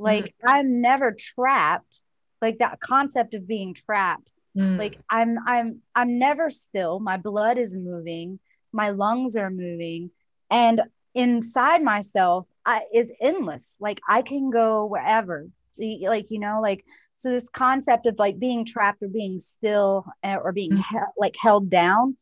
like 0.00 0.26
mm. 0.26 0.32
I'm 0.46 0.80
never 0.80 1.12
trapped. 1.12 2.02
Like 2.42 2.58
that 2.58 2.80
concept 2.80 3.34
of 3.34 3.46
being 3.46 3.74
trapped. 3.74 4.30
Mm. 4.56 4.78
Like 4.78 4.98
I'm 5.10 5.38
I'm 5.46 5.82
I'm 5.94 6.18
never 6.18 6.50
still. 6.50 6.98
My 6.98 7.16
blood 7.16 7.58
is 7.58 7.74
moving, 7.74 8.38
my 8.72 8.90
lungs 8.90 9.36
are 9.36 9.50
moving, 9.50 10.10
and 10.50 10.82
inside 11.14 11.82
myself 11.82 12.46
I, 12.64 12.82
is 12.94 13.12
endless. 13.20 13.76
Like 13.80 14.00
I 14.08 14.22
can 14.22 14.50
go 14.50 14.86
wherever. 14.86 15.48
Like 15.78 16.30
you 16.30 16.38
know, 16.38 16.60
like 16.62 16.84
so 17.16 17.30
this 17.30 17.50
concept 17.50 18.06
of 18.06 18.18
like 18.18 18.38
being 18.38 18.64
trapped 18.64 19.02
or 19.02 19.08
being 19.08 19.38
still 19.38 20.06
eh, 20.22 20.36
or 20.36 20.52
being 20.52 20.72
mm. 20.72 20.82
he- 20.90 20.98
like 21.18 21.36
held 21.36 21.68
down, 21.68 22.16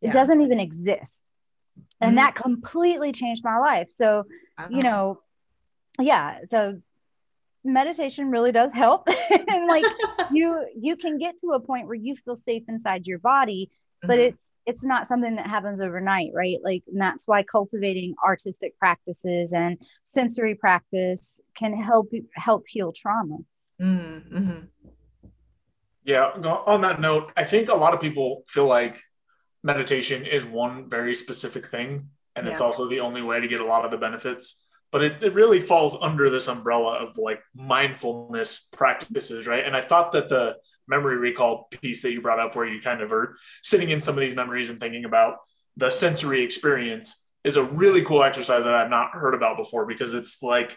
yeah. 0.00 0.10
it 0.10 0.12
doesn't 0.12 0.42
even 0.42 0.58
exist. 0.58 1.22
And 2.00 2.12
mm. 2.12 2.16
that 2.16 2.34
completely 2.34 3.12
changed 3.12 3.44
my 3.44 3.58
life. 3.58 3.90
So, 3.90 4.24
you 4.68 4.82
know, 4.82 5.20
yeah. 5.98 6.40
So 6.48 6.80
meditation 7.64 8.30
really 8.30 8.52
does 8.52 8.72
help 8.72 9.06
and 9.30 9.66
like 9.66 9.84
you 10.32 10.66
you 10.78 10.96
can 10.96 11.18
get 11.18 11.36
to 11.38 11.48
a 11.48 11.60
point 11.60 11.86
where 11.86 11.94
you 11.94 12.16
feel 12.16 12.36
safe 12.36 12.62
inside 12.68 13.06
your 13.06 13.18
body 13.18 13.70
but 14.02 14.18
mm-hmm. 14.18 14.28
it's 14.28 14.52
it's 14.66 14.84
not 14.84 15.06
something 15.06 15.36
that 15.36 15.46
happens 15.46 15.80
overnight 15.80 16.30
right 16.34 16.58
like 16.64 16.82
and 16.88 17.00
that's 17.00 17.28
why 17.28 17.42
cultivating 17.42 18.14
artistic 18.24 18.78
practices 18.78 19.52
and 19.52 19.76
sensory 20.04 20.54
practice 20.54 21.40
can 21.54 21.74
help 21.74 22.10
help 22.34 22.64
heal 22.66 22.92
trauma 22.92 23.36
mm-hmm. 23.80 24.60
yeah 26.04 26.30
on 26.66 26.80
that 26.80 27.00
note 27.00 27.30
i 27.36 27.44
think 27.44 27.68
a 27.68 27.74
lot 27.74 27.92
of 27.92 28.00
people 28.00 28.42
feel 28.48 28.66
like 28.66 29.02
meditation 29.62 30.24
is 30.24 30.44
one 30.44 30.88
very 30.88 31.14
specific 31.14 31.66
thing, 31.66 32.08
and 32.36 32.48
it's 32.48 32.60
also 32.60 32.88
the 32.88 33.00
only 33.00 33.22
way 33.22 33.40
to 33.40 33.48
get 33.48 33.60
a 33.60 33.64
lot 33.64 33.84
of 33.84 33.90
the 33.90 33.96
benefits. 33.96 34.64
But 34.92 35.02
it, 35.02 35.22
it 35.22 35.34
really 35.34 35.60
falls 35.60 35.96
under 36.00 36.30
this 36.30 36.48
umbrella 36.48 37.04
of 37.04 37.16
like 37.16 37.40
mindfulness 37.54 38.68
practices, 38.72 39.46
right? 39.46 39.64
And 39.64 39.76
I 39.76 39.82
thought 39.82 40.12
that 40.12 40.28
the 40.28 40.56
memory 40.88 41.16
recall 41.16 41.68
piece 41.70 42.02
that 42.02 42.12
you 42.12 42.20
brought 42.20 42.40
up, 42.40 42.56
where 42.56 42.66
you 42.66 42.80
kind 42.80 43.00
of 43.00 43.12
are 43.12 43.36
sitting 43.62 43.90
in 43.90 44.00
some 44.00 44.16
of 44.16 44.20
these 44.20 44.34
memories 44.34 44.68
and 44.68 44.80
thinking 44.80 45.04
about 45.04 45.36
the 45.76 45.90
sensory 45.90 46.42
experience, 46.42 47.24
is 47.44 47.56
a 47.56 47.62
really 47.62 48.02
cool 48.04 48.22
exercise 48.22 48.64
that 48.64 48.74
I've 48.74 48.90
not 48.90 49.12
heard 49.12 49.34
about 49.34 49.56
before 49.56 49.86
because 49.86 50.12
it's 50.12 50.42
like 50.42 50.76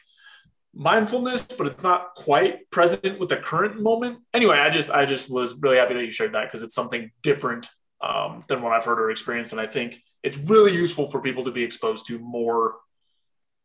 mindfulness, 0.74 1.44
but 1.44 1.68
it's 1.68 1.84
not 1.84 2.16
quite 2.16 2.70
present 2.72 3.20
with 3.20 3.30
the 3.30 3.38
current 3.38 3.82
moment. 3.82 4.20
Anyway, 4.34 4.58
I 4.58 4.70
just 4.70 4.90
I 4.90 5.06
just 5.06 5.30
was 5.30 5.56
really 5.62 5.78
happy 5.78 5.94
that 5.94 6.06
you 6.06 6.12
shared 6.12 6.34
that 6.34 6.46
because 6.46 6.64
it's 6.64 6.76
something 6.76 7.12
different 7.22 7.68
um, 8.02 8.44
than 8.48 8.62
what 8.62 8.74
I've 8.74 8.86
heard 8.86 9.00
or 9.00 9.12
experienced, 9.12 9.52
and 9.52 9.62
I 9.62 9.68
think 9.68 10.00
it's 10.24 10.38
really 10.38 10.74
useful 10.74 11.10
for 11.10 11.22
people 11.22 11.44
to 11.46 11.52
be 11.52 11.64
exposed 11.64 12.08
to 12.08 12.20
more 12.20 12.76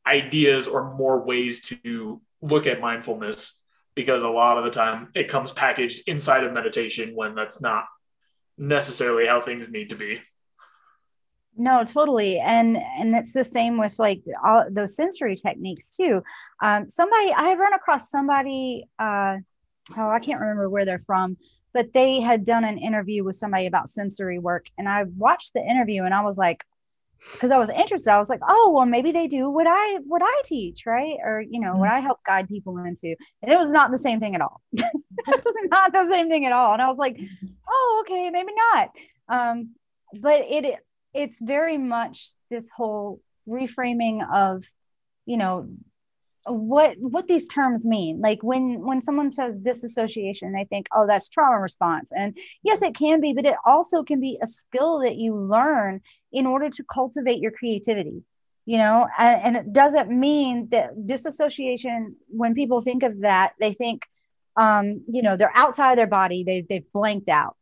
ideas 0.09 0.67
or 0.67 0.95
more 0.95 1.21
ways 1.21 1.61
to 1.63 2.21
look 2.41 2.67
at 2.67 2.81
mindfulness 2.81 3.61
because 3.95 4.23
a 4.23 4.29
lot 4.29 4.59
of 4.59 4.65
the 4.65 4.71
time 4.71 5.09
it 5.15 5.29
comes 5.29 5.53
packaged 5.53 6.03
inside 6.07 6.45
of 6.45 6.53
meditation 6.53 7.15
when 7.15 7.35
that's 7.35 7.61
not 7.61 7.85
necessarily 8.57 9.27
how 9.27 9.41
things 9.41 9.71
need 9.71 9.91
to 9.91 9.97
be. 9.97 10.21
No, 11.57 11.83
totally. 11.83 12.39
And 12.39 12.77
and 12.77 13.17
it's 13.17 13.33
the 13.33 13.43
same 13.43 13.79
with 13.79 13.99
like 13.99 14.23
all 14.45 14.65
those 14.71 14.95
sensory 14.95 15.35
techniques 15.35 15.91
too. 15.97 16.23
Um, 16.63 16.89
somebody 16.89 17.33
I 17.33 17.55
run 17.55 17.75
across 17.75 18.11
somebody 18.11 18.89
uh 18.99 19.39
oh 19.97 20.09
I 20.09 20.21
can't 20.21 20.41
remember 20.41 20.71
where 20.71 20.85
they're 20.85 21.03
from, 21.05 21.37
but 21.75 21.93
they 21.93 22.21
had 22.21 22.45
done 22.45 22.65
an 22.65 22.79
interview 22.79 23.25
with 23.25 23.35
somebody 23.37 23.67
about 23.67 23.91
sensory 23.91 24.39
work 24.39 24.67
and 24.79 24.89
I 24.89 25.05
watched 25.17 25.55
the 25.55 25.61
interview 25.61 26.05
and 26.05 26.15
I 26.15 26.23
was 26.23 26.39
like 26.39 26.65
because 27.33 27.51
I 27.51 27.59
was 27.59 27.71
interested, 27.71 28.11
I 28.11 28.19
was 28.19 28.29
like, 28.29 28.41
oh 28.49 28.73
well 28.75 28.87
maybe 28.87 29.13
they 29.13 29.27
do 29.27 29.51
what 29.51 29.67
I 29.69 29.99
what 30.07 30.23
I 30.25 30.43
teach, 30.45 30.87
right? 30.87 31.17
Or 31.23 31.41
you 31.41 31.61
know, 31.61 31.77
what 31.77 31.91
I 31.91 32.01
help 32.01 32.19
guide 32.25 32.49
people 32.49 32.79
into. 32.79 33.15
And 33.43 33.53
it 33.53 33.59
was 33.59 33.71
not 33.71 33.91
the 33.91 33.99
same 33.99 34.21
thing 34.21 34.35
at 34.35 34.41
all. 34.41 34.61
it 34.73 34.85
was 35.27 35.55
not 35.71 35.93
the 35.93 36.09
same 36.09 36.29
thing 36.29 36.47
at 36.47 36.53
all. 36.53 36.73
And 36.73 36.83
I 36.83 36.89
was 36.89 36.99
like, 36.99 37.19
oh, 37.69 38.05
okay, 38.07 38.31
maybe 38.31 38.53
not. 38.73 38.91
Um, 39.29 39.75
but 40.21 40.43
it 40.49 40.77
it's 41.15 41.41
very 41.41 41.79
much 41.79 42.31
this 42.51 42.69
whole 42.75 43.21
reframing 43.49 44.21
of 44.33 44.65
you 45.27 45.37
know 45.37 45.69
what 46.49 46.97
what 46.99 47.27
these 47.29 47.47
terms 47.47 47.87
mean 47.87 48.21
like 48.21 48.43
when 48.43 48.81
when 48.85 49.01
someone 49.01 49.31
says 49.33 49.57
disassociation 49.59 50.53
they 50.53 50.65
think 50.65 50.87
oh 50.95 51.07
that's 51.07 51.29
trauma 51.29 51.59
response 51.59 52.11
and 52.17 52.37
yes 52.63 52.83
it 52.83 52.95
can 52.95 53.21
be 53.21 53.33
but 53.33 53.47
it 53.47 53.57
also 53.65 54.03
can 54.03 54.21
be 54.21 54.39
a 54.43 54.47
skill 54.47 55.01
that 55.01 55.17
you 55.17 55.35
learn 55.35 56.01
in 56.33 56.47
order 56.47 56.69
to 56.69 56.85
cultivate 56.85 57.39
your 57.39 57.51
creativity 57.53 58.23
you 58.67 58.79
know 58.79 59.07
and, 59.19 59.41
and 59.43 59.57
it 59.57 59.73
doesn't 59.73 60.11
mean 60.11 60.69
that 60.71 61.07
disassociation 61.07 62.17
when 62.29 62.55
people 62.55 62.81
think 62.81 63.03
of 63.03 63.21
that 63.21 63.53
they 63.61 63.73
think 63.73 64.03
um 64.57 65.03
you 65.09 65.23
know 65.23 65.37
they're 65.37 65.53
outside 65.57 65.99
their 65.99 66.07
body 66.07 66.45
they 66.45 66.65
they've 66.69 66.93
blanked 66.93 67.29
out 67.29 67.57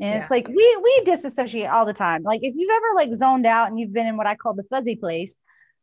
and 0.00 0.08
Yeah. 0.14 0.20
it's 0.22 0.30
like 0.30 0.48
we 0.48 0.78
we 0.82 1.02
disassociate 1.04 1.68
all 1.68 1.84
the 1.84 1.92
time. 1.92 2.22
Like 2.22 2.40
if 2.42 2.54
you've 2.56 2.70
ever 2.70 2.86
like 2.94 3.12
zoned 3.12 3.44
out 3.44 3.68
and 3.68 3.78
you've 3.78 3.92
been 3.92 4.06
in 4.06 4.16
what 4.16 4.26
I 4.26 4.34
call 4.34 4.54
the 4.54 4.62
fuzzy 4.64 4.96
place, 4.96 5.36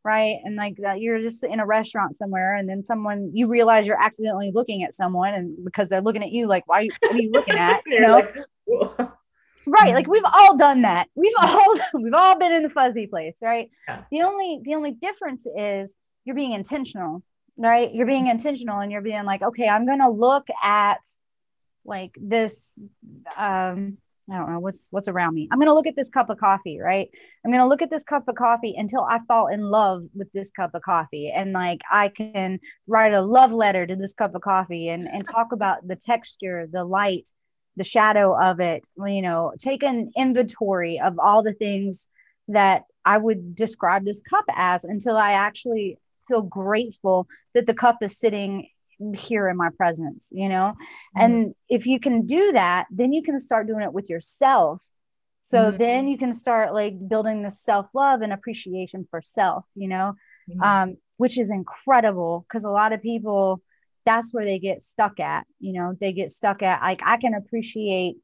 right? 0.03 0.37
And 0.43 0.55
like 0.55 0.77
that 0.77 0.99
you're 1.01 1.19
just 1.19 1.43
in 1.43 1.59
a 1.59 1.65
restaurant 1.65 2.15
somewhere 2.15 2.55
and 2.55 2.67
then 2.69 2.83
someone 2.85 3.31
you 3.33 3.47
realize 3.47 3.85
you're 3.87 4.01
accidentally 4.01 4.51
looking 4.53 4.83
at 4.83 4.93
someone 4.93 5.33
and 5.33 5.63
because 5.65 5.89
they're 5.89 6.01
looking 6.01 6.23
at 6.23 6.31
you 6.31 6.47
like 6.47 6.67
why 6.67 6.87
are 7.09 7.17
you 7.17 7.31
looking 7.31 7.55
at? 7.57 7.81
You 7.85 8.01
know? 8.01 8.13
like, 8.15 9.09
right 9.65 9.93
like 9.93 10.07
we've 10.07 10.23
all 10.25 10.55
done 10.57 10.83
that 10.83 11.09
we've 11.15 11.33
all 11.41 11.75
we've 11.93 12.13
all 12.13 12.37
been 12.39 12.53
in 12.53 12.63
the 12.63 12.69
fuzzy 12.69 13.05
place 13.07 13.37
right 13.41 13.69
Yeah. 13.87 14.03
the 14.11 14.21
only 14.21 14.61
the 14.63 14.75
only 14.75 14.91
difference 14.91 15.45
is 15.57 15.95
you're 16.23 16.35
being 16.35 16.53
intentional 16.53 17.21
right 17.57 17.93
you're 17.93 18.05
being 18.07 18.27
intentional 18.27 18.79
and 18.79 18.91
you're 18.91 19.01
being 19.01 19.25
like 19.25 19.41
okay 19.41 19.67
i'm 19.67 19.85
gonna 19.85 20.09
look 20.09 20.47
at 20.63 20.99
like 21.85 22.11
this 22.19 22.77
um 23.35 23.97
i 24.31 24.37
don't 24.37 24.51
know 24.51 24.59
what's 24.59 24.87
what's 24.91 25.07
around 25.07 25.33
me? 25.33 25.47
I'm 25.51 25.59
gonna 25.59 25.73
look 25.73 25.87
at 25.87 25.95
this 25.95 26.09
cup 26.09 26.29
of 26.29 26.37
coffee 26.37 26.79
right? 26.79 27.09
I'm 27.45 27.51
gonna 27.51 27.67
look 27.67 27.81
at 27.81 27.89
this 27.89 28.03
cup 28.03 28.27
of 28.27 28.35
coffee 28.35 28.75
until 28.77 29.01
i 29.01 29.19
fall 29.27 29.47
in 29.47 29.61
love 29.61 30.03
with 30.13 30.31
this 30.33 30.51
cup 30.51 30.71
of 30.73 30.81
coffee 30.81 31.31
and 31.35 31.53
like 31.53 31.81
i 31.91 32.09
can 32.09 32.59
write 32.87 33.13
a 33.13 33.21
love 33.21 33.51
letter 33.51 33.85
to 33.85 33.95
this 33.95 34.13
cup 34.13 34.35
of 34.35 34.41
coffee 34.41 34.89
and 34.89 35.07
and 35.07 35.25
talk 35.31 35.51
about 35.51 35.87
the 35.87 35.95
texture 35.95 36.67
the 36.71 36.83
light 36.83 37.29
the 37.77 37.83
shadow 37.83 38.37
of 38.39 38.59
it 38.59 38.85
you 39.05 39.21
know 39.21 39.53
take 39.59 39.83
an 39.83 40.11
inventory 40.17 40.99
of 40.99 41.19
all 41.19 41.43
the 41.43 41.53
things 41.53 42.07
that 42.47 42.83
i 43.05 43.17
would 43.17 43.55
describe 43.55 44.03
this 44.03 44.21
cup 44.21 44.45
as 44.55 44.83
until 44.83 45.15
i 45.15 45.33
actually 45.33 45.97
feel 46.27 46.41
grateful 46.41 47.27
that 47.53 47.65
the 47.65 47.73
cup 47.73 47.97
is 48.01 48.19
sitting 48.19 48.67
here 49.15 49.47
in 49.49 49.57
my 49.57 49.69
presence 49.77 50.29
you 50.31 50.49
know? 50.49 50.73
And 51.15 51.53
if 51.69 51.85
you 51.85 51.99
can 51.99 52.25
do 52.25 52.51
that 52.53 52.87
then 52.91 53.13
you 53.13 53.23
can 53.23 53.39
start 53.39 53.67
doing 53.67 53.83
it 53.83 53.93
with 53.93 54.09
yourself. 54.09 54.81
So 55.41 55.71
Mhm. 55.71 55.77
then 55.77 56.07
you 56.07 56.17
can 56.17 56.33
start 56.33 56.73
like 56.73 56.95
building 57.07 57.41
this 57.43 57.61
self-love 57.61 58.21
and 58.21 58.33
appreciation 58.33 59.07
for 59.09 59.21
self 59.21 59.65
you 59.75 59.87
know? 59.87 60.13
Mhm. 60.49 60.63
um, 60.65 60.97
which 61.17 61.37
is 61.37 61.49
incredible 61.49 62.45
because 62.47 62.65
a 62.65 62.69
lot 62.71 62.93
of 62.93 63.01
people 63.01 63.61
that's 64.05 64.33
where 64.33 64.45
they 64.45 64.59
get 64.59 64.81
stuck 64.81 65.19
at 65.19 65.45
you 65.59 65.73
know? 65.73 65.95
They 65.99 66.13
get 66.13 66.31
stuck 66.31 66.61
at 66.63 66.81
like 66.81 67.01
i 67.05 67.17
can 67.17 67.33
appreciate 67.33 68.15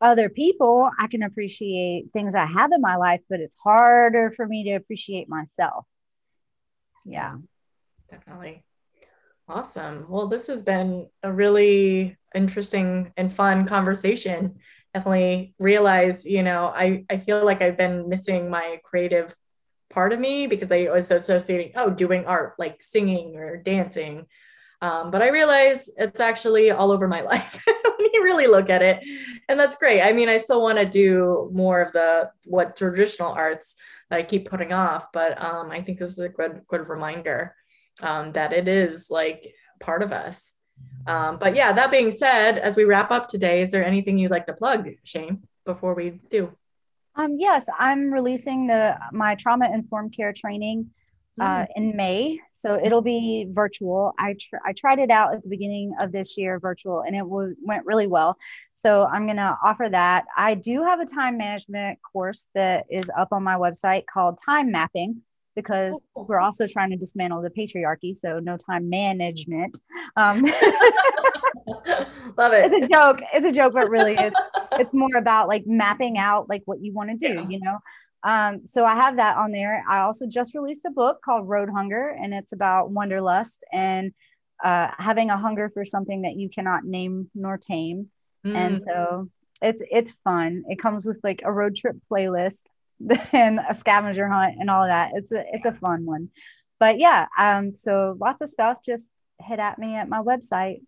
other 0.00 0.28
people. 0.28 0.90
I 0.98 1.06
can 1.06 1.22
appreciate 1.22 2.12
things 2.12 2.34
i 2.34 2.46
have 2.46 2.72
in 2.72 2.80
my 2.80 2.96
life 2.96 3.20
but 3.30 3.40
it's 3.40 3.56
harder 3.64 4.32
for 4.36 4.46
me 4.46 4.64
to 4.64 4.72
appreciate 4.74 5.28
myself. 5.28 5.86
Yeah. 7.04 7.36
Definitely. 8.10 8.64
Awesome. 9.48 10.06
Well, 10.08 10.26
this 10.28 10.46
has 10.46 10.62
been 10.62 11.08
a 11.22 11.30
really 11.30 12.16
interesting 12.34 13.12
and 13.16 13.32
fun 13.32 13.66
conversation. 13.66 14.56
Definitely 14.94 15.54
realize, 15.58 16.24
you 16.24 16.42
know, 16.42 16.72
I, 16.74 17.04
I 17.10 17.18
feel 17.18 17.44
like 17.44 17.60
I've 17.60 17.76
been 17.76 18.08
missing 18.08 18.48
my 18.48 18.80
creative 18.84 19.34
part 19.90 20.12
of 20.14 20.20
me 20.20 20.46
because 20.46 20.72
I 20.72 20.84
was 20.90 21.10
associating, 21.10 21.72
oh, 21.76 21.90
doing 21.90 22.24
art, 22.24 22.54
like 22.58 22.80
singing 22.80 23.36
or 23.36 23.58
dancing. 23.58 24.26
Um, 24.80 25.10
but 25.10 25.22
I 25.22 25.28
realize 25.28 25.90
it's 25.98 26.20
actually 26.20 26.70
all 26.70 26.90
over 26.90 27.06
my 27.06 27.20
life 27.32 27.64
when 27.66 28.08
you 28.14 28.24
really 28.24 28.46
look 28.46 28.70
at 28.70 28.80
it. 28.82 29.00
And 29.48 29.60
that's 29.60 29.76
great. 29.76 30.00
I 30.00 30.12
mean, 30.14 30.30
I 30.30 30.38
still 30.38 30.62
want 30.62 30.78
to 30.78 30.86
do 30.86 31.50
more 31.52 31.82
of 31.82 31.92
the 31.92 32.30
what 32.46 32.76
traditional 32.76 33.32
arts 33.32 33.74
that 34.08 34.18
I 34.18 34.22
keep 34.22 34.48
putting 34.48 34.72
off, 34.72 35.12
but 35.12 35.42
um, 35.42 35.70
I 35.70 35.82
think 35.82 35.98
this 35.98 36.12
is 36.12 36.18
a 36.18 36.28
good 36.30 36.62
good 36.66 36.88
reminder 36.88 37.54
um, 38.02 38.32
that 38.32 38.52
it 38.52 38.68
is 38.68 39.10
like 39.10 39.54
part 39.80 40.02
of 40.02 40.12
us. 40.12 40.52
Um, 41.06 41.38
but 41.38 41.54
yeah, 41.54 41.72
that 41.72 41.90
being 41.90 42.10
said, 42.10 42.58
as 42.58 42.76
we 42.76 42.84
wrap 42.84 43.10
up 43.10 43.28
today, 43.28 43.60
is 43.62 43.70
there 43.70 43.84
anything 43.84 44.18
you'd 44.18 44.30
like 44.30 44.46
to 44.46 44.54
plug, 44.54 44.88
Shane, 45.04 45.44
before 45.64 45.94
we 45.94 46.20
do? 46.30 46.52
um, 47.16 47.36
yes 47.38 47.68
i'm 47.78 48.10
releasing 48.12 48.66
the 48.66 48.96
my 49.12 49.36
trauma 49.36 49.70
informed 49.72 50.12
care 50.16 50.32
training 50.32 50.90
uh, 51.40 51.66
in 51.74 51.96
May. 51.96 52.38
So 52.52 52.78
it'll 52.82 53.02
be 53.02 53.48
virtual. 53.50 54.12
I 54.18 54.36
tr- 54.38 54.62
I 54.64 54.72
tried 54.72 54.98
it 54.98 55.10
out 55.10 55.34
at 55.34 55.42
the 55.42 55.48
beginning 55.48 55.94
of 56.00 56.12
this 56.12 56.36
year, 56.36 56.58
virtual, 56.60 57.00
and 57.00 57.16
it 57.16 57.20
w- 57.20 57.56
went 57.60 57.84
really 57.84 58.06
well. 58.06 58.36
So 58.74 59.04
I'm 59.06 59.26
gonna 59.26 59.58
offer 59.62 59.88
that. 59.90 60.24
I 60.36 60.54
do 60.54 60.82
have 60.82 61.00
a 61.00 61.06
time 61.06 61.36
management 61.36 61.98
course 62.12 62.48
that 62.54 62.86
is 62.90 63.10
up 63.16 63.28
on 63.32 63.42
my 63.42 63.56
website 63.56 64.04
called 64.12 64.38
Time 64.44 64.70
Mapping 64.70 65.22
because 65.54 65.98
we're 66.16 66.40
also 66.40 66.66
trying 66.66 66.90
to 66.90 66.96
dismantle 66.96 67.42
the 67.42 67.50
patriarchy. 67.50 68.14
So 68.16 68.38
no 68.40 68.56
time 68.56 68.88
management. 68.88 69.80
Um, 70.16 70.42
Love 72.36 72.52
it's 72.52 72.74
a 72.74 72.92
joke. 72.92 73.20
It's 73.32 73.46
a 73.46 73.52
joke, 73.52 73.72
but 73.74 73.88
really, 73.88 74.14
it's 74.18 74.36
it's 74.72 74.92
more 74.92 75.16
about 75.16 75.48
like 75.48 75.64
mapping 75.66 76.18
out 76.18 76.48
like 76.48 76.62
what 76.64 76.80
you 76.82 76.92
want 76.92 77.10
to 77.10 77.16
do. 77.16 77.34
Yeah. 77.34 77.48
You 77.48 77.60
know. 77.60 77.78
Um, 78.22 78.66
so 78.66 78.84
I 78.84 78.94
have 78.94 79.16
that 79.16 79.36
on 79.36 79.52
there. 79.52 79.84
I 79.88 80.00
also 80.00 80.26
just 80.26 80.54
released 80.54 80.84
a 80.86 80.90
book 80.90 81.18
called 81.24 81.48
Road 81.48 81.68
Hunger, 81.68 82.08
and 82.08 82.32
it's 82.34 82.52
about 82.52 82.90
wanderlust 82.90 83.64
and 83.72 84.12
uh, 84.64 84.88
having 84.98 85.30
a 85.30 85.36
hunger 85.36 85.70
for 85.72 85.84
something 85.84 86.22
that 86.22 86.34
you 86.36 86.48
cannot 86.48 86.84
name 86.84 87.30
nor 87.34 87.58
tame. 87.58 88.10
And 88.44 88.76
Mm. 88.76 88.80
so 88.84 89.30
it's 89.62 89.82
it's 89.90 90.14
fun. 90.24 90.64
It 90.68 90.78
comes 90.78 91.06
with 91.06 91.20
like 91.22 91.42
a 91.44 91.52
road 91.52 91.76
trip 91.76 91.96
playlist 92.10 92.62
and 93.32 93.60
a 93.68 93.74
scavenger 93.74 94.28
hunt 94.28 94.56
and 94.58 94.70
all 94.70 94.82
of 94.84 94.88
that. 94.90 95.12
It's 95.14 95.32
a 95.32 95.44
it's 95.52 95.66
a 95.66 95.72
fun 95.72 96.04
one. 96.06 96.30
But 96.80 96.98
yeah, 96.98 97.26
um, 97.38 97.74
so 97.74 98.16
lots 98.20 98.42
of 98.42 98.48
stuff. 98.48 98.78
Just 98.84 99.06
hit 99.40 99.58
at 99.58 99.78
me 99.78 99.94
at 99.96 100.08
my 100.08 100.20
website. 100.20 100.82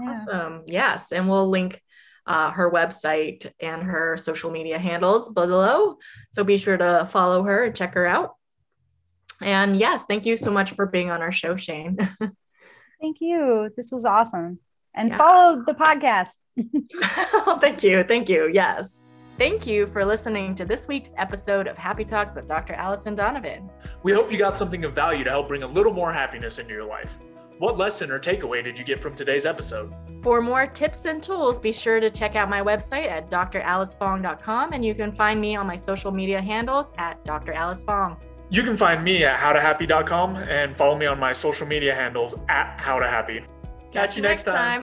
Yeah. 0.00 0.10
Awesome. 0.10 0.62
Yes. 0.66 1.12
And 1.12 1.28
we'll 1.28 1.48
link 1.48 1.80
uh, 2.26 2.50
her 2.50 2.70
website 2.70 3.50
and 3.60 3.82
her 3.82 4.16
social 4.16 4.50
media 4.50 4.78
handles 4.78 5.28
below. 5.30 5.96
So 6.32 6.44
be 6.44 6.56
sure 6.56 6.76
to 6.76 7.08
follow 7.10 7.42
her 7.44 7.64
and 7.64 7.74
check 7.76 7.94
her 7.94 8.06
out. 8.06 8.36
And 9.40 9.78
yes, 9.78 10.04
thank 10.04 10.24
you 10.24 10.36
so 10.36 10.50
much 10.50 10.72
for 10.72 10.86
being 10.86 11.10
on 11.10 11.20
our 11.20 11.32
show, 11.32 11.56
Shane. 11.56 11.96
Thank 13.00 13.16
you. 13.20 13.68
This 13.76 13.90
was 13.90 14.04
awesome. 14.04 14.60
And 14.94 15.08
Yeah. 15.08 15.16
follow 15.18 15.64
the 15.66 15.74
podcast. 15.74 16.28
oh, 17.34 17.58
thank 17.60 17.82
you. 17.82 18.04
Thank 18.04 18.28
you. 18.28 18.48
Yes. 18.52 19.01
Thank 19.38 19.66
you 19.66 19.86
for 19.86 20.04
listening 20.04 20.54
to 20.56 20.64
this 20.64 20.86
week's 20.86 21.10
episode 21.16 21.66
of 21.66 21.78
Happy 21.78 22.04
Talks 22.04 22.34
with 22.34 22.46
Dr. 22.46 22.74
Allison 22.74 23.14
Donovan. 23.14 23.70
We 24.02 24.12
hope 24.12 24.30
you 24.30 24.36
got 24.36 24.54
something 24.54 24.84
of 24.84 24.94
value 24.94 25.24
to 25.24 25.30
help 25.30 25.48
bring 25.48 25.62
a 25.62 25.66
little 25.66 25.92
more 25.92 26.12
happiness 26.12 26.58
into 26.58 26.72
your 26.74 26.84
life. 26.84 27.18
What 27.58 27.78
lesson 27.78 28.10
or 28.10 28.18
takeaway 28.18 28.62
did 28.62 28.78
you 28.78 28.84
get 28.84 29.00
from 29.00 29.14
today's 29.14 29.46
episode? 29.46 29.92
For 30.22 30.42
more 30.42 30.66
tips 30.66 31.06
and 31.06 31.22
tools, 31.22 31.58
be 31.58 31.72
sure 31.72 31.98
to 31.98 32.10
check 32.10 32.36
out 32.36 32.50
my 32.50 32.60
website 32.60 33.10
at 33.10 33.30
dralicefong.com 33.30 34.72
and 34.72 34.84
you 34.84 34.94
can 34.94 35.12
find 35.12 35.40
me 35.40 35.56
on 35.56 35.66
my 35.66 35.76
social 35.76 36.10
media 36.10 36.40
handles 36.40 36.92
at 36.98 37.24
Dr. 37.24 37.52
Alice 37.52 37.82
Fong. 37.82 38.16
You 38.50 38.62
can 38.62 38.76
find 38.76 39.02
me 39.02 39.24
at 39.24 39.38
howtohappy.com 39.38 40.36
and 40.36 40.76
follow 40.76 40.96
me 40.96 41.06
on 41.06 41.18
my 41.18 41.32
social 41.32 41.66
media 41.66 41.94
handles 41.94 42.34
at 42.48 42.76
howtohappy. 42.78 43.44
Catch, 43.92 44.16
you 44.16 44.22
next 44.22 44.44
time. 44.44 44.80